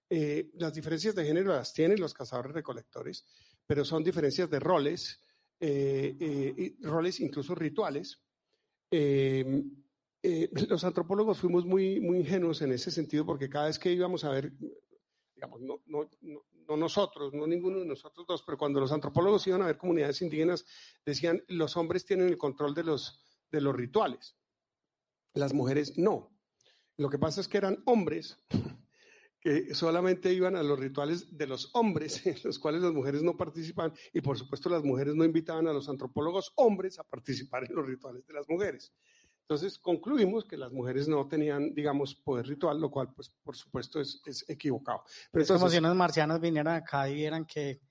Eh, 0.09 0.51
las 0.55 0.74
diferencias 0.74 1.16
de 1.16 1.26
género 1.26 1.53
las 1.53 1.74
tienen 1.74 1.99
los 1.99 2.14
cazadores 2.14 2.53
recolectores, 2.53 3.26
pero 3.66 3.84
son 3.84 4.03
diferencias 4.03 4.49
de 4.49 4.59
roles, 4.59 5.20
eh, 5.59 6.16
eh, 6.20 6.76
roles 6.82 7.20
incluso 7.20 7.55
rituales. 7.55 8.22
los 10.69 10.84
antropólogos 10.84 11.39
fuimos 11.39 11.65
muy, 11.65 11.99
muy 11.99 12.19
ingenuos 12.19 12.61
en 12.61 12.71
ese 12.71 12.91
sentido 12.91 13.26
porque 13.26 13.49
cada 13.49 13.67
vez 13.67 13.78
que 13.78 13.91
íbamos 13.91 14.24
a 14.24 14.30
ver, 14.30 14.53
digamos, 15.36 15.61
no, 15.61 15.82
no, 15.86 16.09
no, 16.21 16.78
nosotros, 16.78 17.34
no 17.34 17.45
ninguno 17.45 17.80
de 17.80 17.86
nosotros 17.86 18.26
dos, 18.26 18.43
pero 18.43 18.57
cuando 18.57 18.80
los 18.80 18.91
antropólogos 18.91 19.45
iban 19.47 19.61
a 19.61 19.67
ver 19.67 19.78
comunidades 19.78 20.21
indígenas, 20.21 20.65
decían, 21.05 21.43
los 21.47 21.76
hombres 21.76 22.05
tienen 22.05 22.30
el 22.30 22.38
control 22.38 22.74
de 22.74 22.84
los, 22.84 23.21
de 23.51 23.61
los 23.61 23.76
rituales, 23.76 24.38
las 25.34 25.53
mujeres 25.53 25.97
no. 25.97 26.32
Lo 26.95 27.09
que 27.09 27.19
pasa 27.19 27.41
es 27.41 27.47
que 27.47 27.57
eran 27.57 27.82
hombres 27.86 28.38
que 29.41 29.76
solamente 29.76 30.32
iban 30.32 30.55
a 30.55 30.63
los 30.63 30.80
rituales 30.80 31.38
de 31.38 31.47
los 31.47 31.69
hombres, 31.74 32.26
en 32.26 32.38
los 32.45 32.59
cuales 32.59 32.82
las 32.82 32.93
mujeres 32.93 33.24
no 33.24 33.36
participaban, 33.36 33.93
y 34.13 34.21
por 34.21 34.38
supuesto 34.38 34.69
las 34.69 34.84
mujeres 34.84 35.15
no 35.15 35.26
invitaban 35.26 35.67
a 35.67 35.74
los 35.74 35.89
antropólogos 35.89 36.53
hombres 36.55 36.97
a 36.97 37.03
participar 37.03 37.65
en 37.65 37.76
los 37.76 37.86
rituales 37.86 38.26
de 38.26 38.34
las 38.34 38.47
mujeres. 38.47 38.93
Entonces 39.43 39.77
concluimos 39.77 40.45
que 40.45 40.57
las 40.57 40.71
mujeres 40.71 41.07
no 41.07 41.27
tenían, 41.27 41.73
digamos, 41.73 42.15
poder 42.15 42.47
ritual, 42.47 42.79
lo 42.79 42.89
cual, 42.89 43.13
pues, 43.13 43.29
por 43.43 43.55
supuesto, 43.55 43.99
es, 43.99 44.21
es 44.25 44.45
equivocado. 44.47 45.03
Pero 45.31 45.43
es 45.43 45.51
como 45.51 45.69
si 45.69 45.77
unos 45.77 45.95
marcianos 45.95 46.39
vinieran 46.39 46.75
acá 46.75 47.09
y 47.09 47.15
vieran 47.15 47.45
que 47.45 47.81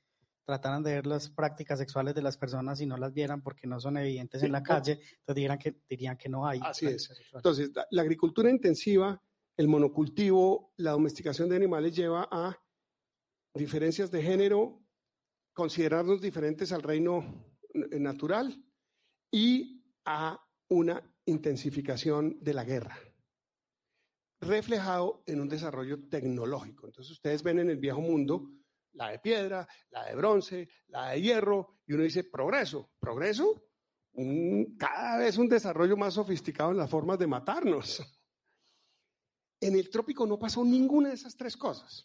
trataran 0.45 0.83
de 0.83 0.95
ver 0.95 1.07
las 1.07 1.31
prácticas 1.31 1.79
sexuales 1.79 2.15
de 2.15 2.23
las 2.23 2.37
personas 2.37 2.81
y 2.81 2.87
no 2.87 2.97
las 2.97 3.13
vieran 3.13 3.43
porque 3.43 3.67
no 3.67 3.79
son 3.81 3.97
evidentes 3.97 4.43
en 4.43 4.53
la 4.53 4.63
calle, 4.63 4.93
entonces 4.93 5.35
dirían 5.35 5.59
que, 5.59 5.77
dirían 5.89 6.17
que 6.17 6.29
no 6.29 6.47
hay. 6.47 6.61
Así 6.63 6.87
es. 6.87 7.11
Entonces, 7.33 7.71
la 7.91 8.03
agricultura 8.03 8.51
intensiva, 8.51 9.23
el 9.57 9.69
monocultivo, 9.69 10.73
la 10.77 10.93
domesticación 10.93 11.49
de 11.49 11.57
animales 11.57 11.95
lleva 11.95 12.29
a 12.31 12.57
diferencias 13.55 14.11
de 14.11 14.23
género, 14.23 14.83
considerarnos 15.53 16.21
diferentes 16.21 16.73
al 16.73 16.83
reino 16.83 17.47
natural 17.75 18.65
y 19.31 19.85
a 20.05 20.41
una 20.69 21.03
intensificación 21.27 22.39
de 22.41 22.55
la 22.55 22.65
guerra, 22.65 22.99
reflejado 24.41 25.23
en 25.27 25.41
un 25.41 25.49
desarrollo 25.49 26.09
tecnológico. 26.09 26.87
Entonces 26.87 27.13
ustedes 27.13 27.43
ven 27.43 27.61
en 27.61 27.71
el 27.71 27.79
viejo 27.79 28.01
mundo 28.01 28.51
la 28.95 29.09
de 29.11 29.19
piedra, 29.19 29.67
la 29.91 30.05
de 30.05 30.15
bronce, 30.15 30.69
la 30.89 31.11
de 31.11 31.23
hierro, 31.23 31.79
y 31.87 31.95
uno 31.95 32.03
dice, 32.03 32.25
progreso, 32.25 32.91
progreso, 32.99 33.65
cada 34.77 35.19
vez 35.19 35.39
un 35.39 35.49
desarrollo 35.49 35.97
más 35.97 36.15
sofisticado 36.15 36.71
en 36.73 36.77
las 36.77 36.91
formas 36.91 37.19
de 37.19 37.27
matarnos. 37.27 38.03
En 39.61 39.77
el 39.77 39.91
trópico 39.91 40.27
no 40.27 40.41
pasó 40.41 40.65
ninguna 40.65 41.11
de 41.11 41.15
esas 41.15 41.37
tres 41.37 41.57
cosas. 41.57 42.05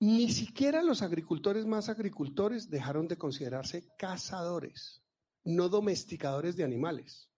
Ni 0.00 0.30
siquiera 0.30 0.82
los 0.82 1.02
agricultores 1.02 1.66
más 1.66 1.90
agricultores 1.90 2.70
dejaron 2.70 3.06
de 3.08 3.18
considerarse 3.18 3.94
cazadores, 3.98 5.02
no 5.44 5.68
domesticadores 5.68 6.56
de 6.56 6.64
animales 6.64 7.30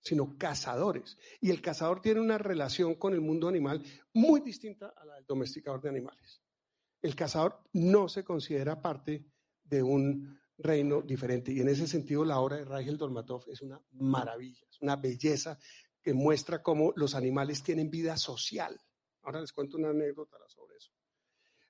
sino 0.00 0.36
cazadores. 0.38 1.18
Y 1.40 1.50
el 1.50 1.60
cazador 1.60 2.00
tiene 2.00 2.20
una 2.20 2.38
relación 2.38 2.94
con 2.94 3.14
el 3.14 3.20
mundo 3.20 3.48
animal 3.48 3.82
muy 4.12 4.40
distinta 4.40 4.94
a 4.96 5.04
la 5.04 5.14
del 5.16 5.26
domesticador 5.26 5.80
de 5.80 5.88
animales. 5.88 6.42
El 7.00 7.14
cazador 7.14 7.60
no 7.72 8.08
se 8.08 8.24
considera 8.24 8.80
parte 8.80 9.24
de 9.64 9.82
un 9.82 10.38
reino 10.58 11.02
diferente. 11.02 11.52
Y 11.52 11.60
en 11.60 11.68
ese 11.68 11.86
sentido, 11.86 12.24
la 12.24 12.40
obra 12.40 12.56
de 12.56 12.64
Rachel 12.64 12.98
Dolmatov 12.98 13.44
es 13.48 13.62
una 13.62 13.80
maravilla, 13.92 14.66
es 14.68 14.80
una 14.80 14.96
belleza 14.96 15.58
que 16.02 16.12
muestra 16.12 16.62
cómo 16.62 16.92
los 16.96 17.14
animales 17.14 17.62
tienen 17.62 17.90
vida 17.90 18.16
social. 18.16 18.80
Ahora 19.22 19.40
les 19.40 19.52
cuento 19.52 19.76
una 19.76 19.90
anécdota 19.90 20.36
sobre 20.48 20.76
eso. 20.76 20.92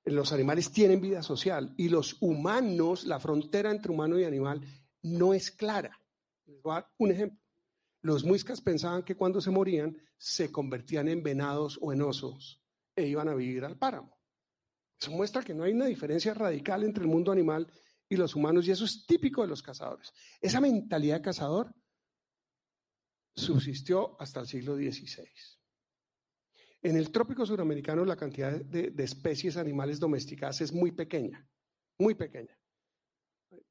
Los 0.05 0.33
animales 0.33 0.73
tienen 0.73 1.01
vida 1.01 1.23
social 1.23 1.75
y 1.77 1.89
los 1.89 2.17
humanos, 2.21 3.05
la 3.05 3.21
frontera 3.21 3.71
entre 3.71 3.93
humano 3.93 4.19
y 4.19 4.25
animal 4.25 4.63
no 5.03 5.35
es 5.35 5.51
clara. 5.51 6.01
Les 6.47 6.63
voy 6.63 6.73
a 6.73 6.75
dar 6.77 6.91
un 6.99 7.11
ejemplo. 7.11 7.39
Los 8.09 8.25
muiscas 8.25 8.63
pensaban 8.63 9.03
que 9.03 9.17
cuando 9.17 9.39
se 9.39 9.51
morían 9.51 9.95
se 10.17 10.51
convertían 10.51 11.09
en 11.09 11.23
venados 11.23 11.79
o 11.83 11.93
en 11.93 12.01
osos 12.01 12.59
e 12.97 13.07
iban 13.07 13.29
a 13.29 13.35
vivir 13.35 13.67
al 13.67 13.77
páramo. 13.77 14.19
Eso 14.99 15.11
muestra 15.11 15.43
que 15.43 15.53
no 15.53 15.65
hay 15.65 15.75
una 15.75 15.85
diferencia 15.85 16.33
radical 16.33 16.85
entre 16.85 17.03
el 17.05 17.11
mundo 17.11 17.31
animal 17.31 17.71
y 18.09 18.17
los 18.17 18.35
humanos 18.35 18.67
y 18.67 18.71
eso 18.71 18.87
es 18.87 19.05
típico 19.05 19.43
de 19.43 19.49
los 19.49 19.63
cazadores. 19.63 20.11
Esa 20.41 20.59
mentalidad 20.59 21.17
de 21.17 21.23
cazador 21.23 21.75
subsistió 23.37 24.19
hasta 24.19 24.41
el 24.41 24.47
siglo 24.47 24.75
XVI. 24.75 25.29
En 26.81 26.97
el 26.97 27.13
trópico 27.13 27.45
suramericano 27.45 28.07
la 28.07 28.17
cantidad 28.17 28.59
de, 28.59 28.91
especies 29.05 29.59
animales 29.59 30.01
domesticadas 30.01 30.63
es 30.63 30.73
muy 30.73 30.93
pequeña, 30.93 31.47
muy 31.99 32.15
pequeña. 32.15 32.59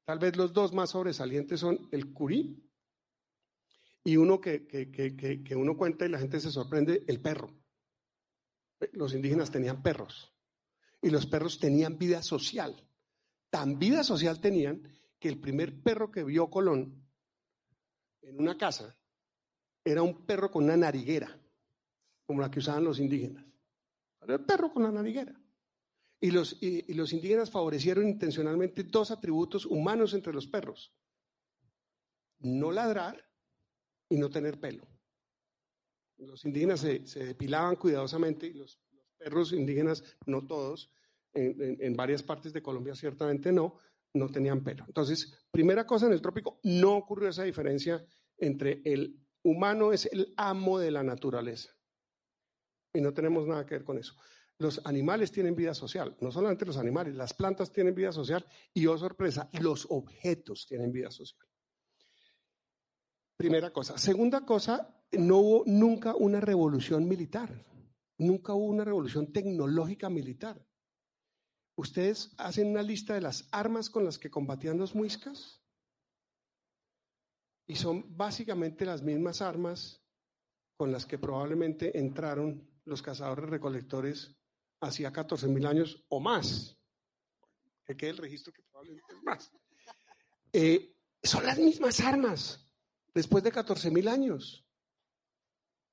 Tal 0.04 0.20
vez 0.20 0.36
los 0.36 0.52
dos 0.52 0.72
más 0.72 0.90
sobresalientes 0.90 1.58
son 1.58 1.88
el 1.90 2.12
curí 2.12 2.67
y 4.04 4.16
uno 4.16 4.40
que, 4.40 4.66
que, 4.66 5.56
uno 5.56 5.76
cuenta 5.76 6.06
y 6.06 6.08
la 6.08 6.18
gente 6.18 6.40
se 6.40 6.50
sorprende, 6.50 7.04
el 7.06 7.20
perro. 7.20 7.54
Los 8.92 9.14
indígenas 9.14 9.50
tenían 9.50 9.82
perros 9.82 10.32
y 11.02 11.10
los 11.10 11.26
perros 11.26 11.58
tenían 11.58 11.98
vida 11.98 12.22
social. 12.22 12.86
Tan 13.50 13.78
vida 13.78 14.04
social 14.04 14.40
tenían 14.40 14.82
que 15.18 15.28
el 15.28 15.40
primer 15.40 15.82
perro 15.82 16.10
que 16.10 16.22
vio 16.22 16.48
Colón 16.48 17.04
en 18.22 18.40
una 18.40 18.56
casa 18.56 18.96
era 19.84 20.02
un 20.02 20.24
perro 20.26 20.50
con 20.50 20.64
una 20.64 20.76
nariguera, 20.76 21.40
como 22.24 22.40
la 22.40 22.50
que 22.50 22.58
usaban 22.60 22.84
los 22.84 23.00
indígenas. 23.00 23.44
Era 24.20 24.34
el 24.34 24.44
perro 24.44 24.72
con 24.72 24.82
la 24.82 24.92
nariguera. 24.92 25.34
Y 26.20 26.30
los, 26.30 26.58
y 26.60 26.92
los 26.94 27.12
indígenas 27.12 27.50
favorecieron 27.50 28.08
intencionalmente 28.08 28.82
dos 28.82 29.10
atributos 29.10 29.64
humanos 29.64 30.14
entre 30.14 30.32
los 30.32 30.46
perros. 30.46 30.92
No 32.40 32.72
ladrar 32.72 33.27
y 34.08 34.16
no 34.16 34.30
tener 34.30 34.58
pelo. 34.58 34.86
Los 36.18 36.44
indígenas 36.44 36.80
se, 36.80 37.24
depilaban 37.24 37.76
cuidadosamente 37.76 38.46
y 38.46 38.54
los, 38.54 38.80
perros 39.18 39.52
indígenas, 39.52 40.04
no 40.26 40.46
todos, 40.46 40.90
en, 41.34 41.96
varias 41.96 42.22
partes 42.22 42.52
de 42.52 42.62
Colombia 42.62 42.94
ciertamente 42.94 43.52
no, 43.52 43.74
no 44.14 44.28
tenían 44.28 44.62
pelo. 44.62 44.84
Entonces, 44.86 45.46
primera 45.50 45.86
cosa 45.86 46.06
en 46.06 46.12
el 46.12 46.22
trópico, 46.22 46.60
no 46.62 46.96
ocurrió 46.96 47.28
esa 47.28 47.42
diferencia 47.42 48.04
entre 48.38 48.80
el 48.84 49.20
humano 49.42 49.92
es 49.92 50.06
el 50.06 50.34
amo 50.36 50.78
de 50.78 50.90
la 50.90 51.02
naturaleza. 51.02 51.70
Y 52.92 53.00
no 53.00 53.12
tenemos 53.12 53.46
nada 53.46 53.66
que 53.66 53.76
ver 53.76 53.84
con 53.84 53.98
eso. 53.98 54.14
Los 54.58 54.84
animales 54.84 55.30
tienen 55.30 55.54
vida 55.54 55.72
social, 55.72 56.16
no 56.20 56.32
solamente 56.32 56.66
los 56.66 56.78
animales, 56.78 57.14
las 57.14 57.32
plantas 57.32 57.72
tienen 57.72 57.94
vida 57.94 58.10
social 58.10 58.44
y, 58.74 58.86
oh 58.86 58.98
sorpresa, 58.98 59.48
los 59.60 59.86
objetos 59.88 60.66
tienen 60.66 60.90
vida 60.90 61.10
social. 61.10 61.47
Primera 63.38 63.72
cosa. 63.72 63.96
Segunda 63.96 64.44
cosa, 64.44 65.00
no 65.12 65.36
hubo 65.38 65.62
nunca 65.64 66.12
una 66.16 66.40
revolución 66.40 67.06
militar. 67.06 67.64
Nunca 68.18 68.52
hubo 68.52 68.66
una 68.66 68.84
revolución 68.84 69.32
tecnológica 69.32 70.10
militar. 70.10 70.60
¿Ustedes 71.76 72.34
hacen 72.36 72.66
una 72.66 72.82
lista 72.82 73.14
de 73.14 73.20
las 73.20 73.48
armas 73.52 73.90
con 73.90 74.04
las 74.04 74.18
que 74.18 74.28
combatían 74.28 74.76
los 74.76 74.96
muiscas? 74.96 75.62
Y 77.68 77.76
son 77.76 78.16
básicamente 78.16 78.84
las 78.84 79.02
mismas 79.02 79.40
armas 79.40 80.02
con 80.76 80.90
las 80.90 81.06
que 81.06 81.18
probablemente 81.18 81.96
entraron 81.96 82.68
los 82.86 83.02
cazadores 83.02 83.48
recolectores 83.48 84.36
hacía 84.80 85.12
14.000 85.12 85.64
años 85.68 86.04
o 86.08 86.18
más. 86.18 86.76
Que 87.84 87.96
quede 87.96 88.10
el 88.10 88.16
registro 88.16 88.52
que 88.52 88.64
probablemente 88.64 89.14
es 89.14 89.22
más. 89.22 89.52
Eh, 90.52 90.96
son 91.22 91.46
las 91.46 91.58
mismas 91.58 92.00
armas 92.00 92.67
después 93.14 93.42
de 93.44 93.52
14 93.52 93.90
mil 93.90 94.08
años. 94.08 94.64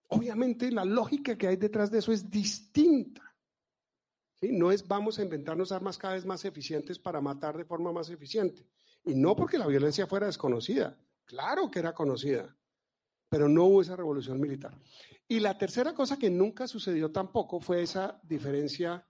Obviamente 0.08 0.72
la 0.72 0.86
lógica 0.86 1.38
que 1.38 1.48
hay 1.48 1.56
detrás 1.56 1.92
de 1.92 2.00
eso 2.00 2.12
es 2.12 2.30
distinta. 2.30 3.22
No 4.42 4.72
es 4.72 4.88
vamos 4.88 5.18
a 5.18 5.24
inventarnos 5.24 5.72
armas 5.72 5.98
cada 5.98 6.14
vez 6.14 6.26
más 6.26 6.46
eficientes 6.46 7.00
para 7.00 7.22
matar 7.22 7.58
de 7.58 7.66
forma 7.66 7.92
más 7.92 8.10
eficiente. 8.10 8.68
Y 9.04 9.16
no 9.16 9.36
porque 9.36 9.58
la 9.58 9.68
violencia 9.68 10.08
fuera 10.08 10.28
desconocida. 10.28 10.98
Claro 11.26 11.72
que 11.72 11.80
era 11.80 11.94
conocida, 11.94 12.56
pero 13.30 13.50
no 13.50 13.66
hubo 13.66 13.82
esa 13.82 13.96
revolución 13.96 14.40
militar. 14.40 14.78
Y 15.28 15.40
la 15.40 15.58
tercera 15.58 15.94
cosa 15.94 16.18
que 16.18 16.30
nunca 16.30 16.68
sucedió 16.68 17.12
tampoco 17.12 17.60
fue 17.60 17.82
esa 17.82 18.20
diferencia 18.24 19.08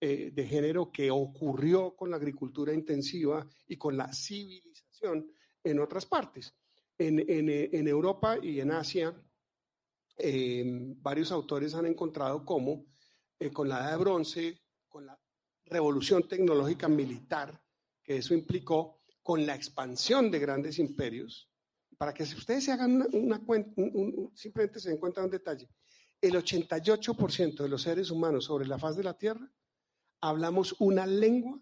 eh, 0.00 0.30
de 0.32 0.46
género 0.46 0.92
que 0.92 1.10
ocurrió 1.10 1.96
con 1.96 2.10
la 2.10 2.16
agricultura 2.16 2.72
intensiva 2.72 3.44
y 3.66 3.76
con 3.76 3.96
la 3.96 4.12
civilización 4.12 5.32
en 5.64 5.80
otras 5.80 6.06
partes. 6.06 6.54
En, 6.98 7.88
Europa 7.88 8.38
y 8.42 8.60
en 8.60 8.72
Asia, 8.72 9.14
em, 10.16 11.00
varios 11.00 11.30
autores 11.30 11.74
han 11.74 11.86
encontrado 11.86 12.44
cómo 12.44 12.86
eh, 13.38 13.50
con 13.52 13.68
la 13.68 13.78
edad 13.78 13.92
de 13.92 13.96
bronce, 13.98 14.62
con 14.88 15.06
la 15.06 15.18
revolución 15.66 16.26
tecnológica 16.26 16.88
militar 16.88 17.62
que 18.02 18.16
eso 18.16 18.34
implicó, 18.34 19.02
con 19.22 19.44
la 19.44 19.54
expansión 19.54 20.30
de 20.30 20.38
grandes 20.38 20.78
imperios, 20.78 21.50
para 21.98 22.14
que 22.14 22.24
si 22.24 22.34
ustedes 22.34 22.64
se 22.64 22.72
hagan 22.72 23.06
una, 23.12 23.44
cuenta, 23.44 23.82
simplemente 24.34 24.80
se 24.80 24.88
den 24.88 24.98
cuenta 24.98 25.20
de 25.20 25.26
un 25.26 25.30
detalle, 25.30 25.68
el 26.20 26.34
88% 26.34 27.62
de 27.62 27.68
los 27.68 27.82
seres 27.82 28.10
humanos 28.10 28.46
sobre 28.46 28.66
la 28.66 28.78
faz 28.78 28.96
de 28.96 29.04
la 29.04 29.18
Tierra 29.18 29.52
hablamos 30.20 30.74
una 30.78 31.06
lengua 31.06 31.60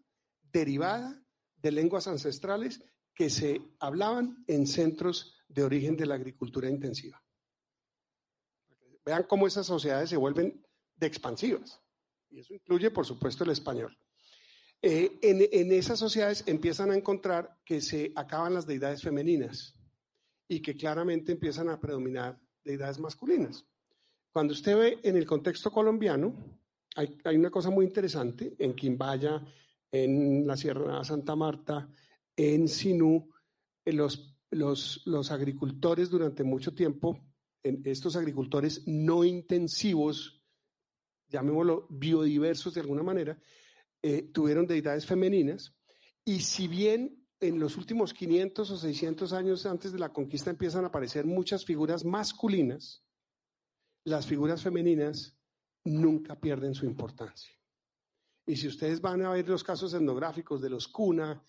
derivada 0.53 1.21
de 1.57 1.73
lenguas 1.73 2.07
ancestrales 2.07 2.83
que 3.17 3.31
se 3.31 3.63
hablaban 3.81 4.45
en 4.47 4.67
centros 4.67 5.35
de 5.49 5.65
origen 5.65 5.97
de 5.97 6.07
la 6.07 6.15
agricultura 6.15 6.69
intensiva. 6.69 7.21
Vean 9.05 9.25
cómo 9.25 9.47
esas 9.47 9.67
sociedades 9.67 10.11
se 10.11 10.19
vuelven 10.19 10.63
de 10.97 11.07
expansivas. 11.07 11.81
Y 12.29 12.41
eso 12.41 12.53
incluye, 12.53 12.91
por 12.91 13.07
supuesto, 13.07 13.45
el 13.45 13.51
español. 13.51 13.97
Eh, 14.83 15.19
en, 15.23 15.73
esas 15.73 15.99
sociedades 15.99 16.45
empiezan 16.47 16.91
a 16.91 16.97
encontrar 16.97 17.59
que 17.65 17.81
se 17.81 18.13
acaban 18.15 18.53
las 18.53 18.67
deidades 18.67 19.01
femeninas 19.03 19.75
y 20.47 20.61
que 20.61 20.77
claramente 20.77 21.33
empiezan 21.33 21.71
a 21.71 21.81
predominar 21.81 22.39
deidades 22.63 22.99
masculinas. 22.99 23.65
Cuando 24.31 24.53
usted 24.53 24.77
ve 24.77 24.99
en 25.03 25.17
el 25.17 25.25
contexto 25.25 25.71
colombiano, 25.71 26.61
hay, 26.95 27.17
hay 27.25 27.37
una 27.37 27.51
cosa 27.51 27.71
muy 27.71 27.87
interesante 27.87 28.55
en 28.59 28.75
Quimbaya, 28.75 29.43
en 29.91 30.47
la 30.47 30.57
Sierra 30.57 31.03
Santa 31.03 31.35
Marta, 31.35 31.89
en 32.37 32.69
Sinú, 32.69 33.31
los, 33.85 34.37
los, 34.51 35.03
los 35.07 35.31
agricultores 35.31 36.11
durante 36.11 36.45
mucho 36.45 36.75
tiempo, 36.75 37.21
estos 37.63 38.17
agricultores 38.17 38.87
no 38.87 39.25
intensivos, 39.25 40.43
llamémoslo 41.29 41.87
biodiversos 41.91 42.75
de 42.75 42.81
alguna 42.81 43.03
manera, 43.03 43.39
eh, 44.03 44.31
tuvieron 44.33 44.67
deidades 44.67 45.07
femeninas 45.07 45.75
Y 46.25 46.41
si 46.41 46.69
bien 46.69 47.27
en 47.41 47.59
los 47.59 47.77
últimos 47.77 48.15
500 48.15 48.71
o 48.71 48.77
600 48.77 49.33
años 49.33 49.67
antes 49.67 49.93
de 49.93 49.99
la 49.99 50.13
conquista 50.13 50.51
empiezan 50.51 50.85
a 50.85 50.89
aparecer 50.89 51.27
muchas 51.27 51.65
figuras 51.65 52.05
masculinas, 52.05 53.05
las 54.05 54.27
figuras 54.27 54.63
femeninas 54.63 55.37
nunca 55.85 56.39
pierden 56.39 56.75
su 56.75 56.87
importancia. 56.87 57.53
Y 58.47 58.57
si 58.57 58.69
ustedes 58.69 59.01
van 59.01 59.23
a 59.23 59.31
ver 59.31 59.49
los 59.49 59.65
casos 59.65 59.93
etnográficos 59.93 60.61
de 60.61 60.71
los 60.71 60.87
Cuna, 60.87 61.43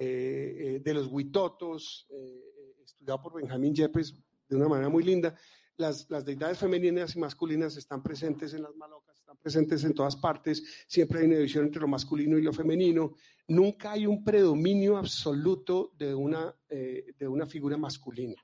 eh, 0.00 0.76
eh, 0.76 0.80
de 0.80 0.94
los 0.94 1.08
Huitotos, 1.08 2.06
eh, 2.10 2.74
estudiado 2.84 3.20
por 3.20 3.34
Benjamín 3.34 3.74
Yepes 3.74 4.14
de 4.48 4.56
una 4.56 4.68
manera 4.68 4.88
muy 4.88 5.02
linda, 5.02 5.34
las, 5.76 6.08
las, 6.08 6.24
deidades 6.24 6.58
femeninas 6.58 7.14
y 7.16 7.18
masculinas 7.18 7.76
están 7.76 8.02
presentes 8.02 8.54
en 8.54 8.62
las 8.62 8.74
malocas, 8.76 9.16
están 9.18 9.36
presentes 9.36 9.84
en 9.84 9.94
todas 9.94 10.16
partes, 10.16 10.62
siempre 10.86 11.20
hay 11.20 11.26
una 11.26 11.36
división 11.36 11.64
entre 11.64 11.80
lo 11.80 11.88
masculino 11.88 12.38
y 12.38 12.42
lo 12.42 12.52
femenino, 12.52 13.14
nunca 13.48 13.92
hay 13.92 14.06
un 14.06 14.22
predominio 14.24 14.96
absoluto 14.96 15.92
de 15.96 16.14
una, 16.14 16.54
eh, 16.68 17.12
de 17.18 17.28
una 17.28 17.46
figura 17.46 17.76
masculina. 17.76 18.42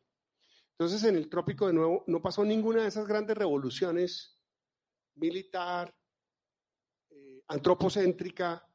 Entonces, 0.72 1.04
en 1.04 1.16
el 1.16 1.28
trópico, 1.28 1.66
de 1.68 1.72
nuevo, 1.72 2.04
no 2.08 2.20
pasó 2.20 2.44
ninguna 2.44 2.82
de 2.82 2.88
esas 2.88 3.06
grandes 3.06 3.36
revoluciones 3.36 4.40
militar, 5.14 5.94
eh, 7.10 7.42
antropocéntrica 7.46 8.68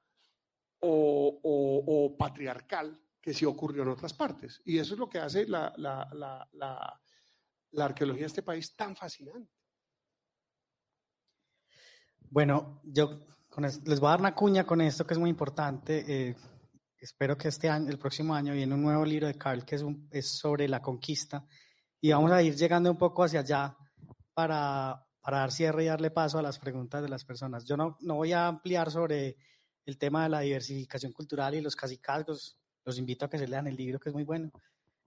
o, 0.82 2.15
patriarcal 2.17 2.99
que 3.21 3.34
sí 3.34 3.45
ocurrió 3.45 3.84
en 3.84 3.89
otras 3.89 4.13
partes. 4.13 4.61
Y 4.65 4.77
eso 4.77 4.93
es 4.93 4.99
lo 4.99 5.09
que 5.09 5.19
hace 5.19 5.47
la, 5.47 5.73
la, 5.77 6.07
la 6.53 6.99
la 7.71 7.86
arqueología 7.86 8.21
de 8.21 8.27
este 8.27 8.43
país 8.43 8.75
tan 8.75 8.95
fascinante. 8.95 9.51
Bueno, 12.30 12.82
yo 12.84 13.25
les 13.57 13.99
voy 13.99 14.07
a 14.07 14.11
dar 14.11 14.19
una 14.19 14.36
cuña 14.36 14.65
con 14.65 14.82
esto 14.82 15.05
que 15.05 15.13
es 15.13 15.19
muy 15.19 15.30
importante. 15.30 16.05
Eh, 16.07 16.36
espero 16.97 17.38
que 17.38 17.47
este 17.47 17.69
año, 17.69 17.89
el 17.89 17.97
próximo 17.97 18.34
año, 18.34 18.53
viene 18.53 18.73
un 18.73 18.84
nuevo 18.84 19.05
libro 19.05 19.27
de 19.27 19.36
Carl 19.36 19.65
que 19.65 19.75
es, 19.75 19.84
es 20.11 20.38
sobre 20.38 20.67
la 20.67 20.82
conquista 20.82 21.45
y 22.01 22.11
vamos 22.11 22.32
a 22.32 22.41
ir 22.41 22.55
llegando 22.55 22.91
un 22.91 22.97
poco 22.97 23.23
hacia 23.23 23.41
allá 23.41 23.75
para, 24.34 25.05
para 25.21 25.39
dar 25.39 25.51
cierre 25.51 25.84
y 25.84 25.88
darle 25.88 26.11
paso 26.11 26.38
a 26.38 26.43
las 26.43 26.59
preguntas 26.59 27.01
de 27.01 27.09
las 27.09 27.25
personas. 27.25 27.65
Yo 27.65 27.75
no, 27.75 27.97
no 28.01 28.15
voy 28.15 28.34
a 28.34 28.47
ampliar 28.47 28.91
sobre 28.91 29.38
el 29.89 29.97
tema 29.97 30.23
de 30.23 30.29
la 30.29 30.39
diversificación 30.39 31.11
cultural 31.11 31.55
y 31.55 31.61
los 31.61 31.75
casicazgos. 31.75 32.57
Los 32.85 32.97
invito 32.97 33.25
a 33.25 33.29
que 33.29 33.37
se 33.37 33.47
lean 33.47 33.67
el 33.67 33.75
libro, 33.75 33.99
que 33.99 34.09
es 34.09 34.15
muy 34.15 34.23
bueno. 34.23 34.51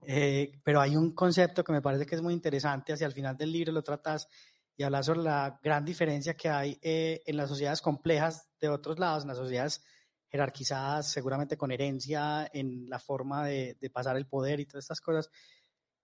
Eh, 0.05 0.59
pero 0.63 0.81
hay 0.81 0.95
un 0.95 1.13
concepto 1.13 1.63
que 1.63 1.71
me 1.71 1.81
parece 1.81 2.05
que 2.05 2.15
es 2.15 2.21
muy 2.21 2.33
interesante, 2.33 2.93
hacia 2.93 3.07
el 3.07 3.13
final 3.13 3.37
del 3.37 3.51
libro 3.51 3.71
lo 3.71 3.83
tratas 3.83 4.27
y 4.75 4.83
hablas 4.83 5.05
sobre 5.05 5.21
la 5.21 5.59
gran 5.63 5.85
diferencia 5.85 6.35
que 6.35 6.49
hay 6.49 6.77
eh, 6.81 7.21
en 7.25 7.37
las 7.37 7.49
sociedades 7.49 7.81
complejas 7.81 8.49
de 8.59 8.69
otros 8.69 8.99
lados, 8.99 9.23
en 9.23 9.29
las 9.29 9.37
sociedades 9.37 9.83
jerarquizadas, 10.29 11.11
seguramente 11.11 11.57
con 11.57 11.71
herencia 11.71 12.49
en 12.51 12.89
la 12.89 12.99
forma 12.99 13.45
de, 13.45 13.77
pasar 13.93 14.17
el 14.17 14.25
poder 14.25 14.59
y 14.59 14.65
todas 14.65 14.83
estas 14.83 14.99
cosas. 14.99 15.29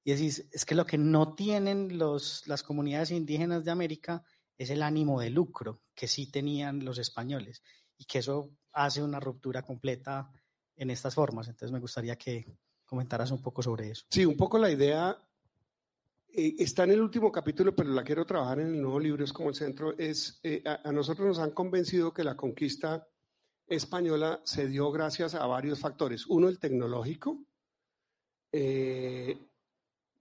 Y 0.03 0.11
decís, 0.11 0.47
es 0.51 0.65
que 0.65 0.75
lo 0.75 0.85
que 0.85 0.97
no 0.97 1.33
tienen 1.33 1.97
los, 1.97 2.47
las 2.47 2.63
comunidades 2.63 3.11
indígenas 3.11 3.65
de 3.65 3.71
América 3.71 4.23
es 4.57 4.69
el 4.69 4.83
ánimo 4.83 5.19
de 5.19 5.31
lucro 5.31 5.81
que 5.95 6.07
sí 6.07 6.29
tenían 6.29 6.85
los 6.85 6.99
españoles 6.99 7.63
y 7.97 8.05
que 8.05 8.19
eso 8.19 8.51
hace 8.73 9.03
una 9.03 9.19
ruptura 9.19 9.61
completa 9.61 10.31
en 10.75 10.89
estas 10.89 11.15
formas. 11.15 11.47
Entonces 11.47 11.71
me 11.71 11.79
gustaría 11.79 12.15
que, 12.15 12.45
comentarás 12.89 13.29
un 13.29 13.41
poco 13.41 13.61
sobre 13.61 13.91
eso. 13.91 14.05
Sí, 14.09 14.25
un 14.25 14.35
poco 14.35 14.57
la 14.57 14.71
idea 14.71 15.15
eh, 16.33 16.55
está 16.57 16.85
en 16.85 16.91
el 16.91 17.01
último 17.01 17.31
capítulo, 17.31 17.75
pero 17.75 17.91
la 17.91 18.03
quiero 18.03 18.25
trabajar 18.25 18.59
en 18.59 18.73
el 18.73 18.81
nuevo 18.81 18.99
libro, 18.99 19.23
es 19.23 19.31
como 19.31 19.49
el 19.49 19.55
centro, 19.55 19.95
es, 19.95 20.39
eh, 20.41 20.63
a, 20.65 20.91
nosotros 20.91 21.27
nos 21.27 21.39
han 21.39 21.51
convencido 21.51 22.11
que 22.11 22.23
la 22.23 22.35
conquista 22.35 23.07
española 23.67 24.41
se 24.43 24.67
dio 24.67 24.91
gracias 24.91 25.35
a 25.35 25.45
varios 25.45 25.79
factores. 25.79 26.25
Uno, 26.25 26.49
el 26.49 26.57
tecnológico, 26.57 27.43
eh, 28.51 29.37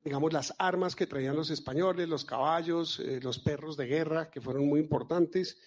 digamos, 0.04 0.30
las 0.34 0.54
armas 0.58 0.94
que 0.94 1.06
traían 1.06 1.36
los 1.36 1.48
españoles, 1.48 2.06
los 2.06 2.26
caballos, 2.26 2.98
los 2.98 3.38
perros 3.38 3.78
de 3.78 3.86
guerra, 3.86 4.30
que 4.30 4.42
fueron 4.42 4.66
muy 4.66 4.80
importantes, 4.80 5.58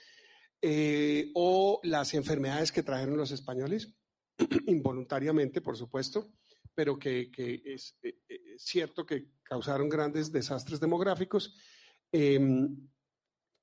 o 1.33 1.79
las 1.83 2.13
enfermedades 2.13 2.71
que 2.71 2.83
trajeron 2.83 3.17
los 3.17 3.31
españoles, 3.31 3.93
involuntariamente, 4.67 5.61
por 5.61 5.77
supuesto 5.77 6.31
pero 6.73 6.97
que, 6.97 7.31
eh, 7.37 7.77
eh, 8.03 8.15
es, 8.25 8.63
cierto 8.63 9.05
que 9.05 9.27
causaron 9.43 9.89
grandes 9.89 10.31
desastres 10.31 10.79
demográficos. 10.79 11.55
Em, 12.11 12.87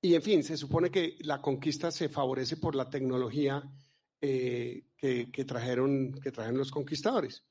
y 0.00 0.14
en 0.14 0.22
fin, 0.22 0.42
se 0.42 0.56
supone 0.56 0.90
que 0.90 1.16
la 1.20 1.40
conquista 1.40 1.90
se 1.90 2.08
favorece 2.08 2.56
por 2.56 2.74
la 2.74 2.88
tecnología 2.88 3.62
eh, 4.20 4.86
que, 4.96 5.44
trajeron, 5.44 6.12
que 6.20 6.32
trajeron 6.32 6.58
los 6.58 6.70
conquistadores. 6.70 7.44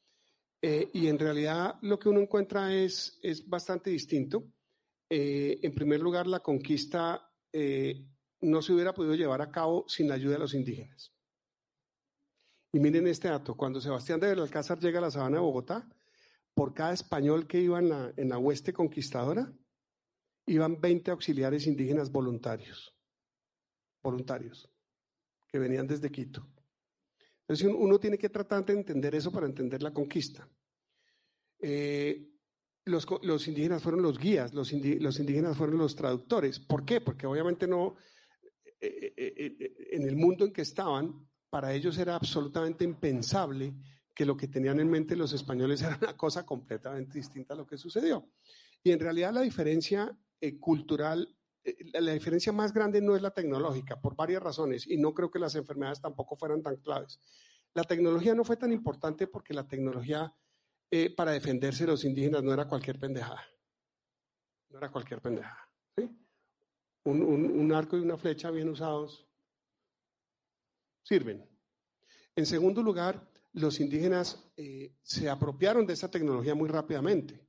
y 0.62 1.08
en 1.08 1.20
realidad 1.20 1.76
lo 1.82 2.00
que 2.00 2.10
uno 2.10 2.20
encuentra 2.20 2.74
es, 2.74 3.20
es 3.22 3.48
bastante 3.48 3.90
distinto. 3.90 4.52
en 5.10 5.74
primer 5.74 6.00
lugar, 6.00 6.28
la 6.28 6.40
conquista 6.40 7.32
no 8.42 8.62
se 8.62 8.74
hubiera 8.74 8.94
podido 8.94 9.16
llevar 9.16 9.42
a 9.42 9.52
cabo 9.52 9.86
sin 9.88 10.08
la 10.08 10.16
ayuda 10.16 10.34
de 10.34 10.40
los 10.40 10.54
indígenas. 10.54 11.14
Y 12.72 12.80
miren 12.80 13.08
este 13.08 13.30
dato, 13.30 13.56
cuando 13.56 13.82
Sebastián 13.82 14.20
de 14.20 14.28
Belalcázar 14.28 14.80
llega 14.80 15.00
a 15.00 15.04
la 15.04 15.12
sabana 15.12 15.38
de 15.38 15.44
Bogotá, 15.44 15.88
por 16.54 16.74
cada 16.74 16.94
español 16.94 17.48
que 17.48 17.62
iba 17.62 17.80
en 17.80 17.90
la, 17.90 18.14
en 18.18 18.30
la 18.30 18.38
hueste 18.38 18.74
conquistadora, 18.74 19.52
iban 20.48 20.80
20 20.80 21.12
auxiliares 21.12 21.68
indígenas 21.68 22.12
voluntarios, 22.12 22.96
voluntarios, 24.02 24.70
que 25.48 25.60
venían 25.60 25.88
desde 25.88 26.12
Quito. 26.12 26.48
Entonces 27.42 27.68
uno 27.68 28.00
tiene 28.00 28.18
que 28.18 28.30
tratar 28.30 28.66
de 28.66 28.74
entender 28.74 29.16
eso 29.16 29.32
para 29.32 29.46
entender 29.46 29.82
la 29.82 29.94
conquista. 29.94 30.50
Eh, 31.60 32.28
los, 32.86 33.08
los, 33.22 33.48
indígenas 33.48 33.82
fueron 33.82 34.02
los 34.02 34.18
guías, 34.18 34.54
los, 34.54 34.72
los, 34.72 35.20
indígenas 35.20 35.58
fueron 35.58 35.78
los 35.78 35.96
traductores. 35.96 36.60
¿Por 36.60 36.86
qué? 36.86 37.02
Porque 37.02 37.26
obviamente 37.26 37.68
no, 37.68 37.96
en 38.80 40.04
el 40.04 40.16
mundo 40.16 40.46
en 40.46 40.54
que 40.54 40.62
estaban, 40.62 41.28
para 41.50 41.74
ellos 41.74 41.98
era 41.98 42.16
absolutamente 42.16 42.84
impensable 42.84 43.74
que 44.18 44.26
lo 44.26 44.36
que 44.36 44.48
tenían 44.48 44.80
en 44.80 44.90
mente 44.90 45.16
los 45.16 45.32
españoles 45.34 45.82
era 45.84 45.98
una 46.02 46.18
cosa 46.18 46.46
completamente 46.46 47.20
distinta 47.20 47.54
a 47.54 47.58
lo 47.58 47.68
que 47.68 47.78
sucedió. 47.78 48.28
Y 48.84 48.92
en 48.92 49.00
realidad 49.00 49.32
la 49.32 49.42
diferencia 49.42 50.18
eh, 50.42 50.60
cultural, 50.60 51.38
eh, 51.64 51.76
la 52.00 52.14
diferencia 52.14 52.52
más 52.52 52.74
grande 52.74 53.00
no 53.00 53.16
es 53.16 53.22
la 53.22 53.32
tecnológica, 53.32 54.02
por 54.02 54.16
varias 54.16 54.42
razones, 54.42 54.88
y 54.88 54.98
no 54.98 55.14
creo 55.14 55.30
que 55.30 55.40
las 55.40 55.56
enfermedades 55.56 56.02
tampoco 56.02 56.36
fueran 56.36 56.64
tan 56.64 56.78
claves. 56.78 57.20
La 57.76 57.84
tecnología 57.84 58.34
no 58.34 58.44
fue 58.44 58.58
tan 58.58 58.72
importante 58.72 59.28
porque 59.28 59.54
la 59.54 59.68
tecnología 59.68 60.34
eh, 60.90 61.14
para 61.14 61.32
defenderse 61.32 61.86
de 61.86 61.92
los 61.92 62.04
indígenas 62.04 62.42
no 62.42 62.54
era 62.54 62.68
cualquier 62.68 62.98
pendejada. 62.98 63.46
No 64.70 64.80
era 64.80 64.92
cualquier 64.92 65.22
pendejada. 65.22 65.70
Un 67.10 67.74
arco 67.74 67.98
y 67.98 68.02
una 68.02 68.18
flecha 68.18 68.52
bien 68.52 68.70
usados 68.70 69.28
sirven. 71.08 71.48
En 72.36 72.46
segundo 72.46 72.84
lugar, 72.84 73.32
los 73.54 73.80
indígenas 73.80 74.44
eh, 74.58 74.94
se 75.02 75.30
apropiaron 75.30 75.88
de 75.88 75.94
esa 75.94 76.12
tecnología 76.12 76.54
muy 76.54 76.70
rápidamente. 76.70 77.48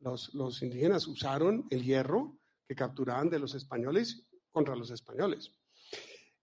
Los, 0.00 0.34
los, 0.34 0.62
indígenas 0.62 1.06
usaron 1.06 1.66
el 1.70 1.84
hierro 1.84 2.38
que 2.66 2.74
capturaban 2.74 3.28
de 3.28 3.38
los 3.38 3.54
españoles 3.54 4.26
contra 4.50 4.74
los 4.74 4.90
españoles. 4.90 5.52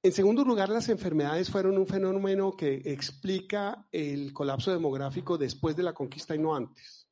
En 0.03 0.11
segundo 0.11 0.45
lugar, 0.45 0.69
las 0.69 0.89
enfermedades 0.89 1.49
fueron 1.49 1.77
un 1.77 1.87
fenómeno 1.87 2.55
que 2.55 2.75
explica 2.85 3.87
el 3.91 4.31
colapso 4.31 4.71
demográfico 4.71 5.37
después 5.37 5.75
de 5.75 5.83
la 5.83 5.93
conquista 5.93 6.35
y 6.35 6.39
no 6.39 6.55
antes. 6.55 7.09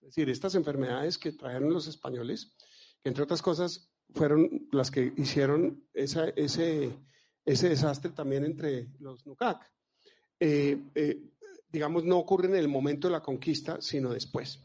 Es 0.00 0.14
decir, 0.14 0.30
estas 0.30 0.54
enfermedades 0.54 1.18
que 1.18 1.32
trajeron 1.32 1.72
los 1.72 1.88
españoles, 1.88 2.56
entre 3.04 3.24
otras 3.24 3.42
cosas 3.42 3.89
fueron 4.14 4.68
las 4.72 4.90
que 4.90 5.12
hicieron 5.16 5.84
ese, 5.92 6.32
ese 7.44 7.68
desastre 7.68 8.12
también 8.12 8.44
entre 8.44 8.88
los 8.98 9.26
Nukak. 9.26 9.70
Eh, 10.38 10.78
eh, 10.94 11.30
digamos, 11.70 12.04
no 12.04 12.18
ocurre 12.18 12.48
en 12.48 12.56
el 12.56 12.68
momento 12.68 13.08
de 13.08 13.12
la 13.12 13.22
conquista, 13.22 13.80
sino 13.80 14.12
después. 14.12 14.62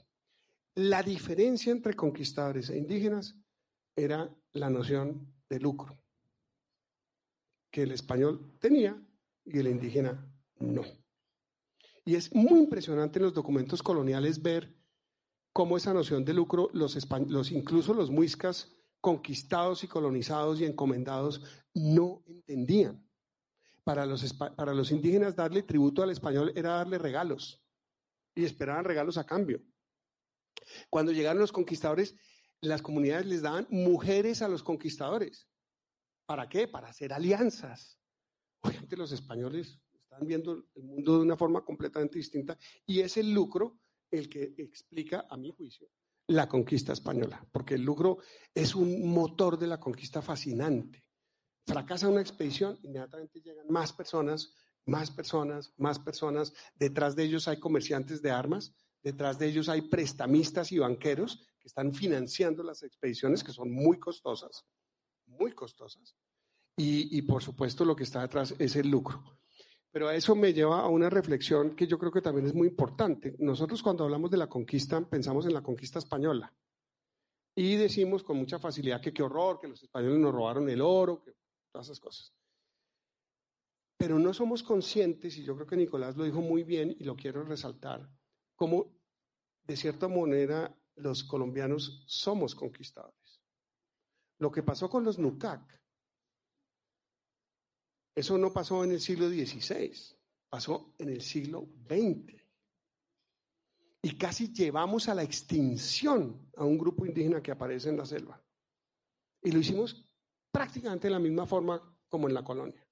La 0.75 1.03
diferencia 1.03 1.71
entre 1.71 1.93
conquistadores 1.93 2.69
e 2.69 2.77
indígenas 2.77 3.35
era 3.95 4.29
la 4.53 4.69
noción 4.69 5.33
de 5.49 5.59
lucro, 5.59 5.97
que 7.71 7.83
el 7.83 7.91
español 7.91 8.57
tenía 8.59 9.01
y 9.45 9.59
el 9.59 9.67
indígena 9.67 10.31
no. 10.59 10.83
Y 12.03 12.15
es 12.15 12.33
muy 12.33 12.59
impresionante 12.59 13.19
en 13.19 13.25
los 13.25 13.33
documentos 13.33 13.81
coloniales 13.81 14.41
ver 14.41 14.75
cómo 15.53 15.77
esa 15.77 15.93
noción 15.93 16.25
de 16.25 16.33
lucro, 16.33 16.69
los, 16.73 16.97
los 17.27 17.51
incluso 17.51 17.93
los 17.93 18.11
muiscas 18.11 18.74
conquistados 19.05 19.83
y 19.83 19.87
colonizados 19.87 20.59
y 20.59 20.65
encomendados 20.65 21.39
no 21.75 22.23
entendían. 22.25 23.07
Para 23.83 24.03
los, 24.03 24.33
para 24.33 24.73
los 24.73 24.89
indígenas 24.89 25.35
darle 25.35 25.61
tributo 25.61 26.01
al 26.01 26.09
español 26.09 26.51
era 26.55 26.77
darle 26.77 26.97
regalos 26.97 27.63
y 28.33 28.45
esperaban 28.45 28.83
regalos 28.83 29.19
a 29.19 29.23
cambio. 29.27 29.61
Cuando 30.89 31.11
llegaron 31.11 31.39
los 31.39 31.51
conquistadores, 31.51 32.15
las 32.61 32.81
comunidades 32.81 33.27
les 33.27 33.43
daban 33.43 33.67
mujeres 33.69 34.41
a 34.41 34.47
los 34.47 34.63
conquistadores. 34.63 35.47
¿Para 36.25 36.49
qué? 36.49 36.67
Para 36.67 36.87
hacer 36.87 37.13
alianzas. 37.13 37.99
Obviamente 38.61 38.97
los 38.97 39.11
españoles 39.11 39.79
están 39.93 40.25
viendo 40.25 40.65
el 40.73 40.83
mundo 40.83 41.17
de 41.17 41.25
una 41.25 41.37
forma 41.37 41.63
completamente 41.63 42.17
distinta 42.17 42.57
y 42.87 43.01
es 43.01 43.17
el 43.17 43.31
lucro 43.31 43.77
el 44.09 44.27
que 44.29 44.55
explica, 44.57 45.27
a 45.29 45.37
mi 45.37 45.51
juicio, 45.51 45.91
la 46.27 46.47
conquista 46.47 46.93
española, 46.93 47.45
porque 47.51 47.75
el 47.75 47.83
lucro 47.83 48.17
es 48.53 48.75
un 48.75 49.07
motor 49.07 49.57
de 49.57 49.67
la 49.67 49.79
conquista 49.79 50.21
fascinante. 50.21 51.03
Fracasa 51.65 52.07
una 52.07 52.21
expedición, 52.21 52.79
inmediatamente 52.83 53.41
llegan 53.41 53.67
más 53.69 53.93
personas, 53.93 54.53
más 54.85 55.11
personas, 55.11 55.73
más 55.77 55.99
personas. 55.99 56.53
Detrás 56.75 57.15
de 57.15 57.23
ellos 57.23 57.47
hay 57.47 57.59
comerciantes 57.59 58.21
de 58.21 58.31
armas, 58.31 58.75
detrás 59.03 59.37
de 59.39 59.47
ellos 59.47 59.69
hay 59.69 59.81
prestamistas 59.81 60.71
y 60.71 60.79
banqueros 60.79 61.47
que 61.59 61.67
están 61.67 61.93
financiando 61.93 62.63
las 62.63 62.83
expediciones 62.83 63.43
que 63.43 63.51
son 63.51 63.71
muy 63.71 63.99
costosas, 63.99 64.65
muy 65.25 65.51
costosas. 65.53 66.15
Y, 66.77 67.17
y 67.17 67.21
por 67.21 67.41
supuesto 67.41 67.85
lo 67.85 67.95
que 67.95 68.03
está 68.03 68.21
detrás 68.21 68.53
es 68.59 68.75
el 68.75 68.89
lucro. 68.89 69.23
Pero 69.95 70.09
a 70.09 70.13
eso 70.13 70.35
me 70.35 70.51
lleva 70.51 70.81
a 70.81 70.89
una 70.89 71.09
reflexión 71.09 71.73
que 71.73 71.87
yo 71.87 71.97
creo 71.97 72.11
que 72.11 72.21
también 72.21 72.45
es 72.45 72.53
muy 72.53 72.67
importante. 72.67 73.33
Nosotros 73.39 73.81
cuando 73.81 74.03
hablamos 74.03 74.29
de 74.29 74.35
la 74.35 74.47
conquista 74.47 74.99
pensamos 74.99 75.45
en 75.45 75.53
la 75.53 75.63
conquista 75.63 75.99
española 75.99 76.53
y 77.55 77.77
decimos 77.77 78.21
con 78.21 78.35
mucha 78.35 78.59
facilidad 78.59 78.99
que 78.99 79.13
qué 79.13 79.23
horror, 79.23 79.57
que 79.57 79.69
los 79.69 79.81
españoles 79.81 80.19
nos 80.19 80.33
robaron 80.33 80.67
el 80.69 80.81
oro, 80.81 81.23
que 81.23 81.31
todas 81.71 81.87
esas 81.87 82.01
cosas. 82.01 82.33
Pero 83.95 84.19
no 84.19 84.33
somos 84.33 84.63
conscientes, 84.63 85.37
y 85.37 85.45
yo 85.45 85.55
creo 85.55 85.65
que 85.65 85.77
Nicolás 85.77 86.17
lo 86.17 86.25
dijo 86.25 86.41
muy 86.41 86.63
bien 86.63 86.93
y 86.99 87.05
lo 87.05 87.15
quiero 87.15 87.45
resaltar, 87.45 88.05
como 88.57 88.91
de 89.63 89.77
cierta 89.77 90.09
manera 90.09 90.77
los 90.97 91.23
colombianos 91.23 92.03
somos 92.05 92.53
conquistadores. 92.53 93.41
Lo 94.39 94.51
que 94.51 94.61
pasó 94.61 94.89
con 94.89 95.05
los 95.05 95.17
NUCAC 95.19 95.84
eso 98.15 98.37
no 98.37 98.53
pasó 98.53 98.83
en 98.85 98.91
el 98.91 99.01
siglo 99.01 99.27
XVI, 99.27 99.91
pasó 100.49 100.95
en 100.97 101.09
el 101.09 101.21
siglo 101.21 101.67
XX. 101.89 102.41
Y 104.01 104.17
casi 104.17 104.53
llevamos 104.53 105.09
a 105.09 105.15
la 105.15 105.23
extinción 105.23 106.49
a 106.55 106.63
un 106.63 106.77
grupo 106.77 107.05
indígena 107.05 107.43
que 107.43 107.51
aparece 107.51 107.89
en 107.89 107.97
la 107.97 108.05
selva. 108.05 108.41
Y 109.43 109.51
lo 109.51 109.59
hicimos 109.59 110.07
prácticamente 110.51 111.07
de 111.07 111.13
la 111.13 111.19
misma 111.19 111.45
forma 111.45 111.81
como 112.07 112.29
en 112.29 112.33
la 112.33 112.43
colonia. 112.43 112.87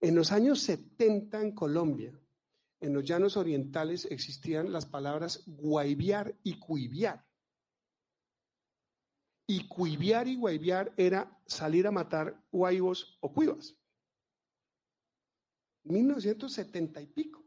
En 0.00 0.14
los 0.14 0.32
años 0.32 0.60
70 0.60 1.40
en 1.40 1.52
Colombia, 1.52 2.20
en 2.80 2.92
los 2.92 3.04
llanos 3.04 3.36
orientales 3.36 4.04
existían 4.10 4.72
las 4.72 4.84
palabras 4.84 5.44
guaybiar 5.46 6.36
y 6.42 6.58
cuiviar. 6.58 7.24
Y 9.46 9.68
cuiviar 9.68 10.28
y 10.28 10.36
guaybiar 10.36 10.92
era 10.96 11.40
salir 11.46 11.86
a 11.86 11.92
matar 11.92 12.44
guaybos 12.50 13.16
o 13.20 13.32
cuivas. 13.32 13.76
1970 15.84 17.00
y 17.00 17.06
pico. 17.06 17.42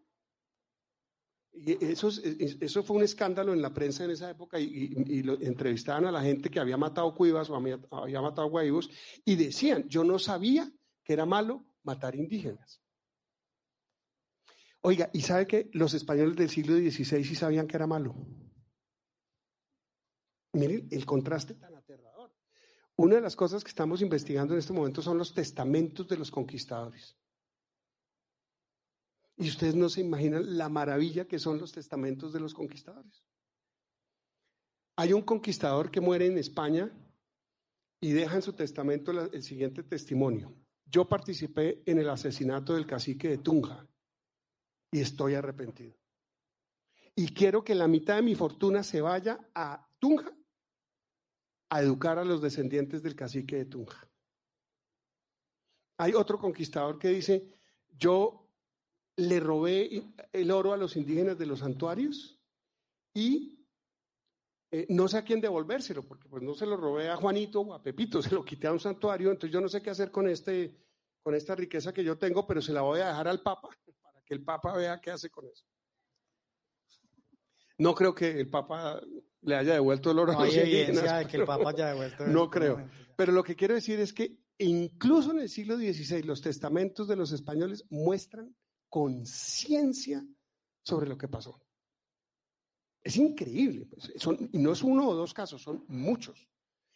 Y 1.57 1.85
eso, 1.85 2.83
fue 2.83 2.97
un 2.97 3.03
escándalo 3.03 3.53
en 3.53 3.61
la 3.61 3.73
prensa 3.73 4.03
en 4.03 4.11
esa 4.11 4.29
época 4.29 4.59
y, 4.59 4.93
entrevistaban 5.41 6.05
a 6.05 6.11
la 6.11 6.21
gente 6.21 6.49
que 6.49 6.59
había 6.59 6.75
matado 6.75 7.15
cuivas 7.15 7.49
o 7.49 7.55
había, 7.55 7.77
matado 8.21 8.49
guaybos 8.49 8.89
y 9.23 9.35
decían, 9.35 9.87
yo 9.87 10.03
no 10.03 10.19
sabía 10.19 10.69
que 11.01 11.13
era 11.13 11.25
malo 11.25 11.65
matar 11.83 12.15
indígenas. 12.15 12.81
Oiga, 14.81 15.09
¿y 15.13 15.21
sabe 15.21 15.47
que 15.47 15.69
los 15.71 15.93
españoles 15.93 16.35
del 16.35 16.49
siglo 16.49 16.75
XVI 16.75 17.23
sí 17.23 17.35
sabían 17.35 17.67
que 17.67 17.77
era 17.77 17.87
malo? 17.87 18.15
Miren 20.53 20.89
el 20.91 21.05
contraste 21.05 21.55
tan 21.55 21.73
aterrador. 21.73 22.33
Una 22.97 23.15
de 23.15 23.21
las 23.21 23.35
cosas 23.35 23.63
que 23.63 23.69
estamos 23.69 24.01
investigando 24.01 24.53
en 24.53 24.59
este 24.59 24.73
momento 24.73 25.01
son 25.01 25.17
los 25.17 25.33
testamentos 25.33 26.07
de 26.07 26.17
los 26.17 26.29
conquistadores. 26.31 27.17
Y 29.37 29.49
ustedes 29.49 29.75
no 29.75 29.89
se 29.89 30.01
imaginan 30.01 30.57
la 30.57 30.69
maravilla 30.69 31.25
que 31.25 31.39
son 31.39 31.59
los 31.59 31.71
testamentos 31.71 32.31
de 32.31 32.39
los 32.39 32.53
conquistadores. 32.53 33.25
Hay 34.97 35.11
un 35.11 35.23
conquistador 35.23 35.91
que 35.91 35.99
muere 35.99 36.27
en 36.27 36.37
España 36.37 36.89
y 37.99 38.11
deja 38.13 38.35
en 38.35 38.41
su 38.41 38.53
testamento 38.53 39.11
el 39.11 39.43
siguiente 39.43 39.83
testimonio. 39.83 40.55
Yo 40.85 41.05
participé 41.09 41.83
en 41.85 41.99
el 41.99 42.09
asesinato 42.09 42.73
del 42.73 42.85
cacique 42.85 43.27
de 43.27 43.37
Tunja 43.39 43.85
y 44.91 45.01
estoy 45.01 45.33
arrepentido. 45.33 45.97
Y 47.15 47.33
quiero 47.33 47.63
que 47.63 47.75
la 47.75 47.87
mitad 47.87 48.15
de 48.17 48.21
mi 48.21 48.35
fortuna 48.35 48.83
se 48.83 49.01
vaya 49.01 49.39
a 49.53 49.85
Tunja 49.99 50.31
a 51.69 51.81
educar 51.81 52.19
a 52.19 52.25
los 52.25 52.41
descendientes 52.41 53.01
del 53.01 53.15
cacique 53.15 53.57
de 53.57 53.65
Tunja. 53.65 54.07
Hay 55.97 56.13
otro 56.13 56.37
conquistador 56.37 56.99
que 56.99 57.09
dice, 57.09 57.59
yo 57.89 58.44
le 59.17 59.39
robé 59.39 60.03
el 60.33 60.51
oro 60.51 60.73
a 60.73 60.77
los 60.77 60.95
indígenas 60.95 61.37
de 61.37 61.45
los 61.45 61.59
santuarios 61.59 62.39
y 63.13 63.65
eh, 64.71 64.87
no 64.89 65.07
sé 65.07 65.17
a 65.17 65.23
quién 65.23 65.39
devolvérselo, 65.39 66.03
porque 66.03 66.27
pues 66.27 66.43
no 66.43 66.53
se 66.53 66.65
lo 66.65 66.75
robé 66.75 67.09
a 67.09 67.15
Juanito 67.15 67.61
o 67.61 67.73
a 67.73 67.81
Pepito, 67.81 68.21
se 68.21 68.35
lo 68.35 68.43
quité 68.43 68.67
a 68.67 68.73
un 68.73 68.79
santuario, 68.79 69.31
entonces 69.31 69.53
yo 69.53 69.61
no 69.61 69.69
sé 69.69 69.81
qué 69.81 69.89
hacer 69.89 70.11
con, 70.11 70.27
este, 70.27 70.75
con 71.23 71.33
esta 71.33 71.55
riqueza 71.55 71.93
que 71.93 72.03
yo 72.03 72.17
tengo, 72.17 72.45
pero 72.45 72.61
se 72.61 72.73
la 72.73 72.81
voy 72.81 72.99
a 72.99 73.07
dejar 73.07 73.27
al 73.27 73.41
Papa 73.41 73.69
para 74.01 74.21
que 74.23 74.33
el 74.33 74.43
Papa 74.43 74.75
vea 74.75 74.99
qué 74.99 75.11
hace 75.11 75.29
con 75.29 75.45
eso. 75.47 75.65
No 77.77 77.93
creo 77.93 78.15
que 78.15 78.39
el 78.39 78.49
Papa 78.49 79.01
le 79.41 79.55
haya 79.55 79.73
devuelto 79.73 80.11
el 80.11 80.19
oro 80.19 80.31
a 80.31 80.45
los 80.45 80.55
indígenas. 80.55 81.27
que 81.27 81.37
el 81.37 81.45
Papa 81.45 81.69
haya 81.69 81.87
devuelto 81.87 82.25
no 82.27 82.49
creo. 82.49 82.89
Pero 83.15 83.31
lo 83.31 83.43
que 83.43 83.55
quiero 83.55 83.75
decir 83.75 83.99
es 83.99 84.13
que 84.13 84.39
incluso 84.57 85.31
en 85.31 85.39
el 85.39 85.49
siglo 85.49 85.77
XVI 85.77 86.23
los 86.23 86.41
testamentos 86.41 87.07
de 87.07 87.15
los 87.15 87.31
españoles 87.31 87.85
muestran 87.89 88.55
conciencia 88.95 90.25
sobre 90.81 91.09
lo 91.09 91.17
que 91.17 91.27
pasó. 91.27 91.61
Es 93.03 93.17
increíble, 93.17 93.87
pues, 93.87 94.09
y 94.53 94.57
no 94.57 94.71
es 94.71 94.81
uno 94.83 95.09
o 95.09 95.13
dos 95.13 95.33
casos, 95.33 95.61
son 95.61 95.83
muchos. 95.89 96.47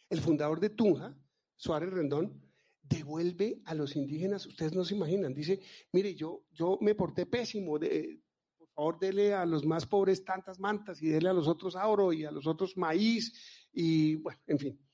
El 0.08 0.22
fundador 0.22 0.60
de 0.60 0.70
Tunja, 0.70 1.14
Suárez 1.56 1.92
Rendón, 1.92 2.42
devuelve 2.80 3.60
a 3.66 3.74
los 3.74 3.96
indígenas, 3.96 4.46
ustedes 4.46 4.72
no 4.72 4.82
se 4.82 4.94
imaginan, 4.94 5.34
dice, 5.34 5.60
mire, 5.92 6.14
yo, 6.14 6.46
yo 6.52 6.78
me 6.80 6.94
porté 6.94 7.26
pésimo, 7.26 7.78
de, 7.78 8.18
por 8.56 8.68
favor 8.70 8.98
dele 8.98 9.34
a 9.34 9.44
los 9.44 9.66
más 9.66 9.84
pobres 9.84 10.24
tantas 10.24 10.58
mantas 10.58 11.02
y 11.02 11.08
dele 11.08 11.28
a 11.28 11.34
los 11.34 11.48
otros 11.48 11.74
oro 11.74 12.14
y 12.14 12.24
a 12.24 12.30
los 12.30 12.46
otros 12.46 12.78
maíz 12.78 13.68
y 13.74 14.14
bueno, 14.14 14.40
en 14.46 14.58
fin. 14.58 14.88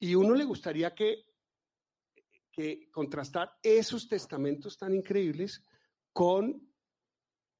Y 0.00 0.16
uno 0.16 0.34
le 0.34 0.42
gustaría 0.42 0.92
que, 0.92 1.24
que 2.50 2.90
contrastar 2.90 3.52
esos 3.62 4.08
testamentos 4.08 4.76
tan 4.76 4.92
increíbles 4.92 5.64
con 6.12 6.70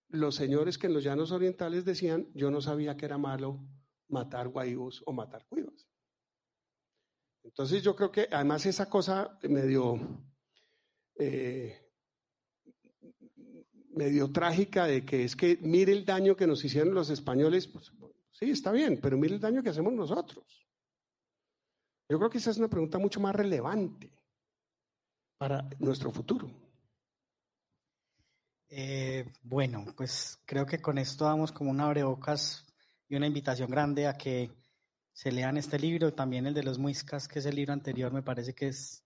los 0.08 0.34
señores 0.34 0.78
que 0.78 0.86
en 0.86 0.94
los 0.94 1.04
llanos 1.04 1.30
orientales 1.32 1.84
decían, 1.84 2.28
yo 2.34 2.50
no 2.50 2.60
sabía 2.60 2.96
que 2.96 3.06
era 3.06 3.18
malo 3.18 3.60
matar 4.08 4.48
guayos 4.48 5.02
o 5.06 5.12
matar 5.12 5.46
cuivas. 5.46 5.88
Entonces 7.42 7.82
yo 7.82 7.96
creo 7.96 8.10
que 8.10 8.28
además 8.30 8.66
esa 8.66 8.88
cosa 8.88 9.38
medio, 9.42 9.98
eh, 11.16 11.90
medio 13.90 14.30
trágica 14.30 14.86
de 14.86 15.04
que 15.04 15.24
es 15.24 15.36
que 15.36 15.58
mire 15.62 15.92
el 15.92 16.04
daño 16.04 16.36
que 16.36 16.46
nos 16.46 16.64
hicieron 16.64 16.94
los 16.94 17.08
españoles, 17.10 17.66
pues, 17.66 17.92
sí, 18.32 18.50
está 18.50 18.72
bien, 18.72 18.98
pero 19.00 19.16
mire 19.16 19.34
el 19.34 19.40
daño 19.40 19.62
que 19.62 19.70
hacemos 19.70 19.92
nosotros. 19.92 20.66
Yo 22.08 22.18
creo 22.18 22.28
que 22.30 22.38
esa 22.38 22.50
es 22.50 22.58
una 22.58 22.68
pregunta 22.68 22.98
mucho 22.98 23.20
más 23.20 23.34
relevante 23.34 24.10
para 25.38 25.68
nuestro 25.78 26.10
futuro. 26.10 26.50
Eh, 28.72 29.26
bueno, 29.42 29.84
pues 29.96 30.38
creo 30.46 30.64
que 30.64 30.80
con 30.80 30.96
esto 30.96 31.24
damos 31.24 31.50
como 31.50 31.72
un 31.72 31.80
abrebocas 31.80 32.64
y 33.08 33.16
una 33.16 33.26
invitación 33.26 33.68
grande 33.68 34.06
a 34.06 34.16
que 34.16 34.52
se 35.12 35.32
lean 35.32 35.56
este 35.56 35.76
libro, 35.76 36.14
también 36.14 36.46
el 36.46 36.54
de 36.54 36.62
los 36.62 36.78
Muiscas, 36.78 37.26
que 37.26 37.40
es 37.40 37.46
el 37.46 37.56
libro 37.56 37.72
anterior, 37.72 38.12
me 38.12 38.22
parece 38.22 38.54
que 38.54 38.68
es 38.68 39.04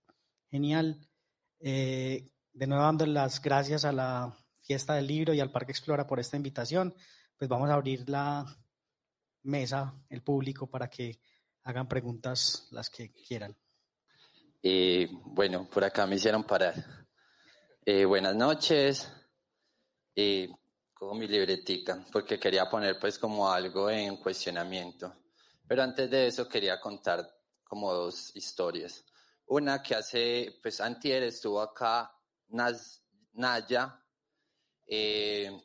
genial. 0.51 1.09
Eh, 1.59 2.29
de 2.53 2.67
nuevo 2.67 2.83
dando 2.83 3.07
las 3.07 3.41
gracias 3.41 3.85
a 3.85 3.91
la 3.91 4.37
fiesta 4.61 4.93
del 4.93 5.07
libro 5.07 5.33
y 5.33 5.39
al 5.39 5.51
Parque 5.51 5.71
Explora 5.71 6.05
por 6.05 6.19
esta 6.19 6.37
invitación, 6.37 6.93
pues 7.35 7.49
vamos 7.49 7.69
a 7.71 7.73
abrir 7.73 8.07
la 8.07 8.45
mesa, 9.41 9.95
el 10.09 10.21
público, 10.21 10.69
para 10.69 10.89
que 10.91 11.19
hagan 11.63 11.87
preguntas 11.87 12.67
las 12.69 12.91
que 12.91 13.11
quieran. 13.11 13.57
Eh, 14.61 15.09
bueno, 15.25 15.67
por 15.67 15.83
acá 15.83 16.05
me 16.05 16.15
hicieron 16.17 16.43
parar. 16.43 16.75
buenas 17.83 18.35
noches 18.35 19.24
y 20.15 20.49
cojo 20.93 21.13
mi 21.13 21.27
libretica 21.27 22.03
porque 22.11 22.39
quería 22.39 22.69
poner 22.69 22.97
pues 22.97 23.19
como 23.19 23.51
algo 23.51 23.89
en 23.89 24.17
cuestionamiento. 24.17 25.13
Pero 25.67 25.83
antes 25.83 26.09
de 26.09 26.27
eso 26.27 26.47
quería 26.47 26.79
contar 26.79 27.29
como 27.63 27.93
dos 27.93 28.35
historias. 28.35 29.03
Una 29.47 29.83
que 29.83 29.95
hace, 29.95 30.59
pues 30.61 30.79
antier 30.79 31.23
estuvo 31.23 31.61
acá 31.61 32.11
Naya 33.33 34.01
eh, 34.87 35.61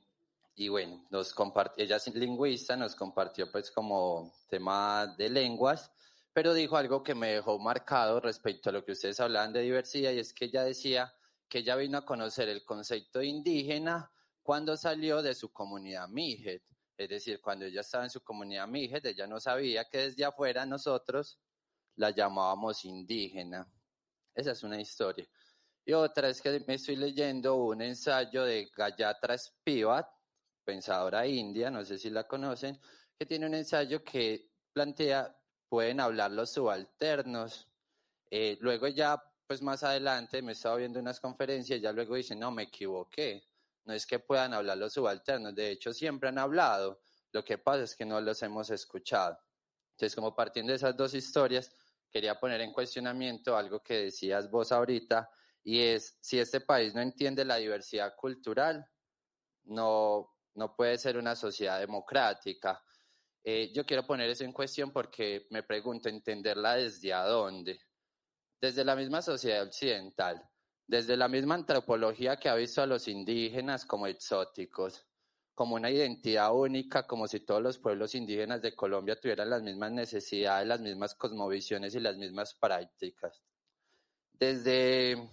y 0.54 0.68
bueno, 0.68 1.06
nos 1.10 1.32
compartió, 1.32 1.84
ella 1.84 1.96
es 1.96 2.14
lingüista, 2.14 2.76
nos 2.76 2.94
compartió 2.94 3.50
pues 3.50 3.70
como 3.70 4.32
tema 4.48 5.14
de 5.16 5.30
lenguas, 5.30 5.90
pero 6.32 6.52
dijo 6.52 6.76
algo 6.76 7.02
que 7.02 7.14
me 7.14 7.34
dejó 7.34 7.58
marcado 7.58 8.20
respecto 8.20 8.70
a 8.70 8.72
lo 8.72 8.84
que 8.84 8.92
ustedes 8.92 9.20
hablaban 9.20 9.52
de 9.52 9.62
diversidad 9.62 10.12
y 10.12 10.18
es 10.18 10.32
que 10.32 10.46
ella 10.46 10.64
decía 10.64 11.14
que 11.48 11.58
ella 11.58 11.76
vino 11.76 11.98
a 11.98 12.04
conocer 12.04 12.48
el 12.48 12.64
concepto 12.64 13.22
indígena 13.22 14.10
cuando 14.50 14.76
salió 14.76 15.22
de 15.22 15.32
su 15.32 15.52
comunidad 15.52 16.08
Mijet. 16.08 16.64
Es 16.96 17.08
decir, 17.08 17.40
cuando 17.40 17.66
ella 17.66 17.82
estaba 17.82 18.02
en 18.02 18.10
su 18.10 18.20
comunidad 18.20 18.66
Mijet, 18.66 19.06
ella 19.06 19.24
no 19.28 19.38
sabía 19.38 19.84
que 19.84 19.98
desde 19.98 20.24
afuera 20.24 20.66
nosotros 20.66 21.38
la 21.94 22.10
llamábamos 22.10 22.84
indígena. 22.84 23.72
Esa 24.34 24.50
es 24.50 24.64
una 24.64 24.80
historia. 24.80 25.24
Y 25.84 25.92
otra 25.92 26.30
es 26.30 26.42
que 26.42 26.64
me 26.66 26.74
estoy 26.74 26.96
leyendo 26.96 27.54
un 27.62 27.80
ensayo 27.80 28.42
de 28.42 28.68
Gayatra 28.76 29.38
Spivak, 29.38 30.08
pensadora 30.64 31.24
india, 31.28 31.70
no 31.70 31.84
sé 31.84 31.96
si 31.96 32.10
la 32.10 32.26
conocen, 32.26 32.76
que 33.16 33.26
tiene 33.26 33.46
un 33.46 33.54
ensayo 33.54 34.02
que 34.02 34.50
plantea, 34.72 35.32
pueden 35.68 36.00
hablar 36.00 36.32
los 36.32 36.50
subalternos. 36.50 37.68
Eh, 38.28 38.58
luego 38.60 38.88
ya, 38.88 39.22
pues 39.46 39.62
más 39.62 39.84
adelante, 39.84 40.42
me 40.42 40.52
estaba 40.52 40.74
viendo 40.74 40.98
unas 40.98 41.20
conferencias, 41.20 41.80
ya 41.80 41.92
luego 41.92 42.16
dice, 42.16 42.34
no, 42.34 42.50
me 42.50 42.64
equivoqué. 42.64 43.49
No 43.84 43.94
es 43.94 44.06
que 44.06 44.18
puedan 44.18 44.54
hablar 44.54 44.78
los 44.78 44.92
subalternos, 44.92 45.54
de 45.54 45.70
hecho 45.70 45.92
siempre 45.92 46.28
han 46.28 46.38
hablado. 46.38 47.00
Lo 47.32 47.44
que 47.44 47.58
pasa 47.58 47.84
es 47.84 47.96
que 47.96 48.04
no 48.04 48.20
los 48.20 48.42
hemos 48.42 48.70
escuchado. 48.70 49.38
Entonces, 49.92 50.14
como 50.14 50.34
partiendo 50.34 50.72
de 50.72 50.76
esas 50.76 50.96
dos 50.96 51.14
historias, 51.14 51.72
quería 52.10 52.38
poner 52.38 52.60
en 52.60 52.72
cuestionamiento 52.72 53.56
algo 53.56 53.82
que 53.82 54.04
decías 54.04 54.50
vos 54.50 54.72
ahorita, 54.72 55.30
y 55.62 55.80
es, 55.80 56.18
si 56.20 56.38
este 56.38 56.60
país 56.60 56.94
no 56.94 57.00
entiende 57.00 57.44
la 57.44 57.56
diversidad 57.56 58.14
cultural, 58.16 58.84
no, 59.64 60.34
no 60.54 60.74
puede 60.74 60.98
ser 60.98 61.16
una 61.16 61.36
sociedad 61.36 61.78
democrática. 61.78 62.82
Eh, 63.44 63.72
yo 63.74 63.84
quiero 63.84 64.06
poner 64.06 64.28
eso 64.30 64.44
en 64.44 64.52
cuestión 64.52 64.90
porque 64.92 65.46
me 65.50 65.62
pregunto, 65.62 66.08
¿entenderla 66.08 66.76
desde 66.76 67.12
a 67.12 67.24
dónde? 67.24 67.80
Desde 68.60 68.84
la 68.84 68.96
misma 68.96 69.22
sociedad 69.22 69.62
occidental, 69.62 70.42
desde 70.90 71.16
la 71.16 71.28
misma 71.28 71.54
antropología 71.54 72.36
que 72.36 72.48
ha 72.48 72.56
visto 72.56 72.82
a 72.82 72.86
los 72.86 73.06
indígenas 73.06 73.86
como 73.86 74.08
exóticos, 74.08 75.06
como 75.54 75.76
una 75.76 75.88
identidad 75.88 76.52
única, 76.52 77.06
como 77.06 77.28
si 77.28 77.38
todos 77.38 77.62
los 77.62 77.78
pueblos 77.78 78.16
indígenas 78.16 78.60
de 78.60 78.74
Colombia 78.74 79.14
tuvieran 79.14 79.50
las 79.50 79.62
mismas 79.62 79.92
necesidades, 79.92 80.66
las 80.66 80.80
mismas 80.80 81.14
cosmovisiones 81.14 81.94
y 81.94 82.00
las 82.00 82.16
mismas 82.16 82.54
prácticas. 82.54 83.40
Desde 84.32 85.30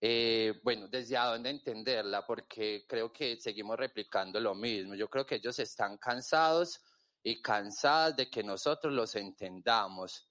eh, 0.00 0.54
bueno, 0.64 0.88
desde 0.88 1.16
a 1.16 1.26
dónde 1.26 1.50
entenderla, 1.50 2.26
porque 2.26 2.86
creo 2.88 3.12
que 3.12 3.36
seguimos 3.36 3.76
replicando 3.76 4.40
lo 4.40 4.56
mismo. 4.56 4.96
Yo 4.96 5.08
creo 5.08 5.24
que 5.24 5.36
ellos 5.36 5.60
están 5.60 5.96
cansados 5.96 6.80
y 7.22 7.40
cansadas 7.40 8.16
de 8.16 8.28
que 8.28 8.42
nosotros 8.42 8.92
los 8.92 9.14
entendamos. 9.14 10.28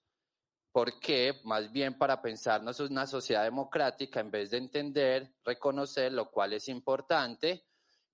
Porque 0.76 1.40
Más 1.46 1.72
bien 1.72 1.98
para 1.98 2.22
pensarnos 2.22 2.82
una 2.82 3.08
sociedad 3.08 3.46
democrática, 3.46 4.20
en 4.20 4.30
vez 4.30 4.52
de 4.52 4.58
entender, 4.58 5.34
reconocer, 5.46 6.12
lo 6.12 6.30
cual 6.30 6.52
es 6.52 6.68
importante, 6.68 7.66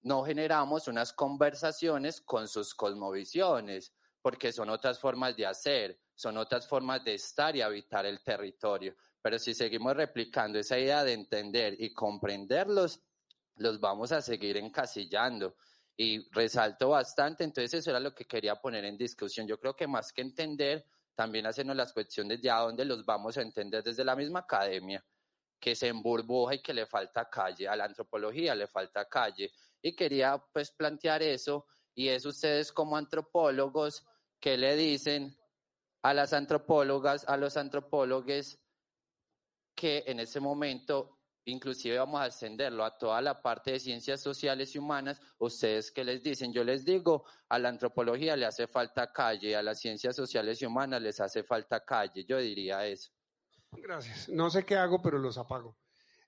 no 0.03 0.23
generamos 0.23 0.87
unas 0.87 1.11
conversaciones 1.11 2.21
con 2.21 2.47
sus 2.47 2.75
cosmovisiones, 2.75 3.95
porque 4.21 4.51
son 4.51 4.69
otras 4.69 4.99
formas 4.99 5.35
de 5.35 5.47
hacer, 5.47 5.99
son 6.13 6.37
otras 6.37 6.67
formas 6.67 7.03
de 7.03 7.15
estar 7.15 7.55
y 7.55 7.63
habitar 7.63 8.05
el 8.05 8.21
territorio. 8.21 8.95
Pero 9.23 9.39
si 9.39 9.55
seguimos 9.55 9.95
replicando 9.95 10.59
esa 10.59 10.77
idea 10.77 11.03
de 11.03 11.13
entender 11.13 11.75
y 11.79 11.91
comprenderlos, 11.91 13.01
los 13.55 13.79
vamos 13.79 14.11
a 14.11 14.21
seguir 14.21 14.57
encasillando. 14.57 15.55
Y 15.97 16.29
resalto 16.29 16.89
bastante, 16.89 17.43
entonces 17.43 17.73
eso 17.73 17.89
era 17.89 17.99
lo 17.99 18.13
que 18.13 18.25
quería 18.25 18.61
poner 18.61 18.85
en 18.85 18.97
discusión. 18.97 19.47
Yo 19.47 19.59
creo 19.59 19.75
que 19.75 19.87
más 19.87 20.13
que 20.13 20.21
entender, 20.21 20.85
también 21.15 21.45
hacernos 21.45 21.75
las 21.75 21.93
cuestiones 21.93 22.41
de 22.41 22.49
a 22.49 22.59
dónde 22.59 22.85
los 22.85 23.05
vamos 23.05 23.37
a 23.37 23.41
entender 23.41 23.83
desde 23.83 24.03
la 24.03 24.15
misma 24.15 24.39
academia, 24.39 25.03
que 25.59 25.75
se 25.75 25.87
emburbuja 25.87 26.55
y 26.55 26.61
que 26.61 26.73
le 26.73 26.85
falta 26.85 27.29
calle, 27.29 27.67
a 27.67 27.75
la 27.75 27.85
antropología 27.85 28.55
le 28.55 28.67
falta 28.67 29.05
calle. 29.05 29.51
Y 29.81 29.95
quería 29.95 30.43
pues 30.51 30.71
plantear 30.71 31.21
eso, 31.21 31.65
y 31.93 32.07
es 32.07 32.25
ustedes 32.25 32.71
como 32.71 32.97
antropólogos, 32.97 34.05
que 34.39 34.57
le 34.57 34.75
dicen 34.75 35.37
a 36.01 36.13
las 36.13 36.33
antropólogas, 36.33 37.25
a 37.27 37.37
los 37.37 37.57
antropólogos, 37.57 38.59
que 39.75 40.03
en 40.07 40.19
ese 40.19 40.39
momento 40.39 41.20
inclusive 41.45 41.97
vamos 41.97 42.21
a 42.21 42.27
extenderlo 42.27 42.83
a 42.83 42.97
toda 42.97 43.21
la 43.21 43.41
parte 43.41 43.71
de 43.71 43.79
ciencias 43.79 44.21
sociales 44.21 44.75
y 44.75 44.79
humanas, 44.79 45.19
ustedes 45.39 45.91
que 45.91 46.03
les 46.03 46.21
dicen, 46.21 46.53
yo 46.53 46.63
les 46.63 46.85
digo, 46.85 47.25
a 47.49 47.57
la 47.59 47.69
antropología 47.69 48.35
le 48.35 48.45
hace 48.45 48.67
falta 48.67 49.11
calle, 49.11 49.55
a 49.55 49.63
las 49.63 49.79
ciencias 49.79 50.15
sociales 50.15 50.61
y 50.61 50.65
humanas 50.65 51.01
les 51.01 51.19
hace 51.19 51.43
falta 51.43 51.83
calle, 51.83 52.25
yo 52.25 52.37
diría 52.37 52.85
eso. 52.85 53.11
Gracias. 53.71 54.29
No 54.29 54.49
sé 54.49 54.65
qué 54.65 54.75
hago, 54.75 55.01
pero 55.01 55.17
los 55.17 55.37
apago. 55.37 55.77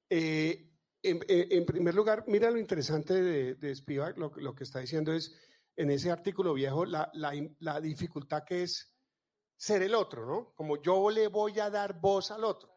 Eh, 0.10 0.70
en, 1.02 1.66
primer 1.66 1.94
lugar, 1.94 2.24
mira 2.28 2.50
lo 2.50 2.58
interesante 2.58 3.22
de, 3.22 3.76
Spivak, 3.76 4.18
lo, 4.18 4.56
que 4.56 4.64
está 4.64 4.80
diciendo 4.80 5.12
es, 5.12 5.38
en 5.76 5.92
ese 5.92 6.10
artículo 6.10 6.54
viejo, 6.54 6.86
la, 6.86 7.12
la 7.14 7.82
dificultad 7.82 8.44
que 8.46 8.64
es 8.64 8.94
ser 9.58 9.82
el 9.82 9.96
otro, 9.96 10.26
¿no? 10.26 10.54
Como 10.56 10.82
yo 10.82 11.10
le 11.10 11.28
voy 11.28 11.60
a 11.60 11.70
dar 11.70 12.00
voz 12.00 12.32
al 12.32 12.44
otro. 12.44 12.73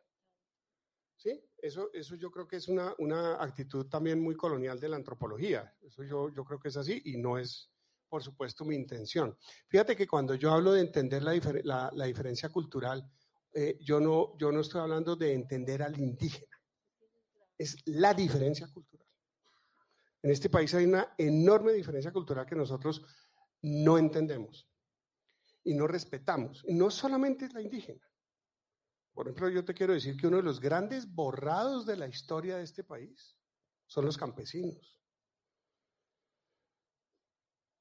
Eso, 1.66 1.90
eso 1.92 2.14
yo 2.14 2.30
creo 2.30 2.46
que 2.46 2.56
es 2.56 2.68
una, 2.68 2.94
una 2.98 3.42
actitud 3.42 3.86
también 3.86 4.20
muy 4.20 4.36
colonial 4.36 4.78
de 4.78 4.88
la 4.88 4.96
antropología. 4.96 5.74
Eso 5.82 6.04
yo, 6.04 6.28
yo 6.28 6.44
creo 6.44 6.60
que 6.60 6.68
es 6.68 6.76
así 6.76 7.02
y 7.06 7.16
no 7.16 7.38
es, 7.38 7.72
por 8.08 8.22
supuesto, 8.22 8.64
mi 8.64 8.76
intención. 8.76 9.36
Fíjate 9.68 9.96
que 9.96 10.06
cuando 10.06 10.36
yo 10.36 10.52
hablo 10.52 10.72
de 10.72 10.82
entender 10.82 11.24
la, 11.24 11.34
la, 11.64 11.90
la 11.92 12.04
diferencia 12.04 12.50
cultural, 12.50 13.04
eh, 13.52 13.78
yo, 13.80 13.98
no, 13.98 14.38
yo 14.38 14.52
no 14.52 14.60
estoy 14.60 14.80
hablando 14.80 15.16
de 15.16 15.32
entender 15.32 15.82
al 15.82 15.98
indígena. 15.98 16.56
Es 17.58 17.76
la 17.86 18.14
diferencia 18.14 18.68
cultural. 18.68 19.08
En 20.22 20.30
este 20.30 20.48
país 20.48 20.72
hay 20.74 20.84
una 20.84 21.14
enorme 21.18 21.72
diferencia 21.72 22.12
cultural 22.12 22.46
que 22.46 22.54
nosotros 22.54 23.02
no 23.62 23.98
entendemos 23.98 24.68
y 25.64 25.74
no 25.74 25.88
respetamos. 25.88 26.62
Y 26.68 26.74
no 26.74 26.90
solamente 26.90 27.46
es 27.46 27.54
la 27.54 27.62
indígena. 27.62 28.05
Por 29.16 29.28
ejemplo, 29.28 29.48
yo 29.48 29.64
te 29.64 29.72
quiero 29.72 29.94
decir 29.94 30.14
que 30.18 30.26
uno 30.26 30.36
de 30.36 30.42
los 30.42 30.60
grandes 30.60 31.10
borrados 31.10 31.86
de 31.86 31.96
la 31.96 32.06
historia 32.06 32.58
de 32.58 32.64
este 32.64 32.84
país 32.84 33.34
son 33.86 34.04
los 34.04 34.18
campesinos. 34.18 35.00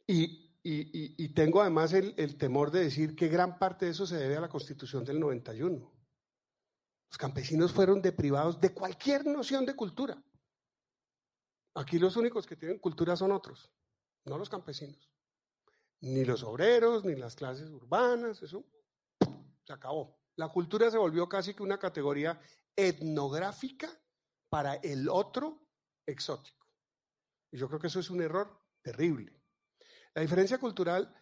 Y, 0.07 0.55
y, 0.63 1.21
y 1.21 1.33
tengo 1.33 1.59
además 1.59 1.91
el, 1.91 2.13
el, 2.15 2.37
temor 2.37 2.71
de 2.71 2.85
decir 2.85 3.17
que 3.17 3.27
gran 3.27 3.59
parte 3.59 3.83
de 3.83 3.91
eso 3.91 4.07
se 4.07 4.15
debe 4.15 4.37
a 4.37 4.39
la 4.39 4.47
constitución 4.47 5.03
del 5.03 5.19
91. 5.19 5.93
Los 7.09 7.17
campesinos 7.17 7.73
fueron 7.73 8.01
deprivados 8.01 8.61
de 8.61 8.73
cualquier 8.73 9.25
noción 9.25 9.65
de 9.65 9.75
cultura. 9.75 10.23
Aquí 11.73 11.99
los 11.99 12.15
únicos 12.15 12.47
que 12.47 12.55
tienen 12.55 12.79
cultura 12.79 13.17
son 13.17 13.33
otros, 13.33 13.69
no 14.23 14.37
los 14.37 14.49
campesinos. 14.49 15.11
Ni 15.99 16.23
los 16.23 16.43
obreros, 16.43 17.03
ni 17.03 17.15
las 17.15 17.35
clases 17.35 17.69
urbanas, 17.71 18.41
eso 18.41 18.63
se 19.65 19.73
acabó. 19.73 20.24
La 20.37 20.49
cultura 20.49 20.91
se 20.91 20.97
volvió 20.97 21.29
casi 21.29 21.53
que 21.53 21.63
una 21.63 21.79
categoría 21.79 22.39
etnográfica 22.75 23.89
para 24.49 24.75
el 24.75 25.09
otro 25.09 25.67
exótico. 26.05 26.67
Y 27.51 27.57
yo 27.57 27.67
creo 27.67 27.79
que 27.79 27.87
eso 27.87 27.99
es 27.99 28.09
un 28.09 28.21
error 28.21 28.61
terrible. 28.81 29.41
La 30.13 30.21
diferencia 30.21 30.57
cultural 30.57 31.13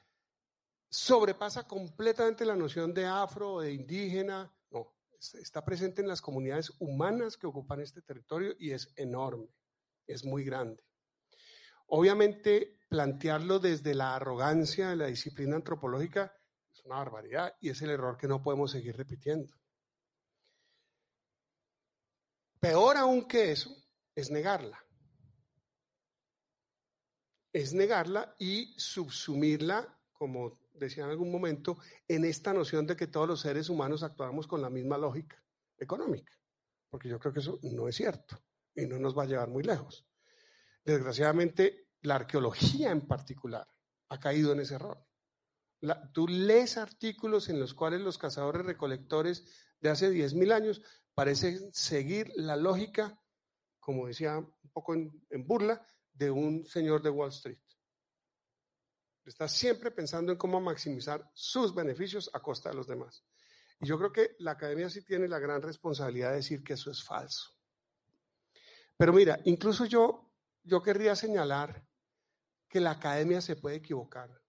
sobrepasa 0.89 1.68
completamente 1.68 2.45
la 2.45 2.55
noción 2.55 2.93
de 2.93 3.05
afro 3.05 3.61
de 3.61 3.74
indígena. 3.74 4.51
No, 4.70 4.95
está 5.20 5.64
presente 5.64 6.01
en 6.01 6.07
las 6.07 6.22
comunidades 6.22 6.72
humanas 6.80 7.38
que 7.38 7.47
ocupan 7.47 7.82
este 7.82 8.01
territorio 8.01 8.53
y 8.59 8.72
es 8.72 8.93
enorme, 8.95 9.47
es 10.05 10.24
muy 10.24 10.43
grande. 10.43 10.84
Obviamente, 11.88 12.80
plantearlo 12.89 13.59
desde 13.59 13.93
la 13.95 14.16
arrogancia 14.16 14.89
de 14.89 14.95
la 14.95 15.07
disciplina 15.07 15.55
antropológica 15.55 16.36
es 16.74 16.86
una 16.86 16.97
barbaridad 16.97 17.55
y 17.61 17.69
es 17.69 17.82
el 17.82 17.91
error 17.91 18.17
que 18.17 18.28
no 18.28 18.41
podemos 18.41 18.71
seguir 18.71 18.97
repitiendo. 18.97 19.53
Peor 22.59 22.97
aún 22.97 23.28
que 23.28 23.51
eso 23.51 23.76
es 24.15 24.32
negarla. 24.32 24.84
Es 27.51 27.74
negarla 27.74 28.36
y 28.39 28.74
subsumirla, 28.78 29.99
como 30.11 30.59
decía 30.74 31.03
en 31.03 31.11
algún 31.11 31.32
momento, 31.32 31.78
en 32.07 32.26
esta 32.26 32.53
noción 32.53 32.88
de 32.88 32.95
que 32.95 33.07
todos 33.07 33.28
los 33.28 33.41
seres 33.41 33.69
humanos 33.69 34.01
actuamos 34.01 34.47
con 34.47 34.61
la 34.61 34.69
misma 34.69 34.97
lógica 34.97 35.43
económica. 35.78 36.34
Porque 36.89 37.09
yo 37.09 37.19
creo 37.19 37.34
que 37.34 37.41
eso 37.41 37.59
no 37.61 37.88
es 37.88 37.95
cierto 37.95 38.41
y 38.74 38.88
no 38.88 38.97
nos 38.97 39.15
va 39.15 39.24
a 39.24 39.28
llevar 39.28 39.49
muy 39.49 39.63
lejos. 39.63 40.07
Desgraciadamente, 40.84 41.89
la 42.01 42.15
arqueología 42.15 42.91
en 42.91 43.07
particular 43.07 43.67
ha 44.09 44.19
caído 44.19 44.53
en 44.53 44.61
ese 44.61 44.76
error 44.76 45.05
tú 46.13 46.27
lees 46.27 46.77
artículos 46.77 47.49
en 47.49 47.59
los 47.59 47.73
cuales 47.73 48.01
los 48.01 48.17
cazadores 48.17 48.65
recolectores 48.65 49.45
de 49.79 49.89
hace 49.89 50.11
10.000 50.11 50.53
años 50.53 50.81
parecen 51.13 51.73
seguir 51.73 52.31
la 52.36 52.55
lógica, 52.55 53.19
como 53.79 54.07
decía 54.07 54.38
un 54.38 54.71
poco 54.71 54.93
en, 54.93 55.11
burla, 55.45 55.86
de 56.13 56.31
un 56.31 56.65
señor 56.65 57.01
de 57.01 57.09
Wall 57.09 57.29
Street. 57.29 57.59
Está 59.25 59.47
siempre 59.47 59.91
pensando 59.91 60.31
en 60.31 60.38
cómo 60.38 60.59
maximizar 60.61 61.29
sus 61.34 61.73
beneficios 61.73 62.29
a 62.34 62.41
costa 62.41 62.69
de 62.69 62.75
los 62.75 62.88
demás. 62.88 63.25
Y 63.79 63.88
yo 63.88 63.97
creo 63.97 64.11
que 64.11 64.36
la 64.39 64.51
academia 64.51 64.89
sí 64.89 65.03
tiene 65.03 65.27
la 65.27 65.39
gran 65.39 65.61
responsabilidad 65.61 66.31
de 66.31 66.38
decir 66.38 66.63
que 66.63 66.73
eso 66.73 66.91
es 66.91 67.03
falso. 67.03 67.53
Pero 68.97 69.11
mira, 69.11 69.39
incluso 69.45 69.86
yo, 69.86 70.31
yo 70.63 70.81
querría 70.81 71.15
señalar 71.15 71.86
que 72.69 72.79
la 72.79 72.91
academia 72.91 73.41
se 73.41 73.55
puede 73.55 73.77
equivocar, 73.77 74.43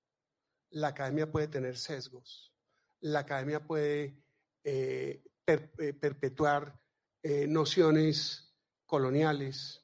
la 0.75 0.89
academia 0.89 1.31
puede 1.31 1.49
tener 1.49 1.79
sesgos, 1.79 2.53
la 3.01 3.21
academia 3.21 3.65
puede 3.65 4.21
eh, 4.65 5.23
eh, 5.47 5.93
perpetuar 5.93 6.81
eh, 7.23 7.47
nociones 7.47 8.57
coloniales. 8.85 9.81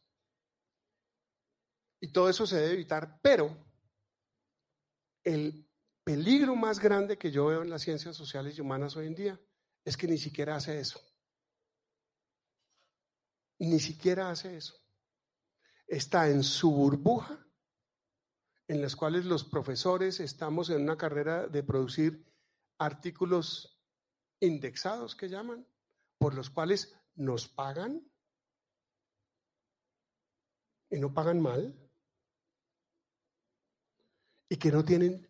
Y 2.01 2.11
todo 2.13 2.29
eso 2.29 2.47
se 2.47 2.57
debe 2.57 2.75
evitar, 2.75 3.21
pero 3.23 3.57
el 5.23 5.69
peligro 6.03 6.57
más 6.57 6.81
grande 6.81 7.19
que 7.19 7.31
yo 7.31 7.47
veo 7.47 7.63
en 7.63 7.71
las 7.71 7.83
ciencias 7.83 8.17
sociales 8.17 8.59
y 8.59 8.61
humanas 8.61 8.97
hoy 8.97 9.07
en 9.07 9.15
día 9.15 9.41
es 9.85 9.97
que 9.97 10.09
ni 10.09 10.19
siquiera 10.19 10.57
hace 10.57 10.81
eso. 10.81 11.01
Ni 13.61 13.79
siquiera 13.79 14.31
hace 14.31 14.57
eso. 14.57 14.75
Está 15.87 16.29
en 16.29 16.43
su 16.43 16.73
burbuja 16.73 17.47
en 18.71 18.81
las 18.81 18.95
cuales 18.95 19.25
los 19.25 19.43
profesores 19.43 20.21
estamos 20.21 20.71
en 20.71 20.83
una 20.83 20.97
carrera 20.97 21.49
de 21.49 21.65
producir 21.65 22.25
artículos 22.79 23.83
indexados 24.39 25.17
que 25.17 25.29
llaman, 25.29 25.67
por 26.19 26.35
los 26.35 26.51
cuales 26.51 26.97
nos 27.17 27.49
pagan 27.49 28.09
y 30.89 31.01
no 31.01 31.13
pagan 31.13 31.41
mal 31.41 31.75
y 34.49 34.57
que 34.57 34.71
no 34.71 34.85
tienen 34.85 35.29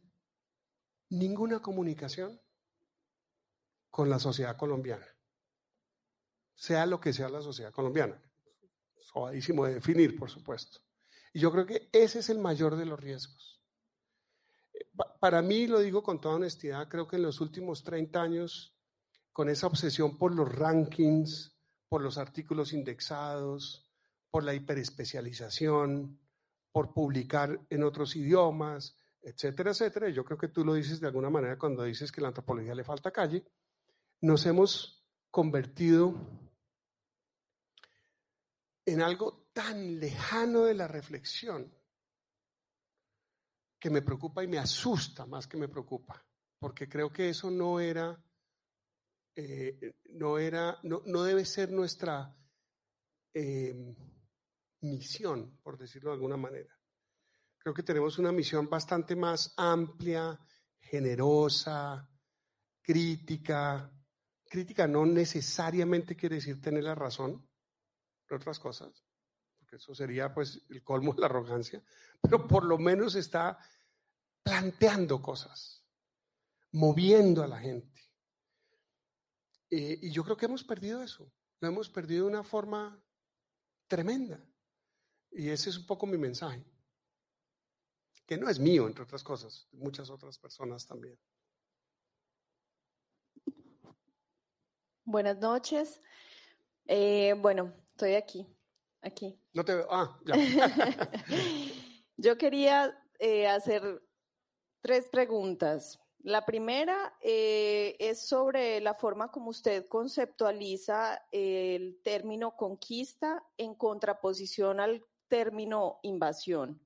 ninguna 1.09 1.63
comunicación 1.63 2.39
con 3.89 4.11
la 4.11 4.19
sociedad 4.19 4.59
colombiana, 4.59 5.07
sea 6.55 6.85
lo 6.85 7.01
que 7.01 7.15
sea 7.15 7.31
la 7.31 7.41
sociedad 7.41 7.73
colombiana. 7.73 8.23
Sobadísimo 8.99 9.65
de 9.65 9.77
definir, 9.77 10.19
por 10.19 10.29
supuesto. 10.29 10.90
Y 11.33 11.41
yo 11.41 11.53
creo 11.53 11.67
que 11.67 11.89
ese 11.93 12.21
es 12.21 12.29
el 12.31 12.39
mayor 12.39 12.77
de 12.77 12.87
los 12.87 12.99
riesgos. 12.99 13.61
Para 15.21 15.43
mí, 15.43 15.67
lo 15.67 15.81
digo 15.81 16.03
con 16.03 16.21
toda 16.21 16.37
honestidad, 16.37 16.89
creo 16.89 17.07
que 17.07 17.17
en 17.17 17.23
los 17.23 17.41
últimos 17.41 17.85
30 17.85 18.21
años 18.21 18.77
con 19.33 19.49
esa 19.49 19.67
obsesión 19.67 20.19
por 20.19 20.35
los 20.35 20.51
rankings, 20.51 21.57
por 21.89 22.03
los 22.03 22.19
artículos 22.19 22.73
indexados, 22.73 23.91
por 24.31 24.45
la 24.45 24.55
hiperespecialización, 24.55 26.19
por 26.73 26.93
publicar 26.93 27.61
en 27.69 27.83
otros 27.83 28.17
idiomas, 28.17 28.97
etcétera, 29.23 29.71
etcétera. 29.71 30.09
yo 30.09 30.25
creo 30.25 30.39
que 30.39 30.49
tú 30.49 30.65
lo 30.65 30.75
dices 30.75 31.01
de 31.01 31.09
alguna 31.09 31.31
manera 31.31 31.59
cuando 31.59 31.83
dices 31.83 32.13
que 32.13 32.21
la 32.21 32.29
antropología 32.29 32.75
le 32.75 32.85
falta 32.85 33.11
calle. 33.11 33.45
Nos 34.21 34.47
hemos 34.47 35.05
convertido 35.31 36.15
en 38.87 39.03
algo 39.03 39.40
tan 39.53 39.99
lejano 39.99 40.65
de 40.65 40.75
la 40.75 40.89
reflexión 40.89 41.75
que 43.79 43.91
me 43.91 44.03
preocupa 44.03 44.45
y 44.45 44.49
me 44.49 44.59
asusta 44.59 45.27
más 45.27 45.47
que 45.47 45.57
me 45.57 45.69
preocupa, 45.69 46.25
porque 46.59 46.89
creo 46.89 47.13
que 47.13 47.31
eso 47.31 47.51
no 47.51 47.81
era 47.81 48.23
eh, 49.37 49.95
no, 50.11 50.39
era, 50.39 50.79
no, 50.83 51.03
no, 51.07 51.23
debe 51.23 51.45
ser 51.45 51.71
nuestra 51.71 52.37
em, 53.33 53.95
misión, 54.83 55.59
por 55.63 55.79
decirlo 55.79 56.11
de 56.11 56.15
alguna 56.15 56.37
manera. 56.37 56.77
Creo 57.59 57.75
que 57.75 57.83
tenemos 57.83 58.19
una 58.19 58.33
misión 58.33 58.69
bastante 58.69 59.15
más 59.15 59.55
amplia, 59.57 60.39
generosa, 60.81 62.09
crítica. 62.83 63.91
Crítica 64.45 64.89
no 64.89 65.07
necesariamente 65.07 66.17
quiere 66.17 66.37
decir 66.37 66.61
tener 66.61 66.85
la 66.85 66.95
razón, 66.95 67.49
otras 68.31 68.59
cosas, 68.59 69.05
eso 69.73 69.95
sería 69.95 70.33
pues 70.35 70.63
el 70.69 70.83
colmo 70.83 71.13
de 71.13 71.21
la 71.21 71.27
arrogancia, 71.27 71.83
pero 72.21 72.47
por 72.47 72.65
lo 72.65 72.79
menos 72.79 73.15
está 73.15 73.59
planteando 74.43 75.23
cosas, 75.23 75.85
moviendo 76.73 77.43
a 77.43 77.49
la 77.49 77.59
gente. 77.59 78.01
Eh, 79.71 79.99
y 80.03 80.11
yo 80.11 80.25
creo 80.25 80.37
que 80.37 80.47
hemos 80.47 80.65
perdido 80.65 81.03
eso, 81.03 81.33
lo 81.61 81.69
hemos 81.69 81.89
perdido 81.89 82.25
de 82.27 82.33
una 82.33 82.43
forma 82.43 83.01
tremenda. 83.87 84.45
Y 85.31 85.49
ese 85.49 85.71
es 85.71 85.79
un 85.79 85.87
poco 85.87 86.07
mi 86.07 86.19
mensaje, 86.19 86.65
que 88.27 88.37
no 88.37 88.49
es 88.49 88.59
mío, 88.59 88.89
entre 88.89 89.05
otras 89.05 89.23
cosas, 89.23 89.69
muchas 89.73 90.11
otras 90.11 90.39
personas 90.39 90.87
también. 90.87 91.17
Buenas 95.05 95.39
noches. 95.39 96.01
Eh, 96.87 97.35
bueno, 97.39 97.73
estoy 97.93 98.15
aquí, 98.15 98.47
aquí. 99.03 99.41
No 99.53 99.65
te 99.65 99.75
veo. 99.75 99.87
Ah, 99.91 100.19
ya. 100.25 100.35
Yo 102.17 102.37
quería 102.37 102.97
eh, 103.19 103.47
hacer 103.47 104.03
tres 104.83 105.09
preguntas. 105.09 105.99
La 106.23 106.45
primera 106.45 107.17
eh, 107.23 107.97
es 107.99 108.29
sobre 108.29 108.81
la 108.81 108.95
forma 108.95 109.31
como 109.31 109.51
usted 109.51 109.89
conceptualiza 109.89 111.23
el 111.33 111.99
término 112.03 112.57
conquista 112.57 113.43
en 113.57 113.75
contraposición 113.75 114.81
al 114.81 115.03
término 115.29 115.99
invasión, 116.03 116.79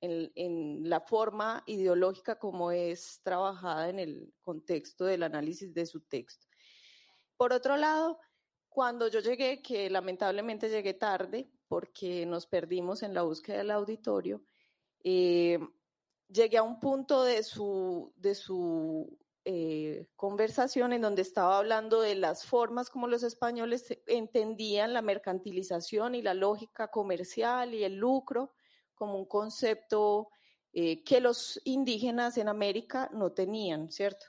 en, 0.00 0.88
la 0.88 1.00
forma 1.00 1.64
ideológica 1.66 2.38
como 2.38 2.70
es 2.70 3.20
trabajada 3.24 3.88
en 3.88 3.98
el 3.98 4.32
contexto 4.42 5.06
del 5.06 5.24
análisis 5.24 5.74
de 5.74 5.86
su 5.86 6.02
texto. 6.02 6.46
Por 7.36 7.52
otro 7.52 7.76
lado, 7.76 8.20
cuando 8.78 9.08
yo 9.08 9.18
llegué, 9.18 9.60
que 9.60 9.90
lamentablemente 9.90 10.68
llegué 10.68 10.94
tarde 10.94 11.50
porque 11.66 12.24
nos 12.26 12.46
perdimos 12.46 13.02
en 13.02 13.12
la 13.12 13.22
búsqueda 13.22 13.58
del 13.58 13.72
auditorio, 13.72 14.40
eh, 15.02 15.58
llegué 16.28 16.58
a 16.58 16.62
un 16.62 16.78
punto 16.78 17.24
de 17.24 17.42
su, 17.42 18.12
de 18.14 18.36
su 18.36 19.18
eh, 19.44 20.06
conversación 20.14 20.92
en 20.92 21.02
donde 21.02 21.22
estaba 21.22 21.58
hablando 21.58 22.00
de 22.00 22.14
las 22.14 22.46
formas 22.46 22.88
como 22.88 23.08
los 23.08 23.24
españoles 23.24 23.98
entendían 24.06 24.92
la 24.92 25.02
mercantilización 25.02 26.14
y 26.14 26.22
la 26.22 26.34
lógica 26.34 26.86
comercial 26.86 27.74
y 27.74 27.82
el 27.82 27.96
lucro 27.96 28.52
como 28.94 29.18
un 29.18 29.26
concepto 29.26 30.28
eh, 30.72 31.02
que 31.02 31.20
los 31.20 31.60
indígenas 31.64 32.38
en 32.38 32.48
América 32.48 33.10
no 33.12 33.32
tenían, 33.32 33.90
¿cierto? 33.90 34.26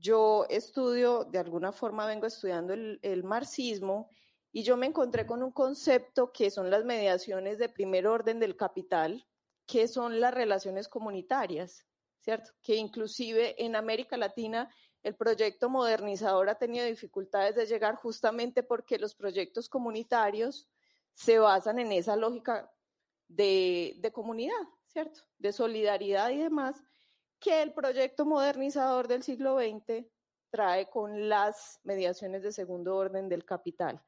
Yo 0.00 0.46
estudio, 0.48 1.24
de 1.24 1.38
alguna 1.38 1.72
forma 1.72 2.06
vengo 2.06 2.26
estudiando 2.26 2.72
el, 2.72 3.24
marxismo 3.24 4.10
y 4.52 4.62
yo 4.62 4.76
me 4.76 4.86
encontré 4.86 5.26
con 5.26 5.42
un 5.42 5.50
concepto 5.50 6.32
que 6.32 6.50
son 6.50 6.70
las 6.70 6.84
mediaciones 6.84 7.58
de 7.58 7.68
primer 7.68 8.06
orden 8.06 8.38
del 8.38 8.56
capital, 8.56 9.26
que 9.66 9.88
son 9.88 10.20
las 10.20 10.32
relaciones 10.32 10.88
comunitarias, 10.88 11.84
¿cierto? 12.20 12.52
Que 12.62 12.76
inclusive 12.76 13.62
en 13.62 13.74
América 13.74 14.16
Latina 14.16 14.72
el 15.02 15.16
proyecto 15.16 15.68
modernizador 15.68 16.48
ha 16.48 16.54
tenido 16.54 16.86
dificultades 16.86 17.56
de 17.56 17.66
llegar 17.66 17.96
justamente 17.96 18.62
porque 18.62 18.98
los 18.98 19.16
proyectos 19.16 19.68
comunitarios 19.68 20.68
se 21.14 21.40
basan 21.40 21.80
en 21.80 21.90
esa 21.90 22.14
lógica 22.14 22.70
de 23.26 24.10
comunidad, 24.14 24.62
¿cierto? 24.86 25.22
De 25.38 25.52
solidaridad 25.52 26.30
y 26.30 26.38
demás, 26.38 26.84
que 27.40 27.62
el 27.62 27.72
proyecto 27.72 28.24
modernizador 28.24 29.08
del 29.08 29.22
siglo 29.22 29.58
XX 29.58 30.06
trae 30.50 30.88
con 30.88 31.28
las 31.28 31.80
mediaciones 31.84 32.42
de 32.42 32.52
segundo 32.52 32.96
orden 32.96 33.28
del 33.28 33.44
capital, 33.44 34.02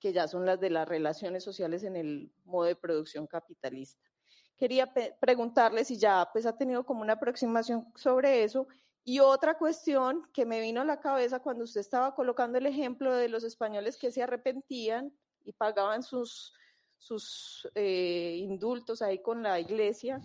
que 0.00 0.12
ya 0.12 0.28
son 0.28 0.44
las 0.44 0.60
de 0.60 0.70
las 0.70 0.88
relaciones 0.88 1.44
sociales 1.44 1.82
en 1.84 1.96
el 1.96 2.32
modo 2.44 2.66
de 2.66 2.76
producción 2.76 3.26
capitalista 3.26 4.04
quería 4.56 4.92
preguntarle 5.20 5.84
si 5.84 5.98
ya 5.98 6.28
pues 6.32 6.46
ha 6.46 6.56
tenido 6.56 6.84
como 6.84 7.02
una 7.02 7.14
aproximación 7.14 7.86
sobre 7.94 8.44
eso. 8.44 8.66
Y 9.04 9.20
otra 9.20 9.58
cuestión 9.58 10.26
que 10.32 10.46
me 10.46 10.60
vino 10.60 10.80
a 10.80 10.84
la 10.84 11.00
cabeza 11.00 11.40
cuando 11.40 11.64
usted 11.64 11.80
estaba 11.80 12.14
colocando 12.14 12.56
el 12.56 12.66
ejemplo 12.66 13.14
de 13.14 13.28
los 13.28 13.44
españoles 13.44 13.98
que 13.98 14.10
se 14.10 14.22
arrepentían 14.22 15.12
y 15.44 15.52
pagaban 15.52 16.02
sus, 16.02 16.54
sus 16.96 17.68
eh, 17.74 18.36
indultos 18.38 19.02
ahí 19.02 19.20
con 19.20 19.42
la 19.42 19.60
iglesia 19.60 20.22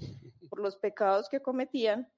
por 0.49 0.61
los 0.61 0.77
pecados 0.77 1.27
que 1.27 1.41
cometían. 1.41 2.09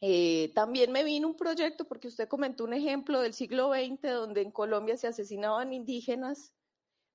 Eh, 0.00 0.50
también 0.54 0.92
me 0.92 1.04
vino 1.04 1.28
un 1.28 1.36
proyecto, 1.36 1.86
porque 1.86 2.08
usted 2.08 2.28
comentó 2.28 2.64
un 2.64 2.72
ejemplo 2.72 3.20
del 3.20 3.34
siglo 3.34 3.72
XX 3.72 4.12
donde 4.12 4.40
en 4.40 4.50
Colombia 4.50 4.96
se 4.96 5.08
asesinaban 5.08 5.72
indígenas, 5.72 6.54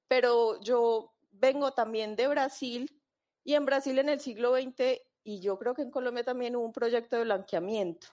pero 0.07 0.61
yo 0.61 1.15
vengo 1.31 1.71
también 1.71 2.15
de 2.15 2.27
Brasil 2.27 3.01
y 3.43 3.55
en 3.55 3.65
Brasil 3.65 3.97
en 3.97 4.09
el 4.09 4.19
siglo 4.19 4.55
XX, 4.55 5.01
y 5.23 5.39
yo 5.39 5.57
creo 5.57 5.73
que 5.73 5.81
en 5.81 5.91
Colombia 5.91 6.23
también 6.23 6.55
hubo 6.55 6.65
un 6.65 6.73
proyecto 6.73 7.15
de 7.15 7.23
blanqueamiento, 7.23 8.07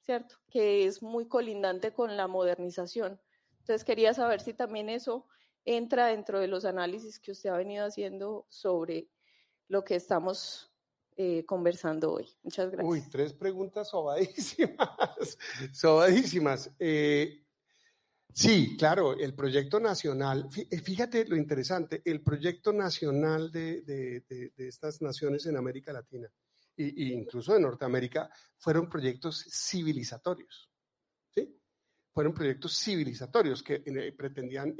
¿cierto? 0.00 0.36
Que 0.50 0.84
es 0.86 1.02
muy 1.02 1.28
colindante 1.28 1.92
con 1.92 2.16
la 2.16 2.26
modernización. 2.26 3.20
Entonces 3.60 3.84
quería 3.84 4.14
saber 4.14 4.40
si 4.40 4.52
también 4.52 4.88
eso 4.88 5.26
entra 5.64 6.06
dentro 6.06 6.40
de 6.40 6.48
los 6.48 6.64
análisis 6.64 7.20
que 7.20 7.32
usted 7.32 7.50
ha 7.50 7.56
venido 7.56 7.84
haciendo 7.84 8.46
sobre 8.48 9.08
lo 9.68 9.84
que 9.84 9.96
estamos 9.96 10.72
eh, 11.16 11.44
conversando 11.46 12.12
hoy. 12.12 12.28
Muchas 12.42 12.70
gracias. 12.70 12.90
Uy, 12.90 13.02
tres 13.10 13.32
preguntas 13.32 13.88
sobadísimas, 13.88 15.38
sobadísimas. 15.72 16.70
Eh, 16.78 17.46
Sí, 18.38 18.76
claro, 18.76 19.18
el 19.18 19.34
proyecto 19.34 19.80
nacional, 19.80 20.46
eh, 20.54 20.78
fíjate 20.82 21.24
lo 21.24 21.36
interesante, 21.36 22.02
el 22.04 22.22
proyecto 22.22 22.70
nacional 22.70 23.50
de, 23.50 24.22
estas 24.58 25.00
naciones 25.00 25.46
en 25.46 25.56
América 25.56 25.90
Latina 25.90 26.30
e, 26.76 26.92
incluso 27.14 27.54
de 27.54 27.60
Norteamérica 27.60 28.28
fueron 28.58 28.90
proyectos 28.90 29.46
civilizatorios. 29.50 30.70
¿sí? 31.34 31.58
Fueron 32.12 32.34
proyectos 32.34 32.78
civilizatorios 32.78 33.62
que 33.62 33.82
eh, 33.86 34.12
pretendían, 34.12 34.76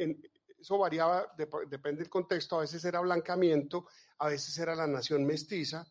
eso 0.60 0.76
variaba, 0.76 1.26
depende 1.66 2.00
del 2.02 2.10
contexto, 2.10 2.58
a 2.58 2.60
veces 2.60 2.84
era 2.84 3.00
blancamiento, 3.00 3.86
a 4.18 4.28
veces 4.28 4.58
era 4.58 4.74
la 4.74 4.86
nación 4.86 5.24
mestiza, 5.24 5.90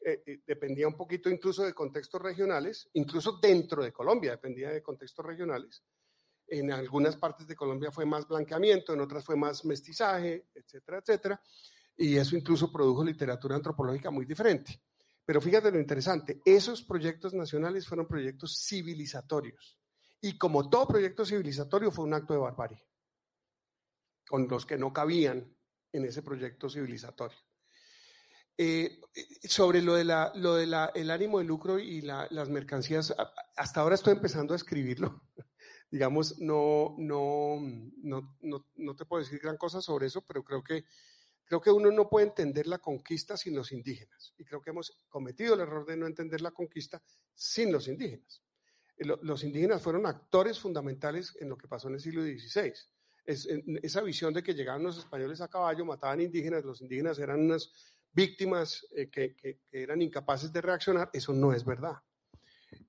eh, 0.00 0.40
dependía 0.46 0.88
un 0.88 0.96
poquito 0.96 1.28
incluso 1.28 1.64
de 1.64 1.74
contextos 1.74 2.20
regionales, 2.20 2.88
incluso 2.94 3.38
dentro 3.40 3.82
de 3.82 3.92
Colombia 3.92 4.32
dependía 4.32 4.70
de 4.70 4.82
contextos 4.82 5.24
regionales 5.24 5.82
en 6.50 6.72
algunas 6.72 7.16
partes 7.16 7.46
de 7.46 7.54
Colombia 7.54 7.92
fue 7.92 8.04
más 8.04 8.26
blanqueamiento, 8.26 8.92
en 8.92 9.00
otras 9.00 9.24
fue 9.24 9.36
más 9.36 9.64
mestizaje, 9.64 10.48
etcétera, 10.52 10.98
etcétera. 10.98 11.42
Y 11.96 12.16
eso 12.16 12.36
incluso 12.36 12.72
produjo 12.72 13.04
literatura 13.04 13.56
antropológica 13.56 14.10
muy 14.10 14.26
diferente. 14.26 14.82
Pero 15.24 15.40
fíjate 15.40 15.70
lo 15.70 15.78
interesante, 15.78 16.40
esos 16.44 16.82
proyectos 16.82 17.34
nacionales 17.34 17.86
fueron 17.86 18.08
proyectos 18.08 18.64
civilizatorios. 18.66 19.78
Y 20.20 20.36
como 20.36 20.68
todo 20.68 20.88
proyecto 20.88 21.24
civilizatorio 21.24 21.90
fue 21.92 22.04
un 22.04 22.14
acto 22.14 22.32
de 22.32 22.40
barbarie, 22.40 22.84
con 24.26 24.48
los 24.48 24.66
que 24.66 24.76
no 24.76 24.92
cabían 24.92 25.56
en 25.92 26.04
ese 26.04 26.22
proyecto 26.22 26.68
civilizatorio. 26.68 27.38
Eh, 28.62 29.00
sobre 29.44 29.80
lo 29.80 29.94
de 29.94 30.04
la, 30.04 30.32
lo 30.34 30.54
de 30.54 30.66
la, 30.66 30.92
el 30.94 31.10
ánimo 31.10 31.38
de 31.38 31.46
lucro 31.46 31.78
y 31.78 32.02
las 32.02 32.50
mercancías, 32.50 33.14
hasta 33.56 33.80
ahora 33.80 33.94
estoy 33.94 34.12
empezando 34.12 34.52
a 34.52 34.56
escribirlo 34.58 35.22
digamos, 35.90 36.38
no, 36.40 36.94
no, 36.98 37.58
no, 38.02 38.36
no, 38.76 38.96
te 38.96 39.06
puedo 39.06 39.22
decir 39.22 39.40
gran 39.40 39.56
cosa 39.56 39.80
sobre 39.80 40.08
eso, 40.08 40.26
pero 40.26 40.44
creo 40.44 40.62
que, 40.62 40.84
creo 41.46 41.58
que 41.58 41.70
uno 41.70 41.90
no 41.90 42.10
puede 42.10 42.26
entender 42.26 42.66
la 42.66 42.80
conquista 42.80 43.34
sin 43.38 43.56
los 43.56 43.72
indígenas. 43.72 44.34
Y 44.36 44.44
creo 44.44 44.60
que 44.60 44.68
hemos 44.68 45.00
cometido 45.08 45.54
el 45.54 45.60
error 45.60 45.86
de 45.86 45.96
no 45.96 46.06
entender 46.06 46.42
la 46.42 46.50
conquista 46.50 47.02
sin 47.32 47.72
los 47.72 47.88
indígenas. 47.88 48.42
Eh, 48.98 49.06
los 49.22 49.42
indígenas 49.42 49.80
fueron 49.80 50.04
actores 50.04 50.60
fundamentales 50.60 51.34
en 51.40 51.48
lo 51.48 51.56
que 51.56 51.66
pasó 51.66 51.88
en 51.88 51.94
el 51.94 52.00
siglo 52.00 52.22
XVI. 52.24 52.74
Es, 53.24 53.48
esa 53.82 54.02
visión 54.02 54.34
de 54.34 54.42
que 54.42 54.52
llegaban 54.52 54.82
los 54.82 54.98
españoles 54.98 55.40
a 55.40 55.48
caballo, 55.48 55.86
mataban 55.86 56.20
indígenas, 56.20 56.62
los 56.62 56.82
indígenas 56.82 57.18
eran 57.18 57.40
unas 57.40 57.72
víctimas 58.12 58.86
eh, 58.94 59.08
que, 59.10 59.60
eran 59.70 60.02
incapaces 60.02 60.52
de 60.52 60.60
reaccionar, 60.60 61.10
eso 61.12 61.32
no 61.32 61.52
es 61.52 61.64
verdad. 61.64 61.96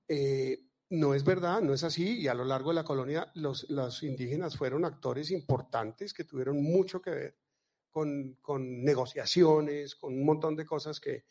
Eh, 0.08 0.60
no 0.90 1.14
es 1.14 1.24
verdad, 1.24 1.62
no 1.62 1.72
es 1.72 1.84
así, 1.84 2.20
y 2.20 2.28
a 2.28 2.34
lo 2.34 2.44
largo 2.44 2.70
de 2.70 2.74
la 2.74 2.84
colonia 2.84 3.30
los, 3.34 4.02
indígenas 4.02 4.56
fueron 4.56 4.84
actores 4.84 5.30
importantes 5.30 6.12
que 6.12 6.24
tuvieron 6.24 6.62
mucho 6.62 7.00
que 7.00 7.10
ver 7.10 7.38
con, 7.90 8.36
negociaciones, 8.84 9.94
con 9.94 10.12
un 10.12 10.24
montón 10.24 10.54
de 10.56 10.66
cosas 10.66 11.00
que, 11.00 11.24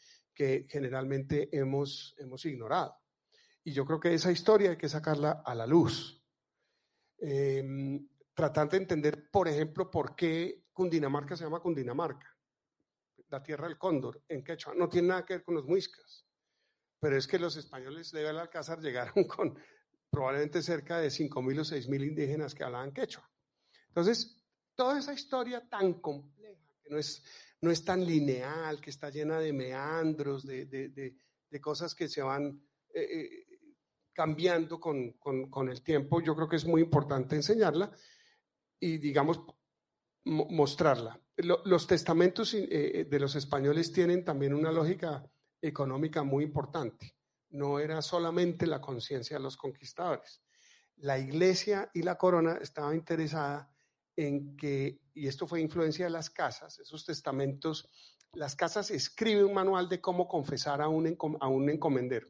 generalmente 0.68 1.56
hemos, 1.56 2.16
hemos 2.18 2.44
ignorado. 2.46 2.96
Y 3.64 3.74
yo 3.74 3.86
creo 3.86 4.00
que 4.00 4.16
esa 4.16 4.32
historia 4.32 4.72
hay 4.72 4.78
que 4.78 4.89
sacarla 4.89 5.44
a 5.46 5.54
la 5.54 5.68
luz. 5.68 6.20
Em, 7.20 8.08
tratando 8.34 8.72
de 8.72 8.78
entender, 8.78 9.30
por 9.30 9.48
ejemplo, 9.48 9.92
por 9.92 10.16
qué 10.16 10.64
Cundinamarca 10.74 11.36
se 11.36 11.44
llama 11.44 11.60
Cundinamarca, 11.60 12.31
la 13.32 13.42
tierra 13.42 13.68
del 13.68 13.78
cóndor, 13.78 14.22
en 14.28 14.44
quechua, 14.44 14.76
no 14.76 14.88
tiene 14.88 15.08
nada 15.08 15.26
que 15.26 15.36
ver 15.36 15.44
con 15.44 15.56
los 15.56 15.66
muiscas 15.66 16.26
pero 17.02 17.18
es 17.18 17.28
que 17.28 17.40
los 17.40 17.58
españoles 17.58 18.12
de 18.12 18.30
Alcázar 18.30 18.80
llegaron 18.80 19.24
con 19.28 19.58
probablemente 20.10 20.62
cerca 20.62 21.00
de 21.00 21.08
5.000 21.08 21.60
o 21.60 21.64
6.000 21.64 22.08
indígenas 22.08 22.54
que 22.54 22.64
hablaban 22.64 22.94
quechua. 22.94 23.28
Entonces, 23.88 24.40
toda 24.76 25.00
esa 25.00 25.14
historia 25.14 25.68
tan 25.68 25.96
compleja, 25.96 26.76
que 26.84 26.90
no 26.90 26.98
es, 26.98 27.24
no 27.62 27.72
es 27.72 27.84
tan 27.84 28.06
lineal, 28.06 28.80
que 28.80 28.92
está 28.92 29.10
llena 29.10 29.40
de 29.40 29.52
meandros, 29.52 30.46
de, 30.46 30.66
de, 30.66 30.90
de, 30.90 31.62
cosas 31.62 31.96
que 31.96 32.08
se 32.08 32.22
van 32.22 32.62
eh, 32.94 33.02
eh, 33.02 33.48
cambiando 34.14 34.80
con, 34.80 35.14
con, 35.14 35.50
con, 35.50 35.70
el 35.70 35.82
tiempo, 35.82 36.22
yo 36.22 36.36
creo 36.36 36.48
que 36.48 36.58
es 36.58 36.66
muy 36.66 36.82
importante 36.82 37.36
enseñarla 37.36 37.92
y, 38.80 38.98
digamos, 38.98 39.42
mostrarla. 40.26 41.21
Los 41.44 41.88
testamentos 41.88 42.54
eh, 42.54 43.08
de 43.10 43.20
los 43.20 43.36
españoles 43.36 43.92
tienen 43.92 44.24
también 44.24 44.54
una 44.54 44.72
lógica 44.72 45.24
económica 45.62 46.24
muy 46.24 46.44
importante. 46.44 47.16
No 47.50 47.80
era 47.80 48.02
solamente 48.02 48.66
la 48.66 48.82
conciencia 48.82 49.38
de 49.38 49.44
los 49.44 49.58
conquistadores. 49.58 50.42
La 50.98 51.20
iglesia 51.20 51.89
y 51.94 52.04
la 52.04 52.18
corona 52.18 52.58
estaban 52.62 52.96
interesada 52.96 53.72
en 54.16 54.56
que, 54.56 55.02
y 55.14 55.28
esto 55.28 55.48
fue 55.48 55.62
influencia 55.62 56.06
de 56.06 56.12
las 56.12 56.30
casas, 56.30 56.80
esos 56.80 57.06
testamentos, 57.06 57.89
las 58.34 58.56
casas 58.56 58.92
escriben 58.92 59.46
un 59.46 59.54
manual 59.54 59.89
de 59.89 60.00
cómo 60.00 60.28
confesar 60.28 60.82
a 60.82 60.88
un, 60.88 61.18
a 61.39 61.48
un 61.48 61.70
encomendero. 61.70 62.28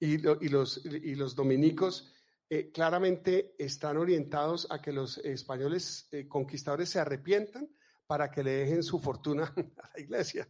Y, 0.00 0.18
los, 0.18 0.84
y 0.84 1.14
los 1.16 1.34
dominicos 1.34 2.12
eh, 2.50 2.70
claramente 2.72 3.54
están 3.58 3.96
orientados 3.96 4.66
a 4.70 4.80
que 4.80 4.92
los 4.92 5.18
españoles 5.18 6.08
eh, 6.12 6.26
conquistadores 6.26 6.88
se 6.88 6.98
arrepientan 6.98 7.68
para 8.06 8.30
que 8.30 8.42
le 8.42 8.52
dejen 8.52 8.82
su 8.82 8.98
fortuna 8.98 9.44
a 9.82 9.90
la 9.94 10.00
iglesia. 10.00 10.48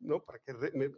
¿no? 0.00 0.24
Para 0.24 0.38
que 0.38 0.52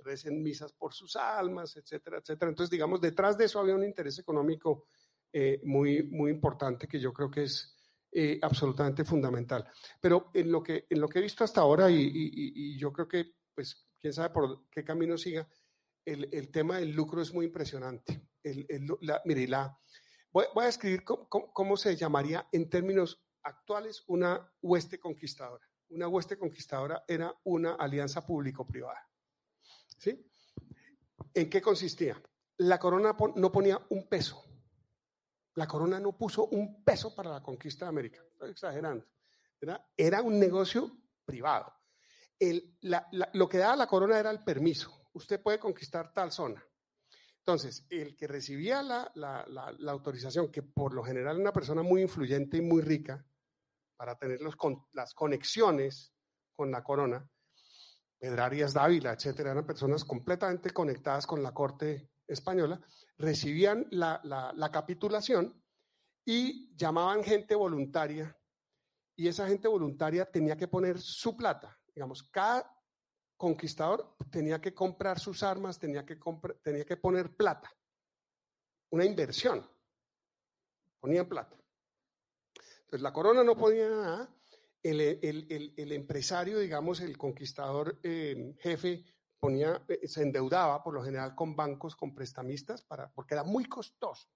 recen 0.05 0.43
misas 0.43 0.73
por 0.73 0.95
sus 0.95 1.17
almas, 1.17 1.77
etcétera, 1.77 2.19
etcétera. 2.19 2.49
Entonces, 2.49 2.71
digamos, 2.71 3.01
detrás 3.01 3.37
de 3.37 3.47
eso 3.47 3.59
había 3.59 3.75
un 3.75 3.85
interés 3.85 4.19
económico 4.19 4.87
eh, 5.33 5.61
muy, 5.65 6.03
muy 6.05 6.31
importante 6.31 6.89
que 6.89 7.01
yo 7.01 7.13
creo 7.13 7.31
que 7.31 7.45
es 7.45 7.77
eh, 8.13 8.39
absolutamente 8.41 9.05
fundamental. 9.05 9.69
Pero 10.01 10.31
en 10.33 10.51
lo, 10.51 10.63
que, 10.63 10.87
en 10.89 11.01
lo 11.01 11.09
que 11.09 11.19
he 11.19 11.23
visto 11.23 11.45
hasta 11.45 11.61
ahora, 11.61 11.91
y, 11.91 12.79
yo 12.79 12.93
creo 12.93 13.09
que, 13.09 13.33
pues, 13.55 13.89
quién 13.99 14.13
sabe 14.13 14.31
por 14.31 14.69
qué 14.71 14.85
camino 14.85 15.19
siga, 15.19 15.47
el, 16.05 16.51
tema 16.51 16.79
del 16.79 16.93
lucro 16.93 17.21
es 17.21 17.35
muy 17.35 17.47
impresionante. 17.47 18.29
El, 18.43 18.67
la, 19.03 19.21
mire, 19.27 19.47
la, 19.47 19.79
voy, 20.33 20.47
a 20.57 20.69
escribir 20.69 21.05
cómo 21.05 21.77
se 21.77 21.97
llamaría 21.97 22.47
en 22.53 22.69
términos 22.69 23.23
actuales 23.43 24.05
una 24.07 24.53
hueste 24.61 24.99
conquistadora 24.99 25.69
una 25.91 26.09
hueste 26.09 26.39
conquistadora 26.39 27.05
era 27.07 27.35
una 27.45 27.75
alianza 27.75 28.25
público-privada. 28.25 29.09
¿Sí? 29.99 30.31
¿En 31.35 31.49
qué 31.49 31.61
consistía? 31.61 32.21
La 32.59 32.79
corona 32.79 33.17
no 33.37 33.53
ponía 33.53 33.81
un 33.91 34.09
peso. 34.09 34.45
La 35.55 35.67
corona 35.67 35.99
no 35.99 36.17
puso 36.17 36.47
un 36.47 36.85
peso 36.85 37.15
para 37.15 37.31
la 37.31 37.43
conquista 37.43 37.85
de 37.85 37.89
América. 37.91 38.23
Estoy 38.33 38.51
exagerando. 38.51 39.07
Era, 39.97 40.23
un 40.23 40.39
negocio 40.39 40.97
privado. 41.25 41.73
lo 43.33 43.49
que 43.49 43.59
daba 43.59 43.77
la 43.77 43.87
corona 43.87 44.19
era 44.19 44.31
el 44.31 44.45
permiso. 44.45 45.09
Usted 45.15 45.43
puede 45.43 45.59
conquistar 45.59 46.13
tal 46.13 46.31
zona. 46.31 46.65
Entonces, 47.49 47.87
el 47.89 48.15
que 48.15 48.27
recibía 48.27 48.83
la, 48.83 49.11
autorización, 49.89 50.53
que 50.53 50.63
por 50.63 50.93
lo 50.93 51.03
general 51.03 51.37
era 51.37 51.41
una 51.41 51.53
persona 51.55 51.83
muy 51.83 52.03
influyente 52.03 52.59
y 52.59 52.61
muy 52.61 52.83
rica, 52.83 53.25
para 53.97 54.19
tener 54.19 54.41
las 54.93 55.15
conexiones 55.15 56.13
con 56.55 56.71
la 56.71 56.85
corona. 56.85 57.27
Pedrarias 58.19 58.75
Dávila, 58.75 59.15
etcétera, 59.15 59.53
eran 59.53 59.65
personas 59.65 60.05
completamente 60.05 60.73
conectadas 60.73 61.27
con 61.27 61.43
la 61.43 61.55
corte 61.55 62.11
española, 62.27 62.83
recibían 63.17 63.87
la 63.93 64.71
capitulación 64.71 65.59
y 66.27 66.77
llamaban 66.77 67.25
gente 67.25 67.55
voluntaria 67.55 68.39
y 69.17 69.27
esa 69.27 69.49
gente 69.49 69.69
voluntaria 69.69 70.31
tenía 70.31 70.55
que 70.55 70.69
poner 70.69 71.01
su 71.01 71.35
plata. 71.35 71.81
Digamos, 71.95 72.25
cada 72.25 72.78
conquistador 73.39 74.17
tenía 74.31 74.61
que 74.61 74.75
comprar 74.75 75.19
sus 75.19 75.43
armas, 75.43 75.79
tenía 75.79 76.05
que, 76.05 76.19
tenía 76.63 76.85
que 76.85 76.97
poner 76.97 77.35
plata, 77.35 77.73
una 78.91 79.05
inversión, 79.05 79.67
ponían 81.01 81.27
plata. 81.27 81.57
Entonces, 82.81 83.01
la 83.01 83.13
corona 83.13 83.45
no 83.45 83.57
podía 83.57 83.89
nada. 83.89 84.35
El, 84.83 85.93
empresario, 85.93 86.59
digamos, 86.59 87.01
el 87.01 87.17
conquistador 87.17 87.99
eh, 88.03 88.57
jefe, 88.61 89.05
ponía, 89.39 89.85
eh, 89.89 90.09
se 90.09 90.23
endeudaba 90.23 90.83
por 90.83 90.95
lo 90.95 91.03
general 91.03 91.35
con 91.35 91.55
bancos, 91.55 91.95
con 91.95 92.15
prestamistas, 92.15 92.83
para, 92.83 93.11
porque 93.11 93.35
era 93.35 93.45
muy 93.45 93.67
costoso. 93.67 94.29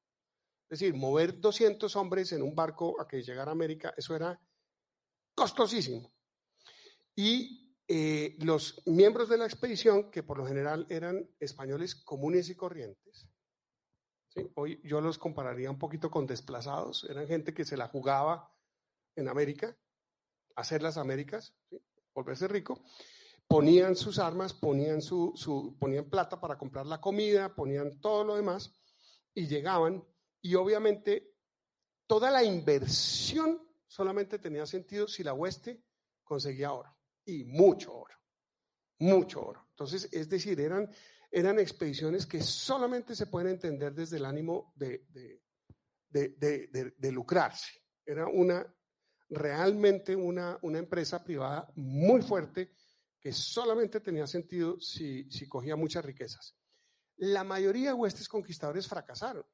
Es 0.69 0.79
decir, 0.79 0.95
mover 0.95 1.41
200 1.41 1.95
hombres 1.97 2.33
en 2.33 2.43
un 2.43 2.55
barco 2.55 3.01
a 3.01 3.09
que 3.09 3.23
llegara 3.23 3.51
a 3.51 3.53
América, 3.53 3.95
eso 3.97 4.15
era 4.15 4.39
costosísimo. 5.35 6.13
Y 7.17 7.62
eh, 7.95 8.37
los 8.39 8.83
miembros 8.87 9.29
de 9.29 9.37
la 9.37 9.45
expedición, 9.45 10.11
que 10.11 10.23
por 10.23 10.39
lo 10.39 10.47
general 10.47 10.87
eran 10.89 11.29
españoles 11.39 11.95
comunes 11.95 12.49
y 12.49 12.55
corrientes, 12.55 13.29
Hoy 14.55 14.81
yo 14.83 15.01
los 15.01 15.19
compararía 15.19 15.71
un 15.71 15.79
poquito 15.79 16.11
con 16.11 16.27
desplazados, 16.27 17.05
eran 17.05 17.27
gente 17.27 17.53
que 17.53 17.67
se 17.67 17.77
la 17.77 17.89
jugaba 17.89 18.51
en 19.15 19.29
América, 19.29 19.77
hacer 20.57 20.83
las 20.83 20.97
Américas, 20.97 21.55
volverse 22.15 22.49
rico, 22.49 22.83
ponían 23.47 23.95
sus 23.95 24.19
armas, 24.19 24.55
ponían, 24.55 25.03
su, 25.03 25.33
su, 25.35 25.77
ponían 25.79 26.09
plata 26.09 26.41
para 26.41 26.57
comprar 26.57 26.87
la 26.87 26.99
comida, 26.99 27.55
ponían 27.55 28.01
todo 28.01 28.25
lo 28.25 28.37
demás 28.37 28.73
y 29.35 29.47
llegaban. 29.47 30.03
Y 30.41 30.55
obviamente 30.55 31.35
toda 32.07 32.31
la 32.31 32.43
inversión 32.43 33.61
solamente 33.87 34.39
tenía 34.39 34.65
sentido 34.65 35.09
si 35.09 35.23
la 35.23 35.35
hueste 35.35 35.85
conseguía 36.25 36.73
oro, 36.73 36.92
y 37.25 37.45
mucho 37.45 37.95
oro, 37.95 38.15
mucho 38.99 39.45
oro. 39.45 39.67
Entonces, 39.71 40.09
es 40.13 40.29
decir, 40.29 40.61
eran, 40.61 40.91
eran 41.31 41.59
expediciones 41.59 42.27
que 42.27 42.41
solamente 42.43 43.15
se 43.15 43.27
pueden 43.27 43.49
entender 43.49 43.95
desde 43.95 44.19
el 44.19 44.25
ánimo 44.25 44.73
de, 44.77 45.07
de, 46.09 47.13
lucrarse. 47.13 47.83
Era 48.05 48.27
una 48.27 48.67
realmente 49.31 50.15
una, 50.15 50.59
una, 50.63 50.79
empresa 50.79 51.25
privada 51.25 51.73
muy 51.77 52.21
fuerte 52.21 52.75
que 53.19 53.33
solamente 53.33 54.01
tenía 54.01 54.27
sentido 54.27 54.79
si, 54.79 55.31
si 55.31 55.49
cogía 55.49 55.75
muchas 55.75 56.05
riquezas. 56.05 56.55
La 57.17 57.43
mayoría 57.43 57.89
de 57.89 57.95
huestes 57.95 58.29
conquistadores 58.29 58.87
fracasaron. 58.87 59.47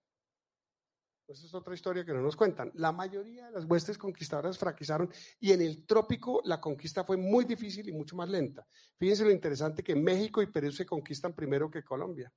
Esa 1.29 1.45
es 1.45 1.53
otra 1.53 1.75
historia 1.75 2.07
que 2.07 2.15
no 2.15 2.23
nos 2.23 2.37
cuentan. 2.37 2.73
La 2.77 2.91
mayoría 2.91 3.47
de 3.47 3.53
las 3.53 3.67
huestes 3.67 3.99
conquistadoras 3.99 4.57
fracasaron 4.57 5.13
y 5.39 5.53
en 5.53 5.61
el 5.61 5.85
trópico 5.85 6.41
la 6.45 6.59
conquista 6.59 7.05
fue 7.05 7.19
muy 7.19 7.45
difícil 7.45 7.87
y 7.87 7.93
mucho 7.93 8.17
más 8.17 8.31
lenta. 8.31 8.67
Fíjense 8.97 9.25
lo 9.25 9.31
interesante 9.31 9.83
que 9.83 9.95
México 9.95 10.41
y 10.41 10.47
Perú 10.47 10.73
se 10.73 10.87
conquistan 10.87 11.35
primero 11.35 11.71
que 11.71 11.85
Colombia. 11.85 12.33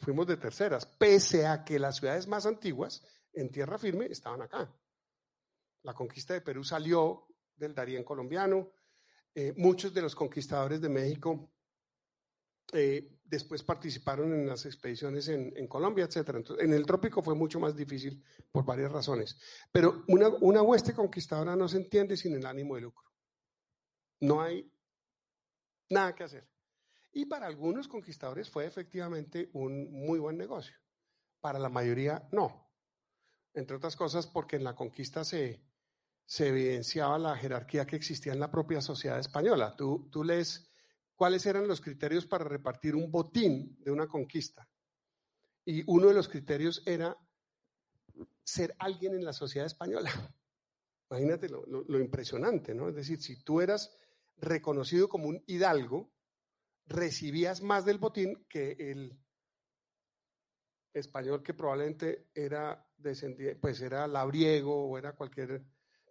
Fuimos 0.00 0.26
de 0.26 0.36
terceras, 0.36 0.84
pese 0.84 1.46
a 1.46 1.64
que 1.64 1.78
las 1.78 1.96
ciudades 1.96 2.28
más 2.28 2.44
antiguas 2.44 3.02
en 3.32 3.50
tierra 3.50 3.78
firme 3.78 4.04
estaban 4.04 4.42
acá. 4.42 4.70
La 5.84 5.94
conquista 5.94 6.34
de 6.34 6.42
Perú 6.42 6.62
salió 6.64 7.28
del 7.56 7.74
Darién 7.74 8.04
colombiano. 8.04 8.72
Eh, 9.34 9.54
muchos 9.56 9.92
de 9.92 10.02
los 10.02 10.14
conquistadores 10.14 10.82
de 10.82 10.88
México 10.90 11.50
eh, 12.72 13.10
después 13.34 13.62
participaron 13.62 14.32
en 14.32 14.46
las 14.46 14.66
expediciones 14.66 15.28
en, 15.28 15.66
Colombia, 15.68 16.06
etc. 16.06 16.44
en 16.58 16.72
el 16.72 16.86
trópico 16.86 17.22
fue 17.22 17.34
mucho 17.34 17.60
más 17.60 17.76
difícil 17.76 18.22
por 18.50 18.64
varias 18.64 18.90
razones. 18.90 19.38
Pero 19.70 20.04
una, 20.08 20.28
una 20.40 20.62
hueste 20.62 20.94
conquistadora 20.94 21.54
no 21.54 21.68
se 21.68 21.76
entiende 21.76 22.16
sin 22.16 22.34
el 22.34 22.46
ánimo 22.46 22.74
de 22.74 22.80
lucro. 22.80 23.10
No 24.20 24.40
hay 24.40 24.70
nada 25.90 26.14
que 26.14 26.24
hacer. 26.24 26.48
Y 27.12 27.26
para 27.26 27.46
algunos 27.46 27.86
conquistadores 27.86 28.50
fue 28.50 28.66
efectivamente 28.66 29.50
un 29.52 29.92
muy 29.92 30.18
buen 30.18 30.36
negocio. 30.36 30.76
Para 31.40 31.58
la 31.58 31.68
mayoría 31.68 32.28
no. 32.32 32.68
Entre 33.52 33.76
otras 33.76 33.94
cosas 33.94 34.26
porque 34.26 34.56
en 34.56 34.64
la 34.64 34.74
conquista 34.74 35.24
se, 35.24 35.62
se 36.26 36.48
evidenciaba 36.48 37.18
la 37.18 37.36
jerarquía 37.36 37.86
que 37.86 37.96
existía 37.96 38.32
en 38.32 38.40
la 38.40 38.50
propia 38.50 38.80
sociedad 38.80 39.18
española. 39.18 39.76
Tú, 39.76 40.08
tú 40.10 40.24
lees 40.24 40.73
cuáles 41.14 41.46
eran 41.46 41.68
los 41.68 41.80
criterios 41.80 42.26
para 42.26 42.44
repartir 42.44 42.94
un 42.94 43.10
botín 43.10 43.76
de 43.80 43.90
una 43.90 44.06
conquista. 44.06 44.68
Y 45.64 45.82
uno 45.86 46.08
de 46.08 46.14
los 46.14 46.28
criterios 46.28 46.82
era 46.84 47.16
ser 48.42 48.74
alguien 48.78 49.14
en 49.14 49.24
la 49.24 49.32
sociedad 49.32 49.66
española. 49.66 50.10
Imagínate 51.10 51.48
lo, 51.48 52.00
impresionante, 52.00 52.74
¿no? 52.74 52.88
Es 52.88 52.94
decir, 52.94 53.20
si 53.20 53.42
tú 53.42 53.60
eras 53.60 53.96
reconocido 54.36 55.08
como 55.08 55.28
un 55.28 55.42
hidalgo, 55.46 56.12
recibías 56.86 57.62
más 57.62 57.84
del 57.84 57.98
botín 57.98 58.44
que 58.48 58.72
el 58.78 59.18
español 60.92 61.42
que 61.42 61.54
probablemente 61.54 62.28
era 62.34 62.86
descendiente, 62.96 63.56
pues 63.56 63.80
era 63.80 64.06
labriego 64.06 64.86
o 64.86 64.98
era 64.98 65.14
cualquier, 65.14 65.64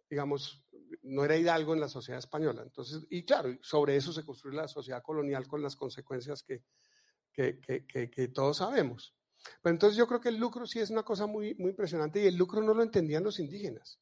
digamos, 0.10 0.66
no 1.04 1.24
era 1.26 1.38
hidalgo 1.38 1.74
en 1.74 1.82
la 1.82 1.88
sociedad 1.88 2.20
española. 2.20 2.64
Entonces, 2.64 3.06
y 3.10 3.24
claro, 3.24 3.56
sobre 3.62 3.96
eso 3.96 4.12
se 4.12 4.26
construye 4.26 4.58
la 4.58 4.68
sociedad 4.68 5.02
colonial 5.02 5.48
con 5.48 5.62
las 5.62 5.76
consecuencias 5.76 6.44
que, 6.44 6.64
que, 7.34 8.32
todos 8.34 8.58
sabemos. 8.58 9.16
Pero 9.62 9.74
entonces 9.74 9.98
yo 9.98 10.08
creo 10.08 10.22
que 10.22 10.30
el 10.30 10.38
lucro 10.38 10.66
sí 10.66 10.80
es 10.80 10.90
una 10.90 11.04
cosa 11.04 11.28
muy, 11.28 11.56
muy 11.56 11.72
impresionante 11.72 12.24
y 12.24 12.28
el 12.28 12.36
lucro 12.36 12.62
no 12.62 12.74
lo 12.74 12.84
entendían 12.84 13.24
los 13.24 13.40
indígenas. 13.40 14.00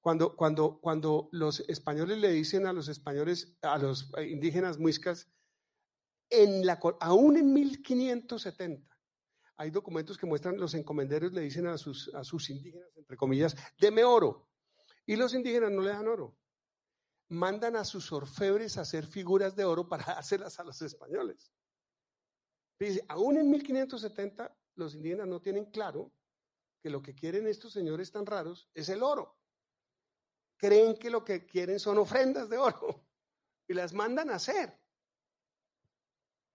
Cuando, 0.00 0.36
cuando, 0.36 0.78
cuando 0.80 1.28
los 1.32 1.60
españoles 1.60 2.18
le 2.18 2.30
dicen 2.30 2.66
a 2.66 2.72
los 2.72 2.88
españoles, 2.88 3.56
a 3.62 3.78
los 3.78 4.10
indígenas 4.18 4.78
muiscas, 4.78 5.28
en 6.28 6.64
la, 6.64 6.78
aún 7.00 7.36
en 7.36 7.52
1570, 7.52 8.90
hay 9.56 9.70
documentos 9.70 10.16
que 10.16 10.26
muestran 10.26 10.58
los 10.58 10.74
encomenderos 10.74 11.32
le 11.32 11.42
dicen 11.42 11.66
a 11.66 11.76
sus, 11.76 12.14
a 12.14 12.24
sus 12.24 12.48
indígenas, 12.48 12.88
entre 12.96 13.16
comillas, 13.16 13.56
deme 13.78 14.04
oro. 14.04 14.49
Y 15.06 15.16
los 15.16 15.34
indígenas 15.34 15.70
no 15.70 15.82
le 15.82 15.90
dan 15.90 16.08
oro. 16.08 16.36
Mandan 17.28 17.76
a 17.76 17.84
sus 17.84 18.12
orfebres 18.12 18.76
a 18.76 18.82
hacer 18.82 19.06
figuras 19.06 19.54
de 19.56 19.64
oro 19.64 19.88
para 19.88 20.04
dárselas 20.14 20.58
a 20.58 20.64
los 20.64 20.80
españoles. 20.82 21.52
Dice, 22.78 23.04
aún 23.08 23.36
en 23.36 23.50
1570 23.50 24.56
los 24.76 24.94
indígenas 24.94 25.28
no 25.28 25.40
tienen 25.40 25.66
claro 25.66 26.12
que 26.82 26.90
lo 26.90 27.02
que 27.02 27.14
quieren 27.14 27.46
estos 27.46 27.72
señores 27.72 28.10
tan 28.10 28.24
raros 28.24 28.68
es 28.74 28.88
el 28.88 29.02
oro. 29.02 29.38
Creen 30.56 30.96
que 30.96 31.10
lo 31.10 31.24
que 31.24 31.46
quieren 31.46 31.78
son 31.78 31.98
ofrendas 31.98 32.48
de 32.48 32.58
oro 32.58 33.06
y 33.68 33.74
las 33.74 33.92
mandan 33.92 34.30
a 34.30 34.36
hacer. 34.36 34.80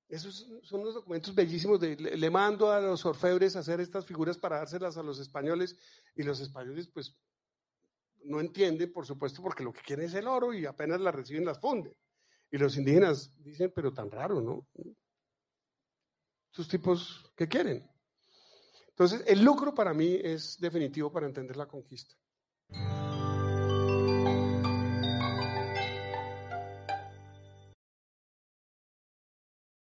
Esos 0.07 0.47
son 0.63 0.81
unos 0.81 0.93
documentos 0.93 1.33
bellísimos. 1.33 1.79
De, 1.79 1.95
le, 1.95 2.29
mando 2.29 2.71
a 2.71 2.79
los 2.79 3.05
orfebres 3.05 3.55
a 3.55 3.59
hacer 3.59 3.79
estas 3.79 4.05
figuras 4.05 4.37
para 4.37 4.57
dárselas 4.57 4.97
a 4.97 5.03
los 5.03 5.19
españoles 5.19 5.75
y 6.15 6.23
los 6.23 6.39
españoles 6.39 6.87
pues 6.87 7.15
no 8.25 8.39
entienden, 8.39 8.91
por 8.91 9.05
supuesto, 9.05 9.41
porque 9.41 9.63
lo 9.63 9.71
que 9.71 9.81
quieren 9.81 10.05
es 10.05 10.13
el 10.13 10.27
oro 10.27 10.53
y 10.53 10.65
apenas 10.65 10.99
la 10.99 11.11
reciben 11.11 11.45
las 11.45 11.59
funden. 11.59 11.95
Y 12.51 12.57
los 12.57 12.77
indígenas 12.77 13.33
dicen, 13.37 13.71
pero 13.75 13.93
tan 13.93 14.09
raro, 14.11 14.41
¿no? 14.41 14.67
Sus 16.51 16.67
tipos, 16.67 17.31
¿qué 17.35 17.47
quieren? 17.47 17.89
Entonces, 18.89 19.23
el 19.27 19.43
lucro 19.43 19.73
para 19.73 19.93
mí 19.93 20.19
es 20.23 20.57
definitivo 20.59 21.11
para 21.11 21.25
entender 21.25 21.57
la 21.57 21.67
conquista. 21.67 22.15